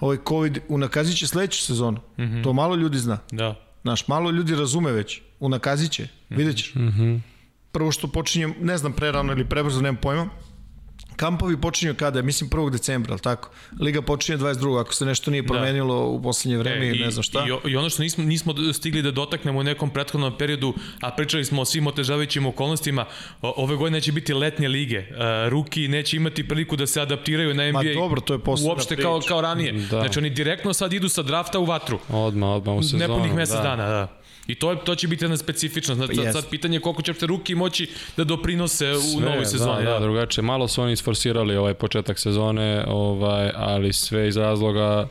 [0.00, 2.00] ovaj COVID, unakazit će sledeću sezonu.
[2.18, 2.44] Mm -hmm.
[2.44, 3.18] To malo ljudi zna.
[3.30, 3.54] Da.
[3.82, 5.20] Znaš, malo ljudi razume već.
[5.40, 6.74] Unakazit će, vidjet ćeš.
[6.74, 7.20] Mm -hmm.
[7.72, 10.28] Prvo što počinje, ne znam, prerano ili prebrzo, nemam pojma,
[11.16, 12.22] Kampovi počinju kada?
[12.22, 12.70] Mislim 1.
[12.70, 13.50] decembra, al tako?
[13.80, 14.80] Liga počinje 22.
[14.80, 15.48] Ako se nešto nije da.
[15.48, 16.00] promenilo da.
[16.00, 17.46] u poslednje vreme, e, i, ne znam šta.
[17.64, 21.44] I, I ono što nismo, nismo stigli da dotaknemo u nekom prethodnom periodu, a pričali
[21.44, 23.04] smo o svim otežavajućim okolnostima,
[23.42, 24.98] ove godine neće biti letnje lige.
[24.98, 27.82] Uh, ruki neće imati priliku da se adaptiraju na NBA.
[27.82, 29.08] Ma dobro, to je posebna Uopšte priča.
[29.08, 29.72] kao, kao ranije.
[29.72, 30.00] Da.
[30.00, 31.98] Znači oni direktno sad idu sa drafta u vatru.
[32.08, 33.00] Odmah, odmah u sezonu.
[33.00, 33.62] Nepunih mesec da.
[33.62, 34.15] dana, da.
[34.46, 35.98] I to, je, to će biti jedna specifičnost.
[35.98, 39.44] Znači, sad, sad pitanje je koliko će te ruki moći da doprinose u sve, novoj
[39.44, 39.84] sezoni.
[39.84, 40.44] Da, da, da, drugačije.
[40.44, 45.08] Malo su oni isforsirali ovaj početak sezone, ovaj, ali sve iz razloga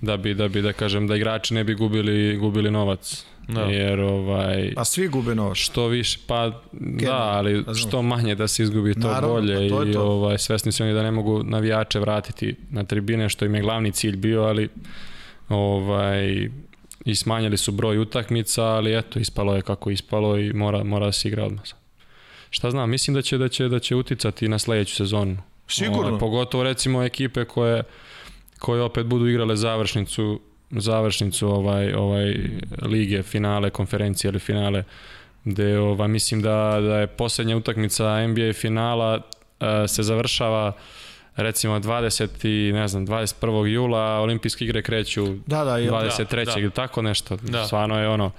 [0.00, 3.24] da bi, da bi, da kažem, da igrači ne bi gubili, gubili novac.
[3.48, 3.60] Da.
[3.60, 5.56] Jer ovaj a svi gube novac.
[5.56, 9.76] Što više pa Gen, da, ali što manje da se izgubi to Naravno, bolje pa
[9.76, 10.02] to i to.
[10.02, 13.92] ovaj svesni su oni da ne mogu navijače vratiti na tribine što im je glavni
[13.92, 14.68] cilj bio, ali
[15.48, 16.48] ovaj
[17.04, 21.12] i smanjili su broj utakmica, ali eto, ispalo je kako ispalo i mora, mora da
[21.12, 21.64] se igra odmah.
[22.50, 25.36] Šta znam, mislim da će, da će, da će uticati na sledeću sezonu.
[25.68, 26.08] Sigurno.
[26.08, 27.82] Ovaj, pogotovo recimo ekipe koje,
[28.58, 30.40] koje opet budu igrale završnicu
[30.70, 32.34] završnicu ovaj ovaj
[32.82, 34.84] lige, finale, konferencije ili finale
[35.44, 40.74] gde ovaj mislim da da je poslednja utakmica NBA finala uh, se završava uh,
[41.36, 43.66] recimo 20 i ne znam 21.
[43.66, 46.44] jula olimpijske igre kreću da, da, 23.
[46.44, 46.70] Da, da.
[46.70, 47.36] tako nešto.
[47.36, 47.66] Da.
[47.66, 48.32] Stvarno je ono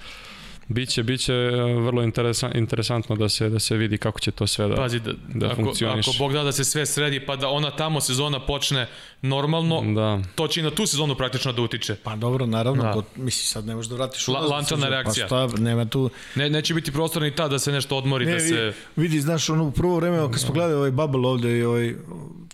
[0.67, 4.67] Biće biće e, vrlo interesant, interesantno da se da se vidi kako će to sve
[4.67, 6.09] da Pazi, da, da ako, funkcioniše.
[6.09, 8.87] Ako Bog da da se sve sredi pa da ona tamo sezona počne
[9.21, 10.19] normalno, da.
[10.35, 11.95] to će i na tu sezonu praktično da utiče.
[12.03, 13.23] Pa dobro, naravno, da.
[13.23, 15.27] misli sad ne možeš da vratiš La, lančana reakcija.
[15.27, 16.09] Pa šta, nema tu...
[16.35, 18.73] Ne, neće biti prostor ni ta da se nešto odmori, ne, da se...
[18.95, 21.95] Vidi, znaš, ono, u prvo vreme, kad smo gledali ovaj bubble ovde i ovaj,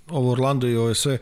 [0.09, 1.17] ovo Orlando i ovo sve,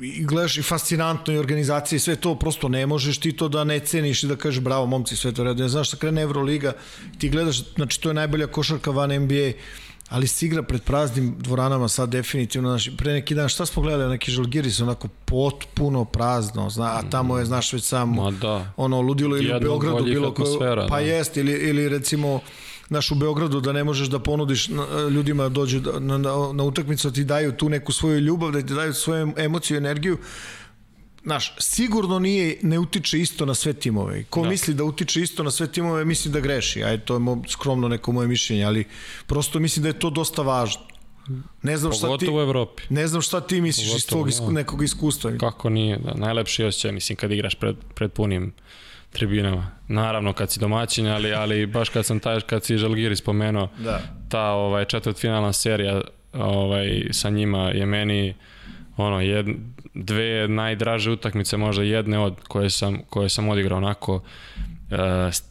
[0.00, 3.64] i gledaš i fascinantno i organizacija i sve to, prosto ne možeš ti to da
[3.64, 5.62] ne ceniš i da kažeš bravo momci, sve to redu.
[5.62, 6.72] Ne znaš šta krene Euroliga,
[7.18, 9.52] ti gledaš, znači to je najbolja košarka van NBA,
[10.08, 14.10] ali se igra pred praznim dvoranama sad definitivno, znači pre neki dan šta smo gledali,
[14.10, 18.72] neki Žalgiris onako potpuno prazno, zna, a tamo je, znaš već samo, da.
[18.76, 20.44] ono, ludilo ili u Beogradu bilo ko,
[20.88, 20.98] pa da.
[20.98, 22.40] jest, ili, ili recimo
[22.88, 24.68] naš u Beogradu da ne možeš da ponudiš
[25.10, 28.62] ljudima da dođu na, na, na utakmicu da ti daju tu neku svoju ljubav, da
[28.62, 30.18] ti daju svoju emociju, energiju,
[31.24, 34.24] Znaš, sigurno nije, ne utiče isto na sve timove.
[34.24, 34.48] Ko da.
[34.48, 36.84] misli da utiče isto na sve timove, misli da greši.
[36.84, 38.84] Ajde, to je mo, skromno neko moje mišljenje, ali
[39.26, 40.82] prosto mislim da je to dosta važno.
[41.62, 42.82] Ne znam šta ti, u Evropi.
[42.88, 44.52] Ne znam šta ti misliš Pogotovo, iz tvog isku, da.
[44.52, 45.32] nekog iskustva.
[45.40, 48.52] Kako nije, da, najlepši osjećaj, mislim, kad igraš pred, pred punim
[49.10, 49.70] tribinama.
[49.88, 54.00] Naravno kad si domaćin, ali ali baš kad sam taj kad si Žalgiri spomenuo, da.
[54.28, 56.00] ta ovaj četvrtfinalna serija
[56.32, 58.34] ovaj sa njima je meni
[58.96, 59.46] ono jed,
[59.94, 64.22] dve najdraže utakmice možda jedne od koje sam koje sam odigrao onako uh,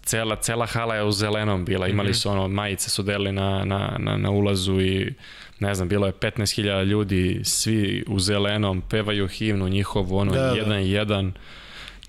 [0.04, 2.16] cela, cela hala je u zelenom bila, imali mhm.
[2.16, 5.14] su ono, majice su delili na, na, na, na ulazu i
[5.60, 10.56] ne znam, bilo je 15.000 ljudi, svi u zelenom, pevaju himnu njihovu, ono, da, da.
[10.56, 10.78] jedan, da.
[10.78, 11.34] jedan,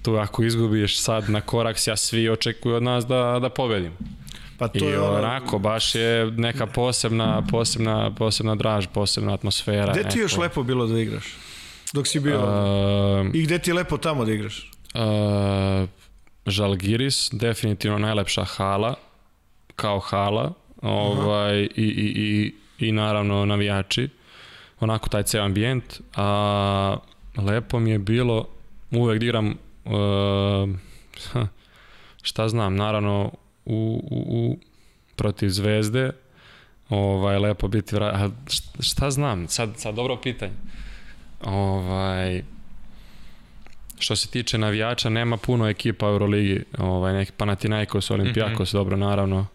[0.03, 3.96] tu ako izgubiš sad na korak, ja svi očekuju od nas da, da pobedimo.
[4.59, 9.92] Pa to I je onako, baš je neka posebna, posebna, posebna draž, posebna atmosfera.
[9.92, 11.36] Gde ti još lepo bilo da igraš?
[11.92, 12.38] Dok si bio?
[12.38, 14.70] Uh, I gde ti je lepo tamo da igraš?
[14.94, 15.88] Uh,
[16.46, 18.94] Žalgiris, definitivno najlepša hala,
[19.76, 22.55] kao hala, ovaj, i, i, i,
[22.86, 24.09] i naravno navijači,
[24.80, 26.96] onako taj ceo ambijent, a
[27.36, 28.49] lepo mi je bilo,
[28.90, 29.55] uvek diram
[29.89, 30.68] uh,
[32.28, 33.32] šta znam, naravno
[33.64, 34.59] u, u, u
[35.16, 36.11] protiv Zvezde
[36.88, 38.30] ovaj, lepo biti vra...
[38.80, 40.53] šta znam, sad, sad dobro pitanje
[41.45, 42.42] ovaj
[43.99, 48.80] što se tiče navijača nema puno ekipa u Euroligi ovaj, neki Panathinaikos, Olimpijakos, mm -hmm.
[48.80, 49.46] dobro naravno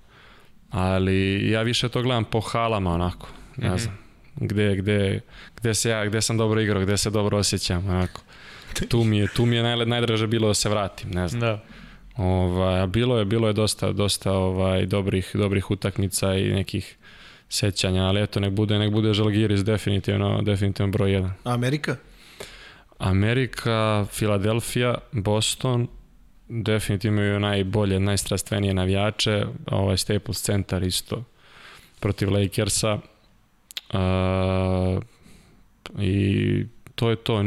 [0.70, 3.80] ali ja više to gledam po halama onako, ne mm -hmm.
[3.80, 4.04] znam
[4.36, 5.20] gde, gde,
[5.58, 8.22] gde se ja, gde sam dobro igrao, gde se dobro osjećam onako
[8.90, 11.42] tu mi je, tu mi je naj, najdraže bilo da se vratim, ne znam.
[11.42, 11.64] Da.
[12.18, 16.98] Ovaj, a bilo je, bilo je dosta, dosta ovaj, dobrih, dobrih utakmica i nekih
[17.50, 21.34] sećanja, ali eto, nek bude, nek bude Žalgiris definitivno, definitivno broj jedan.
[21.44, 21.96] Amerika?
[22.98, 25.88] Amerika, Filadelfija, Boston,
[26.50, 31.24] definitivno imaju najbolje, najstrastvenije navijače, ovaj Staples Center isto
[32.00, 33.00] protiv Lakersa.
[33.94, 35.04] Uh,
[36.00, 37.44] I to je to.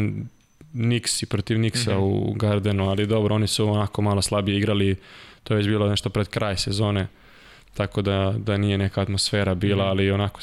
[0.76, 2.30] Nixi protiv Nixa mm -hmm.
[2.30, 4.96] u Gardenu, ali dobro, oni su onako malo slabije igrali,
[5.44, 7.06] to je već bilo nešto pred kraj sezone,
[7.74, 9.90] tako da, da nije neka atmosfera bila, mm -hmm.
[9.90, 10.40] ali onako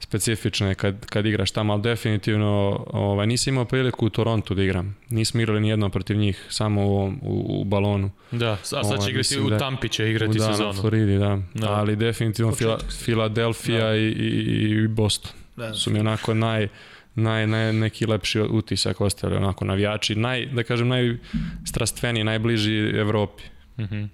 [0.00, 4.62] specifično je kad, kad igraš tamo, ali definitivno ovaj, nisam imao priliku u Torontu da
[4.62, 4.96] igram.
[5.08, 8.10] Nismo igrali ni jedno protiv njih, samo u, u, u balonu.
[8.30, 10.72] Da, a sad će ovaj, igrati u da, Tampi će igrati da, sezonu.
[10.72, 11.38] Da, Floridi, da.
[11.54, 11.72] da.
[11.72, 13.96] Ali definitivno Fila, Filadelfija da.
[13.96, 15.74] i, i, i Boston da.
[15.74, 16.68] su mi onako naj,
[17.16, 23.42] naj, naj, neki lepši utisak ostavili, onako navijači, naj, da kažem, najstrastveniji, najbliži Evropi.
[23.78, 24.08] Mm -hmm.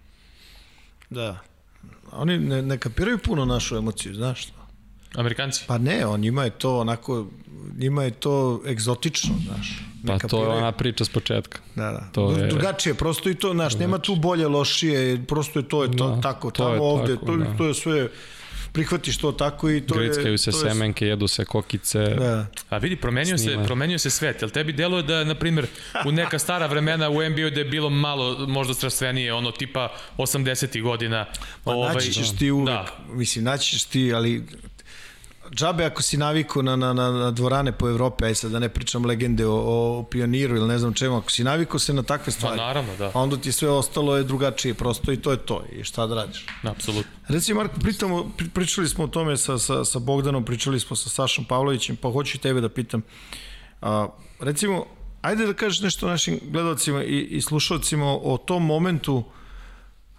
[1.11, 1.39] Da.
[2.13, 4.63] Oni ne, ne kapiraju puno našu emociju, znaš što?
[5.15, 5.65] Amerikanci?
[5.67, 7.27] Pa ne, on njima je to onako,
[7.79, 9.79] njima je to egzotično, znaš.
[10.07, 11.59] Pa to je ona priča s početka.
[11.75, 12.09] Da, da.
[12.13, 12.47] To je...
[12.47, 16.21] Drugačije, prosto i to, znaš, nema tu bolje, lošije, prosto je to, je to da,
[16.21, 17.57] tako, to tamo, je ovde, tako, to, da.
[17.57, 18.09] to je sve
[18.73, 20.39] prihvatiš to tako i to Grickaju je...
[20.39, 21.99] se to semenke, jedu se kokice.
[21.99, 22.47] Da.
[22.71, 23.63] A vidi, promenio snima.
[23.63, 24.43] se, promenio se svet.
[24.43, 25.67] Jel tebi deluje da, na primjer,
[26.07, 30.83] u neka stara vremena u NBA da je bilo malo možda strastvenije, ono tipa 80.
[30.83, 31.27] godina.
[31.65, 32.87] Pa ovaj, naći ćeš ti uvek, da.
[33.09, 34.45] mislim, naći ćeš ti, ali
[35.55, 38.69] džabe ako si naviku na, na, na, na dvorane po Evropi, aj sad da ne
[38.69, 42.33] pričam legende o, o pioniru ili ne znam čemu, ako si naviku se na takve
[42.33, 43.11] stvari, pa naravno, da.
[43.15, 46.47] onda ti sve ostalo je drugačije prosto i to je to i šta da radiš.
[46.63, 47.11] Apsolutno.
[47.29, 51.45] Reci Marko, pritamo, pričali smo o tome sa, sa, sa Bogdanom, pričali smo sa Sašom
[51.45, 53.03] Pavlovićem, pa hoću i tebe da pitam.
[53.83, 54.09] A,
[54.41, 54.87] recimo,
[55.23, 59.25] ajde da kažeš nešto našim gledalcima i, i slušalcima o, o tom momentu,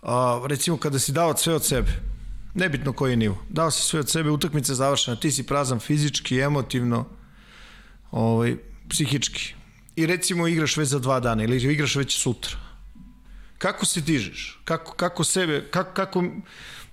[0.02, 2.13] a, recimo kada si dao sve od sebe,
[2.54, 3.38] nebitno koji je nivo.
[3.50, 7.06] Dao si sve od sebe, utakmica završena, ti si prazan fizički, emotivno,
[8.12, 8.56] ovaj,
[8.90, 9.54] psihički.
[9.96, 12.58] I recimo igraš već za dva dana ili igraš već sutra.
[13.58, 14.60] Kako se dižeš?
[14.64, 16.24] Kako, kako sebe, kako, kako,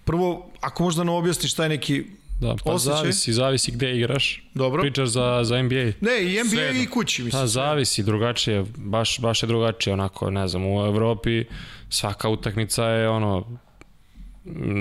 [0.05, 2.05] prvo, ako možda nam objasniš taj neki
[2.41, 2.97] Da, pa osjećaj.
[2.97, 4.43] zavisi, zavisi gde igraš.
[4.55, 4.83] Dobro.
[4.83, 5.93] Pričaš za, za NBA.
[6.01, 7.43] Ne, i NBA Sve, i kući, mislim.
[7.43, 11.45] Da, zavisi, drugačije, baš, baš je drugačije, onako, ne znam, u Evropi
[11.91, 13.59] svaka utakmica je ono,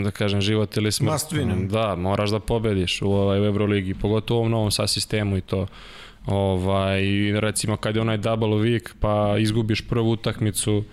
[0.03, 1.11] da kažem, život ili smrt.
[1.11, 1.67] Must win.
[1.67, 5.41] Da, moraš da pobediš u, ovaj, u Euroligi, pogotovo u ovom novom sa sistemu i
[5.41, 5.67] to.
[6.25, 7.01] Ovaj,
[7.39, 10.83] recimo kad je onaj double week pa izgubiš prvu utakmicu,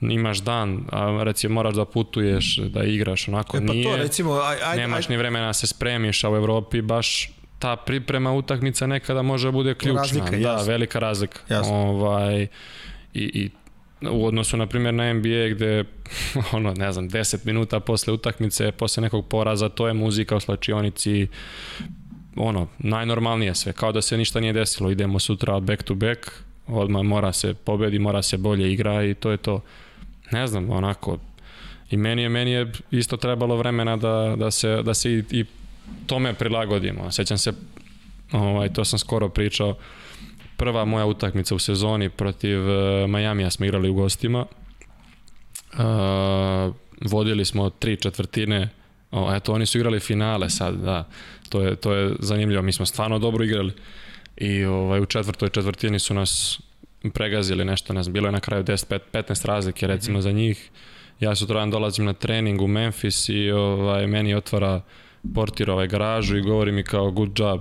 [0.00, 4.32] imaš dan, a recimo moraš da putuješ, da igraš, onako e, pa nije, to, recimo,
[4.32, 8.32] aj, aj, nemaš aj, ni vremena da se spremiš, a u Evropi baš ta priprema
[8.32, 10.02] utakmica nekada može da bude ključna.
[10.02, 10.66] Razlika, da, jasno.
[10.66, 11.40] velika razlika.
[11.48, 11.74] Jasno.
[11.74, 12.48] Ovaj, i,
[13.14, 13.50] i
[14.00, 15.84] u odnosu na primjer na NBA gde
[16.52, 21.26] ono ne znam 10 minuta posle utakmice posle nekog poraza to je muzika u slačionici
[22.36, 24.90] ono najnormalnije sve kao da se ništa nije desilo.
[24.90, 26.18] Idemo sutra back to back
[26.66, 29.60] odmah mora se pobedi mora se bolje igra i to je to.
[30.30, 31.18] Ne znam onako
[31.90, 35.44] i meni je meni je isto trebalo vremena da, da se da se i, i
[36.06, 37.10] tome prilagodimo.
[37.12, 37.52] Sećam se
[38.32, 39.76] ovaj to sam skoro pričao
[40.56, 44.46] prva moja utakmica u sezoni protiv uh, Majamija smo igrali u gostima.
[45.72, 48.68] Uh, vodili smo tri četvrtine.
[49.10, 51.08] O, eto, oni su igrali finale sad, da.
[51.48, 52.62] To je, to je zanimljivo.
[52.62, 53.72] Mi smo stvarno dobro igrali.
[54.36, 56.60] I ovaj, u četvrtoj četvrtini su nas
[57.14, 60.24] pregazili nešto, ne znam, bilo je na kraju 10, 15 razlike recimo mm -hmm.
[60.24, 60.70] za njih.
[61.20, 64.80] Ja sutradan dolazim na trening u Memphis i ovaj, meni otvara
[65.34, 67.60] portir ovaj garažu i govori mi kao good job,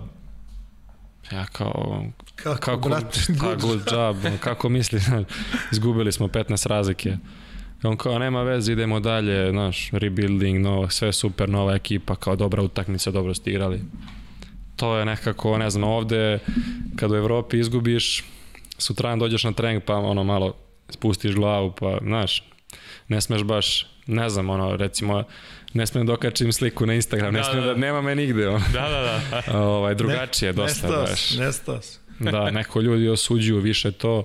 [1.31, 4.99] Ja kao, kako, kako brate, good, good job, kako misli,
[5.71, 7.17] izgubili smo 15 razlike.
[7.83, 12.63] On kao, nema veze, idemo dalje, znaš, rebuilding, novo, sve super, nova ekipa, kao dobra
[12.63, 13.81] utakmica, dobro ste igrali.
[14.75, 16.39] To je nekako, ne znam, ovde,
[16.95, 18.23] kad u Evropi izgubiš,
[18.77, 20.53] sutradan dođeš na trening, pa ono malo
[20.89, 22.43] spustiš glavu, pa, znaš,
[23.07, 25.23] ne smeš baš, ne znam, ono, recimo,
[25.75, 28.47] ne smem da okačim sliku na Instagram, ne da, smem da, da, nema me nigde.
[28.47, 28.65] Ono.
[28.73, 29.59] Da, da, da.
[29.67, 31.37] ovaj, drugačije, ne, dosta nestas, baš.
[31.37, 31.99] Nestas.
[32.19, 34.23] da, neko ljudi osuđuju više to,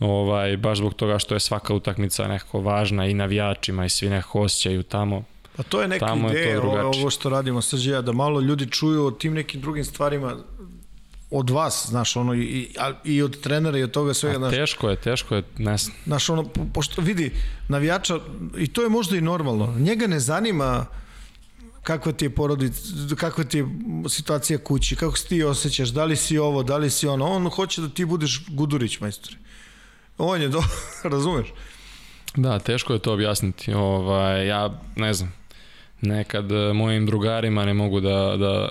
[0.00, 4.40] ovaj, baš zbog toga što je svaka utakmica nekako važna i navijačima i svi nekako
[4.40, 5.24] osjećaju tamo.
[5.56, 8.70] Pa to je neka tamo ideja, je to ovo što radimo srđe, da malo ljudi
[8.70, 10.36] čuju o tim nekim drugim stvarima,
[11.30, 12.74] od vas, znaš, ono, i,
[13.04, 14.54] i od trenera i od toga svega, znaš.
[14.54, 15.76] Teško je, teško je, ne
[16.06, 16.44] Znaš, ono,
[16.74, 17.32] pošto vidi,
[17.68, 18.18] navijača,
[18.58, 20.86] i to je možda i normalno, njega ne zanima
[21.82, 23.66] kakva ti je porodica, kakva ti je
[24.08, 27.48] situacija kući, kako se ti osjećaš, da li si ovo, da li si ono, on
[27.50, 29.36] hoće da ti budeš Gudurić, majstori.
[30.18, 30.62] On je do,
[31.14, 31.52] razumeš?
[32.36, 33.72] Da, teško je to objasniti.
[33.72, 35.32] Ovaj, ja ne znam,
[36.00, 38.68] nekad e, mojim drugarima ne mogu da, da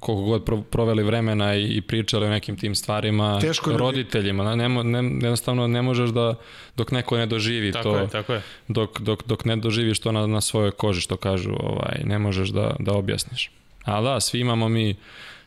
[0.00, 4.98] koliko god pro, proveli vremena i, pričali o nekim tim stvarima, Teško roditeljima, ne, ne,
[4.98, 6.34] jednostavno ne možeš da,
[6.76, 8.42] dok neko ne doživi Tako to, je, tako je.
[8.68, 12.48] dok, dok, dok ne doživiš to na, na svojoj koži, što kažu, ovaj, ne možeš
[12.48, 13.50] da, da objasniš.
[13.84, 14.96] Ali da, svi imamo mi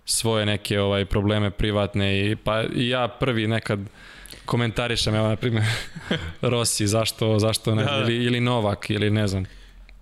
[0.06, 3.80] svoje neke ovaj probleme privatne i pa i ja prvi nekad
[4.46, 5.66] komentarišem, evo na primjer
[6.42, 7.98] Rossi, zašto, zašto ne, Da, da.
[7.98, 9.46] ili, ili Novak, ili ne znam,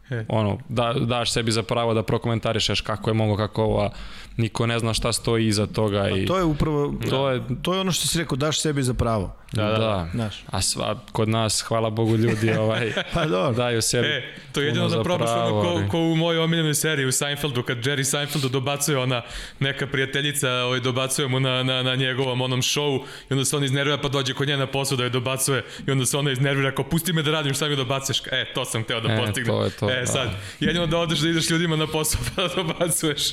[0.10, 0.26] E.
[0.30, 3.90] ono, da, daš sebi za pravo da prokomentarišeš kako je mogo, kako ovo, a
[4.38, 7.74] niko ne zna šta stoji iza toga i Pa To je upravo, to je, to
[7.74, 9.36] je ono što si rekao, daš sebi za pravo.
[9.52, 10.08] Da, da, da.
[10.14, 10.44] Znaš.
[10.48, 13.54] A sva, kod nas, hvala Bogu, ljudi ovaj, Pa dobro.
[13.54, 14.08] daju sebi.
[14.08, 16.74] E, to je jedino za da probaš ono pravo, ko, ali- ko u mojoj omiljenoj
[16.74, 19.22] seriji u Seinfeldu, kad Jerry Seinfeldu dobacuje ona
[19.60, 23.00] neka prijateljica, ovaj, dobacuje mu na, na, na njegovom onom showu
[23.30, 25.92] i onda se on iznervira pa dođe kod nje na posao da je dobacuje i
[25.92, 28.22] onda se ona iznervira kao pusti me da radim šta mi dobacuješ.
[28.22, 29.46] E, to sam hteo da E, postignem.
[29.48, 30.06] to je to, e, da.
[30.06, 30.30] sad,
[30.60, 33.32] jedino da odeš da ideš ljudima na posao pa da dobacuješ.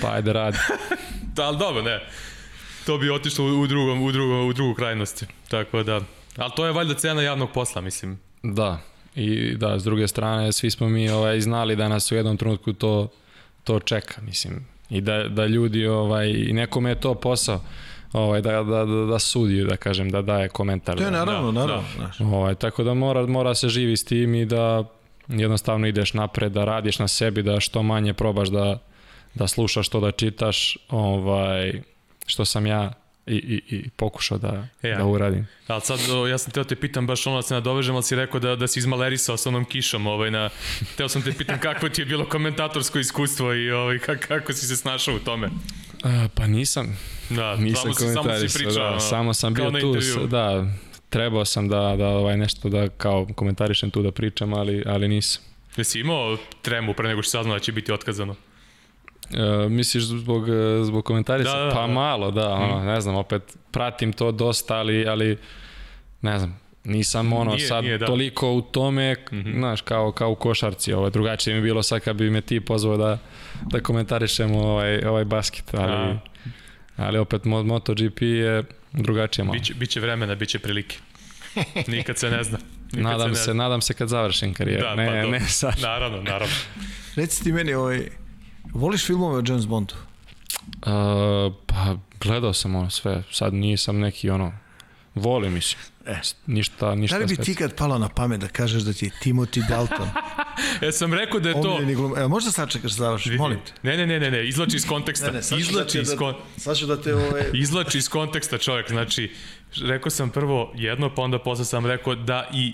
[0.00, 0.58] Pa ajde radi.
[1.36, 2.00] da, ali dobro, ne.
[2.86, 5.26] To bi otišlo u, drugom, u, drugom, u drugu krajnosti.
[5.48, 6.00] Tako da,
[6.36, 8.18] ali to je valjda cena javnog posla, mislim.
[8.42, 8.80] Da,
[9.14, 12.72] i da, s druge strane, svi smo mi ovaj, znali da nas u jednom trenutku
[12.72, 13.08] to,
[13.64, 14.66] to čeka, mislim.
[14.90, 17.60] I da, da ljudi, ovaj, i nekome je to posao,
[18.12, 20.96] ovaj, da, da, da, da sudi, da kažem, da daje komentar.
[20.96, 21.88] To je da, naravno, da, naravno.
[22.18, 22.26] da.
[22.26, 24.84] Ovaj, tako da mora, mora se živi s tim i da
[25.28, 28.78] jednostavno ideš napred, da radiš na sebi, da što manje probaš da,
[29.34, 31.82] da slušaš što da čitaš, ovaj,
[32.26, 32.92] što sam ja
[33.26, 35.46] i, i, i pokušao da, E, da uradim.
[35.66, 38.16] Ali sad, o, ja sam teo te pitam baš ono da se nadovežem, ali si
[38.16, 40.50] rekao da, da si izmalerisao sa onom kišom, ovaj, na,
[40.96, 44.66] teo sam te pitam kako ti je bilo komentatorsko iskustvo i ovaj, kako, kako si
[44.66, 45.48] se snašao u tome.
[46.04, 46.98] A, pa nisam,
[47.30, 48.92] Da, Nisam samo, si, samo si komentarisao, pričao.
[48.92, 50.66] da, samo sam bio tu, da,
[51.08, 55.42] trebao sam da, da ovaj, nešto da kao komentarišem tu da pričam, ali, ali nisam.
[55.76, 58.34] Jesi imao tremu pre nego što saznao da će biti otkazano?
[59.30, 60.44] E, misliš zbog,
[60.82, 61.52] zbog komentarisa?
[61.52, 61.84] Da, da, pa da.
[61.84, 61.92] Mhm.
[61.92, 65.38] malo, da, ono, ne znam, opet pratim to dosta, ali, ali
[66.22, 68.06] ne znam, nisam ono Nije, sad nije, da.
[68.06, 69.52] toliko u tome, Mhm.
[69.52, 72.60] znaš, kao, kao u košarci, ovo, drugačije mi je bilo sad kad bi me ti
[72.60, 73.18] pozvao da,
[73.62, 76.18] da komentarišem ovaj, ovaj basket, ali, A.
[76.96, 79.58] ali opet Mo- MotoGP je drugačije malo.
[79.58, 80.96] Biće, biće vremena, biće prilike.
[81.86, 82.58] Nikad se ne zna.
[82.92, 83.54] Nikad Nadam ne se, zna.
[83.54, 84.82] nadam se kad završim karijeru.
[84.82, 85.74] Da, ne, pa ne sad.
[85.82, 86.54] Naravno, naravno.
[87.16, 88.08] Reci ti meni, ovaj,
[88.72, 89.94] voliš filmove o James Bondu?
[89.94, 94.52] Uh, pa gledao sam ono sve, sad nisam neki ono,
[95.14, 95.82] volim mislim.
[96.08, 96.20] E.
[96.46, 97.16] Ništa, ništa.
[97.16, 99.68] Da li bi speci- ti kad palo na pamet da kažeš da ti je Timothy
[99.68, 100.08] Dalton
[100.82, 101.78] Ja sam rekao da je to...
[101.94, 102.18] glum...
[102.18, 103.72] Evo, možda sačekaš da završiš, molim te.
[103.82, 105.42] Ne, ne, ne, ne, ne, izlači iz konteksta.
[105.42, 106.34] sad ću da izlači te- iz da, kon...
[106.56, 109.30] sad ću da te ovaj, Izlači iz konteksta čovjek, znači,
[109.76, 112.72] rekao sam prvo jedno, pa onda posle sam rekao da i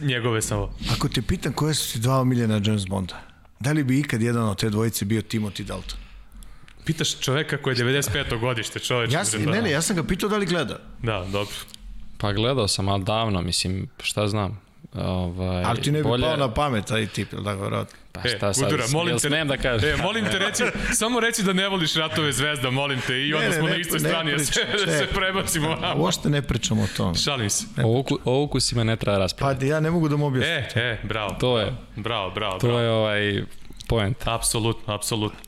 [0.00, 0.74] njegove samo.
[0.92, 3.22] Ako te pitam koje su ti dva omiljena James Bonda,
[3.60, 5.98] da li bi ikad jedan od te dvojice bio Timothy Dalton?
[6.84, 8.40] Pitaš čoveka koji je 95.
[8.40, 9.12] godište, čoveč.
[9.12, 10.80] Ja sam, ne, ne, ja sam ga pitao da li gleda.
[11.02, 11.54] Da, dobro.
[12.24, 14.60] Pa gledao sam, ali davno, mislim, šta znam.
[14.94, 17.98] Ovaj, Ali ti ne bi bolje- pao na pamet taj tip, ili tako, vjerojatno.
[18.12, 19.90] Pa E, šta sad, Gudura, molim jel te- da kažem?
[19.90, 20.62] E, molim te reci,
[20.94, 23.76] samo reci da ne voliš ratove zvezda, molim te, i onda ne, smo ne, na
[23.76, 25.14] istoj ne strani, da se, pričam, da se čekaj.
[25.14, 25.68] prebacimo.
[25.70, 26.02] vamo.
[26.02, 27.14] Uošte ne pričamo o tom.
[27.14, 27.66] Šalim se.
[27.84, 29.60] O, uku, o ukusima ne treba raspraviti.
[29.60, 30.54] Pa ja ne mogu da mu objasnim.
[30.54, 31.34] E, e, bravo.
[31.34, 32.80] To je, Bravo, bravo, to bravo.
[32.80, 33.42] je ovaj
[33.88, 34.16] point.
[34.26, 35.38] Apsolutno, apsolutno.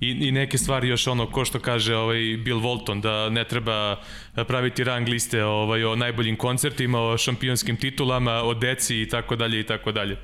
[0.00, 4.02] I, I neke stvari još ono, ko što kaže ovaj Bill Walton, da ne treba
[4.48, 9.60] praviti rang liste ovaj, o najboljim koncertima, o šampionskim titulama, o deci i tako dalje
[9.60, 10.16] i tako dalje.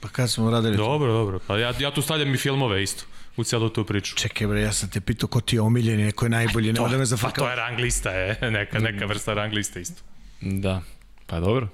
[0.00, 0.82] Pa kad smo radili to?
[0.82, 1.38] Dobro, dobro.
[1.46, 3.04] Pa ja, ja tu stavljam i filmove isto
[3.36, 4.16] u celu tu priču.
[4.16, 6.96] Čekaj bre, ja sam te pitao ko ti je omiljeni, neko je najbolji, nema da
[6.96, 7.46] me Pa zafrkava.
[7.46, 8.38] to je rang lista, je.
[8.50, 10.02] Neka, neka vrsta rang liste isto.
[10.40, 10.82] Da,
[11.26, 11.68] pa dobro.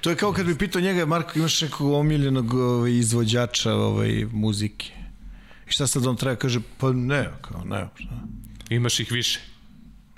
[0.00, 4.92] To je kao kad bi pitao njega, Marko, imaš nekog omiljenog ovaj, izvođača ovaj, muzike.
[5.68, 7.86] I šta sad on treba kaže, pa ne, kao ne.
[7.94, 8.14] Šta?
[8.70, 9.40] Imaš ih više.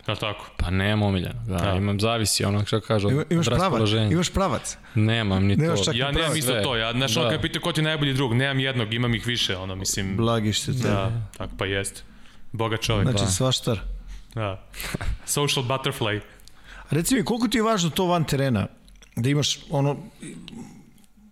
[0.07, 0.51] Je li tako?
[0.57, 1.75] Pa nemam omiljeno, da, Da.
[1.75, 4.11] imam zavisi ono što kaže od, Ima, imaš pravac, raspoloženja.
[4.11, 4.77] imaš pravac.
[4.95, 5.93] Nemam ni Nemaš to.
[5.93, 6.77] Ja nemam isto to.
[6.77, 7.31] Ja, znaš, ono Da.
[7.31, 10.17] kad pita ko ti je najbolji drug, nemam jednog, imam ih više, ono, mislim...
[10.17, 10.79] Blagište te.
[10.79, 12.03] Da, tako pa jeste.
[12.53, 13.09] Boga čovjek.
[13.09, 13.31] Znači Da.
[13.31, 13.81] svaštar.
[14.35, 14.67] Da.
[15.27, 16.21] Social butterfly.
[16.91, 18.67] Reci mi, koliko ti je važno to van terena?
[19.17, 19.97] Da imaš ono...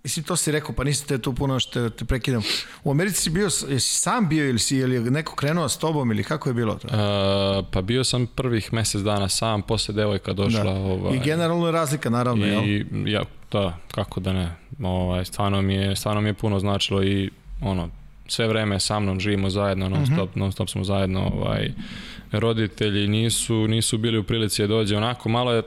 [0.07, 2.43] Mislim, to si rekao, pa nisam te tu puno što te prekidam.
[2.85, 6.25] U Americi si bio, jesi sam bio ili si, ili neko krenuo s tobom ili
[6.25, 6.89] kako je bilo to?
[6.89, 10.63] Uh, pa bio sam prvih mesec dana sam, posle devojka došla.
[10.63, 10.71] Da.
[10.71, 12.65] Ovaj, I generalno je razlika, naravno, jel?
[12.65, 14.57] I ja, da, kako da ne.
[14.83, 17.31] Ovaj, stvarno, mi je, stvarno mi je puno značilo i
[17.61, 17.89] ono,
[18.29, 21.21] sve vreme sa mnom živimo zajedno, non stop, non stop smo zajedno.
[21.35, 21.73] Ovaj,
[22.33, 25.63] roditelji nisu, nisu bili u prilici da dođe onako, malo je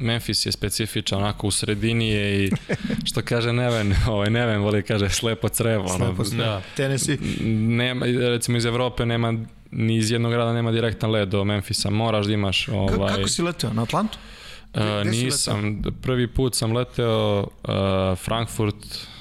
[0.00, 2.50] Memphis je specifičan, onako u sredini je i
[3.04, 5.88] što kaže Neven, ovaj Neven voli kaže slepo crevo.
[5.88, 6.44] Slepo sve.
[6.44, 6.62] Da.
[6.76, 7.18] Tennessee.
[7.54, 9.34] nema, recimo iz Evrope nema,
[9.70, 13.42] ni iz jednog grada nema direktan let do Memfisa, moraš da imaš ovaj, Kako si
[13.42, 13.72] leteo?
[13.72, 14.18] Na Atlantu?
[14.74, 18.76] Uh, Gde si nisam, prvi put sam leteo uh, Frankfurt,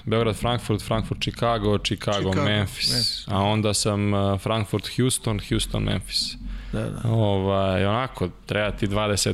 [0.05, 2.91] Beograd, Frankfurt, Frankfurt, Chicago, Chicago, Chicago, Memphis.
[2.91, 3.27] Memphis.
[3.27, 6.35] A onda sam uh, Frankfurt, Houston, Houston, Memphis.
[6.71, 7.09] Da, da.
[7.09, 9.33] Ovaj, onako, treba ti 20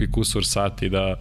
[0.00, 1.16] i kusur sati da,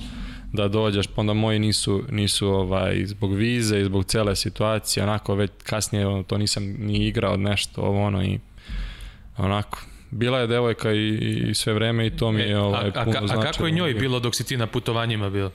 [0.54, 5.36] da dođeš, pa onda moji nisu, nisu ovaj, zbog vize i zbog cele situacije, onako
[5.36, 8.40] već kasnije ono, to nisam ni igrao nešto, ovo ono i
[9.38, 9.80] onako,
[10.12, 11.08] bila je devojka i,
[11.50, 13.42] i sve vreme i to mi je E, ovaj, a, a, puno ka- a značilo.
[13.44, 15.52] kako je njoj bilo dok si ti na putovanjima bio?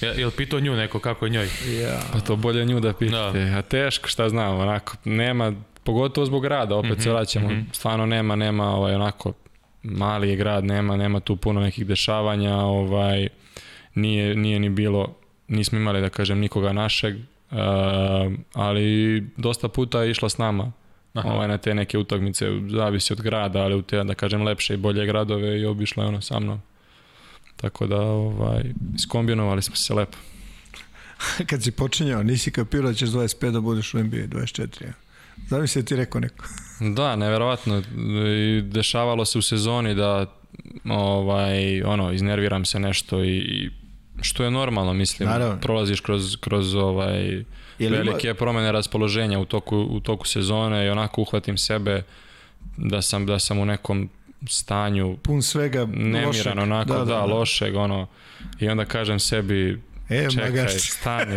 [0.00, 1.48] Je, jel pitao nju neko kako je njoj?
[1.82, 2.00] Ja.
[2.12, 3.42] Pa to bolje nju da pitate.
[3.48, 5.52] A teško, šta znam, onako, nema,
[5.84, 9.32] pogotovo zbog grada, opet se vraćamo, stvarno nema, nema, ovaj, onako,
[9.90, 13.28] mali je grad, nema, nema tu puno nekih dešavanja, ovaj,
[13.94, 15.14] nije, nije ni bilo,
[15.48, 17.58] nismo imali, da kažem, nikoga našeg, uh,
[18.52, 20.72] ali dosta puta je išla s nama,
[21.12, 21.32] Aha.
[21.32, 24.76] ovaj, na te neke utakmice, zavisi od grada, ali u te, da kažem, lepše i
[24.76, 26.60] bolje gradove i obišla je ono sa mnom.
[27.56, 28.62] Tako da, ovaj,
[28.94, 30.18] iskombinovali smo se lepo.
[31.48, 34.84] Kad si počinjao, nisi kapirao da ćeš 25 da budeš u NBA, 24.
[34.84, 34.92] Ja.
[35.38, 36.44] Zamisli da ti rekao neko.
[36.94, 37.82] Da, neverovatno.
[38.28, 40.26] I dešavalo se u sezoni da
[40.86, 43.70] ovaj ono iznerviram se nešto i,
[44.22, 45.28] što je normalno, mislim.
[45.28, 45.60] Naravno.
[45.60, 47.44] Prolaziš kroz kroz ovaj Je
[47.80, 52.02] li ima- velike promene raspoloženja u toku u toku sezone i onako uhvatim sebe
[52.76, 54.08] da sam da sam u nekom
[54.48, 56.58] stanju Pun svega nemiran lošeg.
[56.58, 58.06] onako, da, da, lošeg, ono,
[58.60, 60.78] i onda kažem sebi, E, čekaj, magarče.
[60.78, 61.36] stani.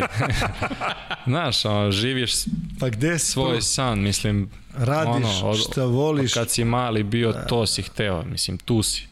[1.28, 2.32] Znaš, ono, živiš
[2.80, 3.62] Pa gde si svoj to?
[3.62, 6.32] san, mislim, Radiš ono, od- šta voliš.
[6.32, 9.08] Od kad si mali bio, to si hteo, mislim, tu si.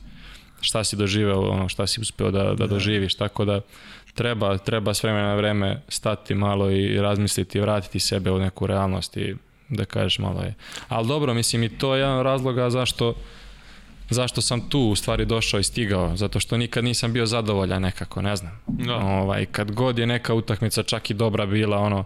[0.62, 3.62] Šta si doživeo, ono, šta si uspeo da, da doživiš, tako da
[4.14, 9.18] treba, treba s vremena na vreme stati malo i razmisliti, vratiti sebe u neku realnost
[9.18, 9.36] i
[9.70, 10.54] da kažeš malo je.
[10.88, 13.14] Ali dobro, mislim, i to je jedan razloga zašto
[14.10, 18.22] zašto sam tu u stvari došao i stigao, zato što nikad nisam bio zadovoljan nekako,
[18.22, 18.60] ne znam.
[18.68, 18.96] Da.
[18.96, 22.04] Ovaj, kad god je neka utakmica čak i dobra bila, ono,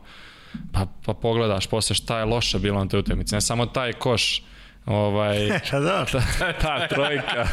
[0.72, 4.44] pa, pa pogledaš posle šta je loše bilo na toj utakmici, ne samo taj koš,
[4.86, 6.06] ovaj, Pa da,
[6.40, 7.48] ta, ta trojka,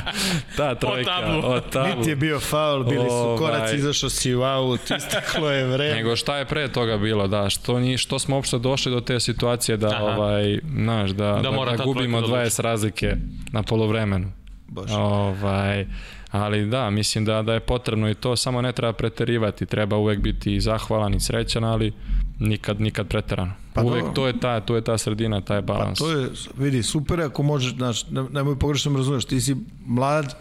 [0.56, 1.50] ta trojka, tablu.
[1.50, 1.96] o tablu.
[1.96, 3.38] niti je bio faul, bili su Ovaj.
[3.38, 5.94] koraci, izašao si u aut, isteklo je vreme.
[5.94, 9.20] Nego šta je pre toga bilo, da, što, ni, što smo uopšte došli do te
[9.20, 10.04] situacije da, Aha.
[10.04, 13.16] ovaj, znaš, da, da, da, ta gubimo trojka da 20 razlike
[13.52, 14.32] na polovremenu.
[14.68, 14.90] Baš.
[14.90, 15.86] Ovaj,
[16.30, 20.20] ali da, mislim da, da je potrebno i to, samo ne treba preterivati, treba uvek
[20.20, 21.92] biti zahvalan i srećan, ali
[22.38, 23.52] nikad, nikad preterano.
[23.74, 24.14] Pa Pa uvek dobro.
[24.14, 25.98] to je ta, to je ta sredina, taj balans.
[25.98, 30.34] To je, vidi, super ako možeš, znaš, ne- nemoj pogrešno me razumeš, ti si mlad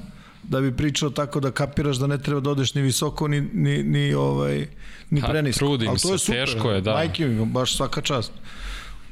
[0.43, 3.83] da bi pričao tako da kapiraš da ne treba da odeš ni visoko, ni, ni,
[3.83, 4.67] ni, ovaj,
[5.09, 5.59] ni Pa, prenisko.
[5.59, 6.93] trudim Ali to je se, super, teško je, da.
[6.93, 8.31] Majke mi, baš svaka čast.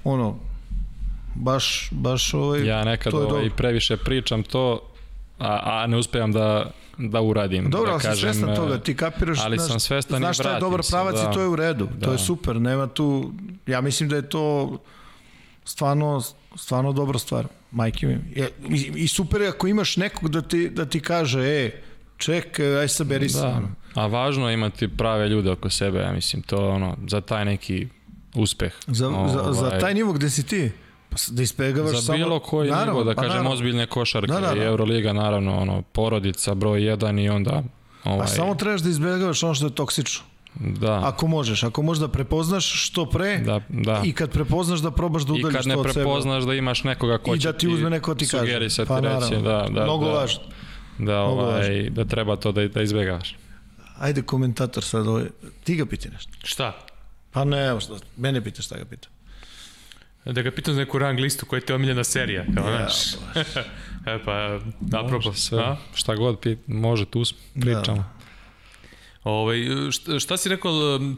[0.04, 0.40] Ono,
[1.36, 3.50] baš, baš ovaj, Ja nekad ovaj, dobro.
[3.58, 4.80] previše pričam to,
[5.40, 7.70] a, a ne uspevam da, da uradim.
[7.70, 10.60] Dobro, da ali si svestan toga, ti kapiraš, ali znaš, sam svestan znaš šta je
[10.60, 11.30] dobar pravac da.
[11.32, 12.12] i to je u redu, to Da.
[12.12, 13.32] je super, nema tu,
[13.68, 14.78] ja mislim da je to
[15.66, 16.22] stvarno,
[16.56, 18.20] stvarno dobra stvar, majke mi.
[18.70, 21.82] I, I super je ako imaš nekog da ti, da ti kaže, e,
[22.18, 23.40] ček, aj saberi se.
[23.40, 23.68] Da, ono.
[23.94, 27.88] a važno je imati prave ljude oko sebe, ja mislim, to ono, za taj neki
[28.36, 28.74] uspeh.
[28.88, 30.72] Za, za, za Ovaj, taj nivo gde si ti,
[31.28, 32.18] da ispegavaš za samo...
[32.18, 33.52] bilo koji Naravno, nivo, da pa kažem, naravno.
[33.52, 34.56] ozbiljne košarke, Da, da, da.
[34.56, 37.64] i Euroliga, naravno, ono, porodica, broj jedan i onda,
[38.04, 40.26] ovaj, A samo trebaš da izbegavaš ono što je toksično.
[40.56, 44.02] da, Ako možeš, ako možeš da prepoznaš što pre da, da.
[44.06, 45.94] i kad prepoznaš da probaš da I udaljiš kad to ne od sebe.
[45.94, 48.40] prepoznaš da imaš nekoga ko I će da ti uzme neko ti kaže.
[48.44, 49.42] sugerisati, Pa, reći, naravno.
[49.42, 50.44] da, da, Mnogo da, važno.
[50.98, 53.36] Da, Mnogo ovaj, da treba to da, da izbjegavaš.
[54.00, 55.26] Ajde komentator sad ovaj,
[55.64, 56.32] ti ga piti nešto.
[56.44, 56.74] Šta?
[57.32, 59.08] Pa ne, evo šta, mene pitaš šta ga pita.
[60.32, 63.14] Da ga pitam za neku rang listu koja ti je omiljena serija, kao Ja, znaš.
[64.16, 64.60] e pa,
[65.00, 65.76] apropo, Sve, a?
[65.96, 68.18] šta god pi, može, tu smo, pričamo.
[69.24, 69.58] Ovaj,
[69.92, 70.72] šta, šta si rekao,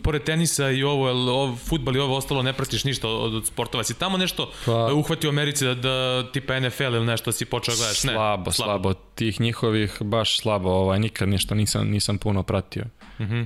[0.03, 3.45] pored tenisa i ovo, jel, ovo futbal i ovo ostalo, ne pratiš ništa od, od
[3.45, 3.83] sportova?
[3.83, 7.45] Si tamo nešto Pa- pa, uhvatio u Americi da, da tipa NFL ili nešto si
[7.45, 8.03] počeo da gledaš?
[8.03, 12.85] Ne, Slabo, slabo, Tih njihovih baš slabo, ovaj, nikad ništa nisam, nisam puno pratio.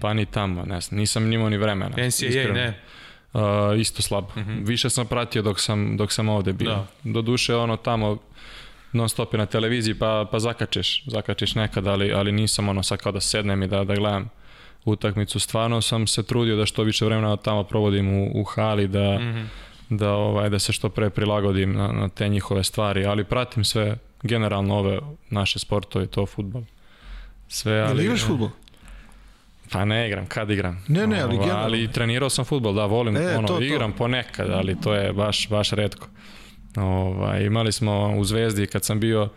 [0.01, 1.89] Pa ni tamo, ne znam, nisam nimao ni vremena.
[1.89, 2.53] NCAA, iskreno.
[2.53, 2.79] ne?
[3.33, 3.41] Uh,
[3.79, 4.27] isto slabo.
[4.61, 6.69] Više sam pratio dok sam, dok sam ovde bio.
[6.69, 6.85] Da.
[7.03, 8.17] Do duše ono tamo
[8.91, 12.99] non stop je na televiziji pa, pa zakačeš, zakačeš nekad, ali, ali nisam ono sad
[12.99, 14.29] kao da sednem i da, da gledam
[14.85, 15.39] utakmicu.
[15.39, 19.19] Stvarno sam se trudio da što više vremena tamo provodim u, u hali, da,
[19.89, 23.97] da, ovaj, da se što pre prilagodim na, na te njihove stvari, ali pratim sve
[24.23, 24.99] generalno ove
[25.29, 26.63] naše sportove, to futbol.
[27.47, 28.03] Sve, Ali ali...
[28.03, 28.49] igraš futbol?
[29.73, 30.83] Pa ne igram, kad igram.
[30.87, 31.63] Ne, ne, ali generalno.
[31.63, 33.63] Ali trenirao sam futbol, da, volim, E, ono, to, to.
[33.63, 36.07] igram ponekad, ali to je baš, baš redko.
[36.75, 39.29] Ovaj, imali smo u Zvezdi, kad sam bio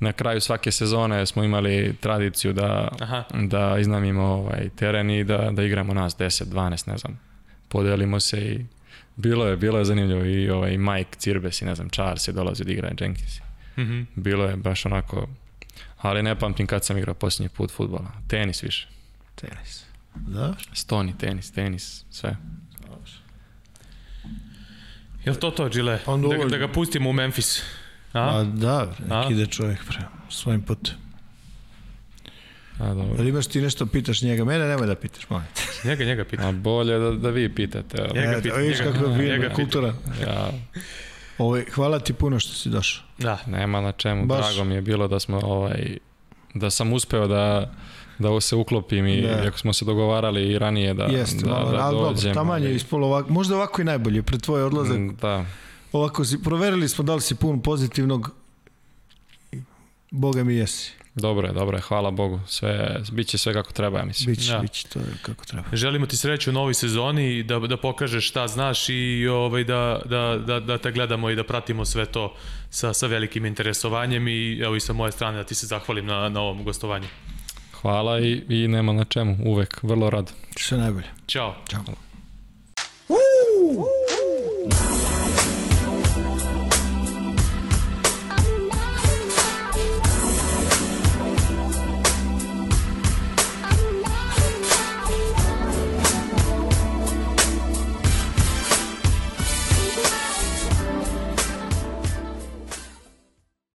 [0.00, 3.24] na kraju svake sezone, smo imali tradiciju da, Aha.
[3.34, 7.20] da iznamimo ovaj, teren i da, da igramo nas 10, 12, ne znam.
[7.68, 8.64] Podelimo se i
[9.16, 12.64] bilo je, bilo je zanimljivo i ovaj Mike Cirbes i ne znam, Charles je dolazio
[12.64, 13.40] da igra Jenkins.
[13.78, 14.02] Mhm.
[14.14, 15.28] Bilo je baš onako,
[15.98, 18.12] ali ne pamtim kad sam igrao posljednji put futbola.
[18.28, 18.91] Tenis više.
[19.34, 19.84] Tenis.
[20.16, 20.54] Da?
[20.72, 22.36] Stoni, tenis, tenis, sve.
[25.24, 25.98] Jel to to, Gile?
[26.06, 27.62] Onda Da, ovo- da ga pustimo u Memphis?
[28.12, 28.44] A, A?
[28.44, 28.80] da,
[29.10, 29.20] A?
[29.20, 29.98] nek ide čovjek pre
[30.30, 30.94] svojim putem.
[32.78, 33.16] A, dobro.
[33.16, 34.44] Da li imaš ti nešto pitaš njega?
[34.44, 35.46] Mene nemoj da pitaš, molim.
[35.84, 36.48] Njega, njega pita.
[36.48, 37.96] A bolje da, da vi pitate.
[38.14, 39.54] Njega pita, vidiš njega- kako je njega fina pita.
[39.54, 39.94] kultura.
[40.22, 40.50] Ja,
[41.38, 43.04] Ovaj, hvala ti puno što si došao.
[43.18, 43.38] Da.
[43.46, 44.26] nema na čemu.
[44.26, 44.46] Baš.
[44.46, 45.98] Drago mi je bilo da smo ovaj,
[46.54, 47.72] da sam uspeo da
[48.22, 49.42] da ovo se uklopim i Da.
[49.46, 52.34] ako smo se dogovarali i ranije da, Jeste, da, malo, da ali dobro, dođem.
[52.34, 55.44] taman je ali- ispolo ovako, možda ovako i najbolje, pred tvoj odlazak, Mm, Da,
[55.92, 58.30] ovako si, proverili smo da li si pun pozitivnog,
[60.12, 60.92] Boga mi jesi.
[61.14, 62.40] dobro je, dobro je, hvala Bogu.
[62.46, 62.72] Sve,
[63.12, 64.26] bit će sve kako treba, ja mislim.
[64.28, 64.58] Biće, Da.
[64.58, 65.64] biće, to je kako treba.
[65.72, 70.00] Želimo ti sreću u novoj sezoni i da, da pokažeš šta znaš i ovaj, da,
[70.04, 72.34] da, da, da te gledamo i da pratimo sve to
[72.70, 76.28] sa, sa velikim interesovanjem i evo i sa moje strane da ti se zahvalim na,
[76.28, 77.06] na ovom gostovanju.
[77.82, 80.32] Hvala i, i nema na čemu, uvek, vrlo rado.
[80.56, 81.06] Sve najbolje.
[81.26, 81.54] Ćao.
[81.70, 81.80] Ćao.
[83.08, 83.16] Woo!
[83.76, 85.01] Woo!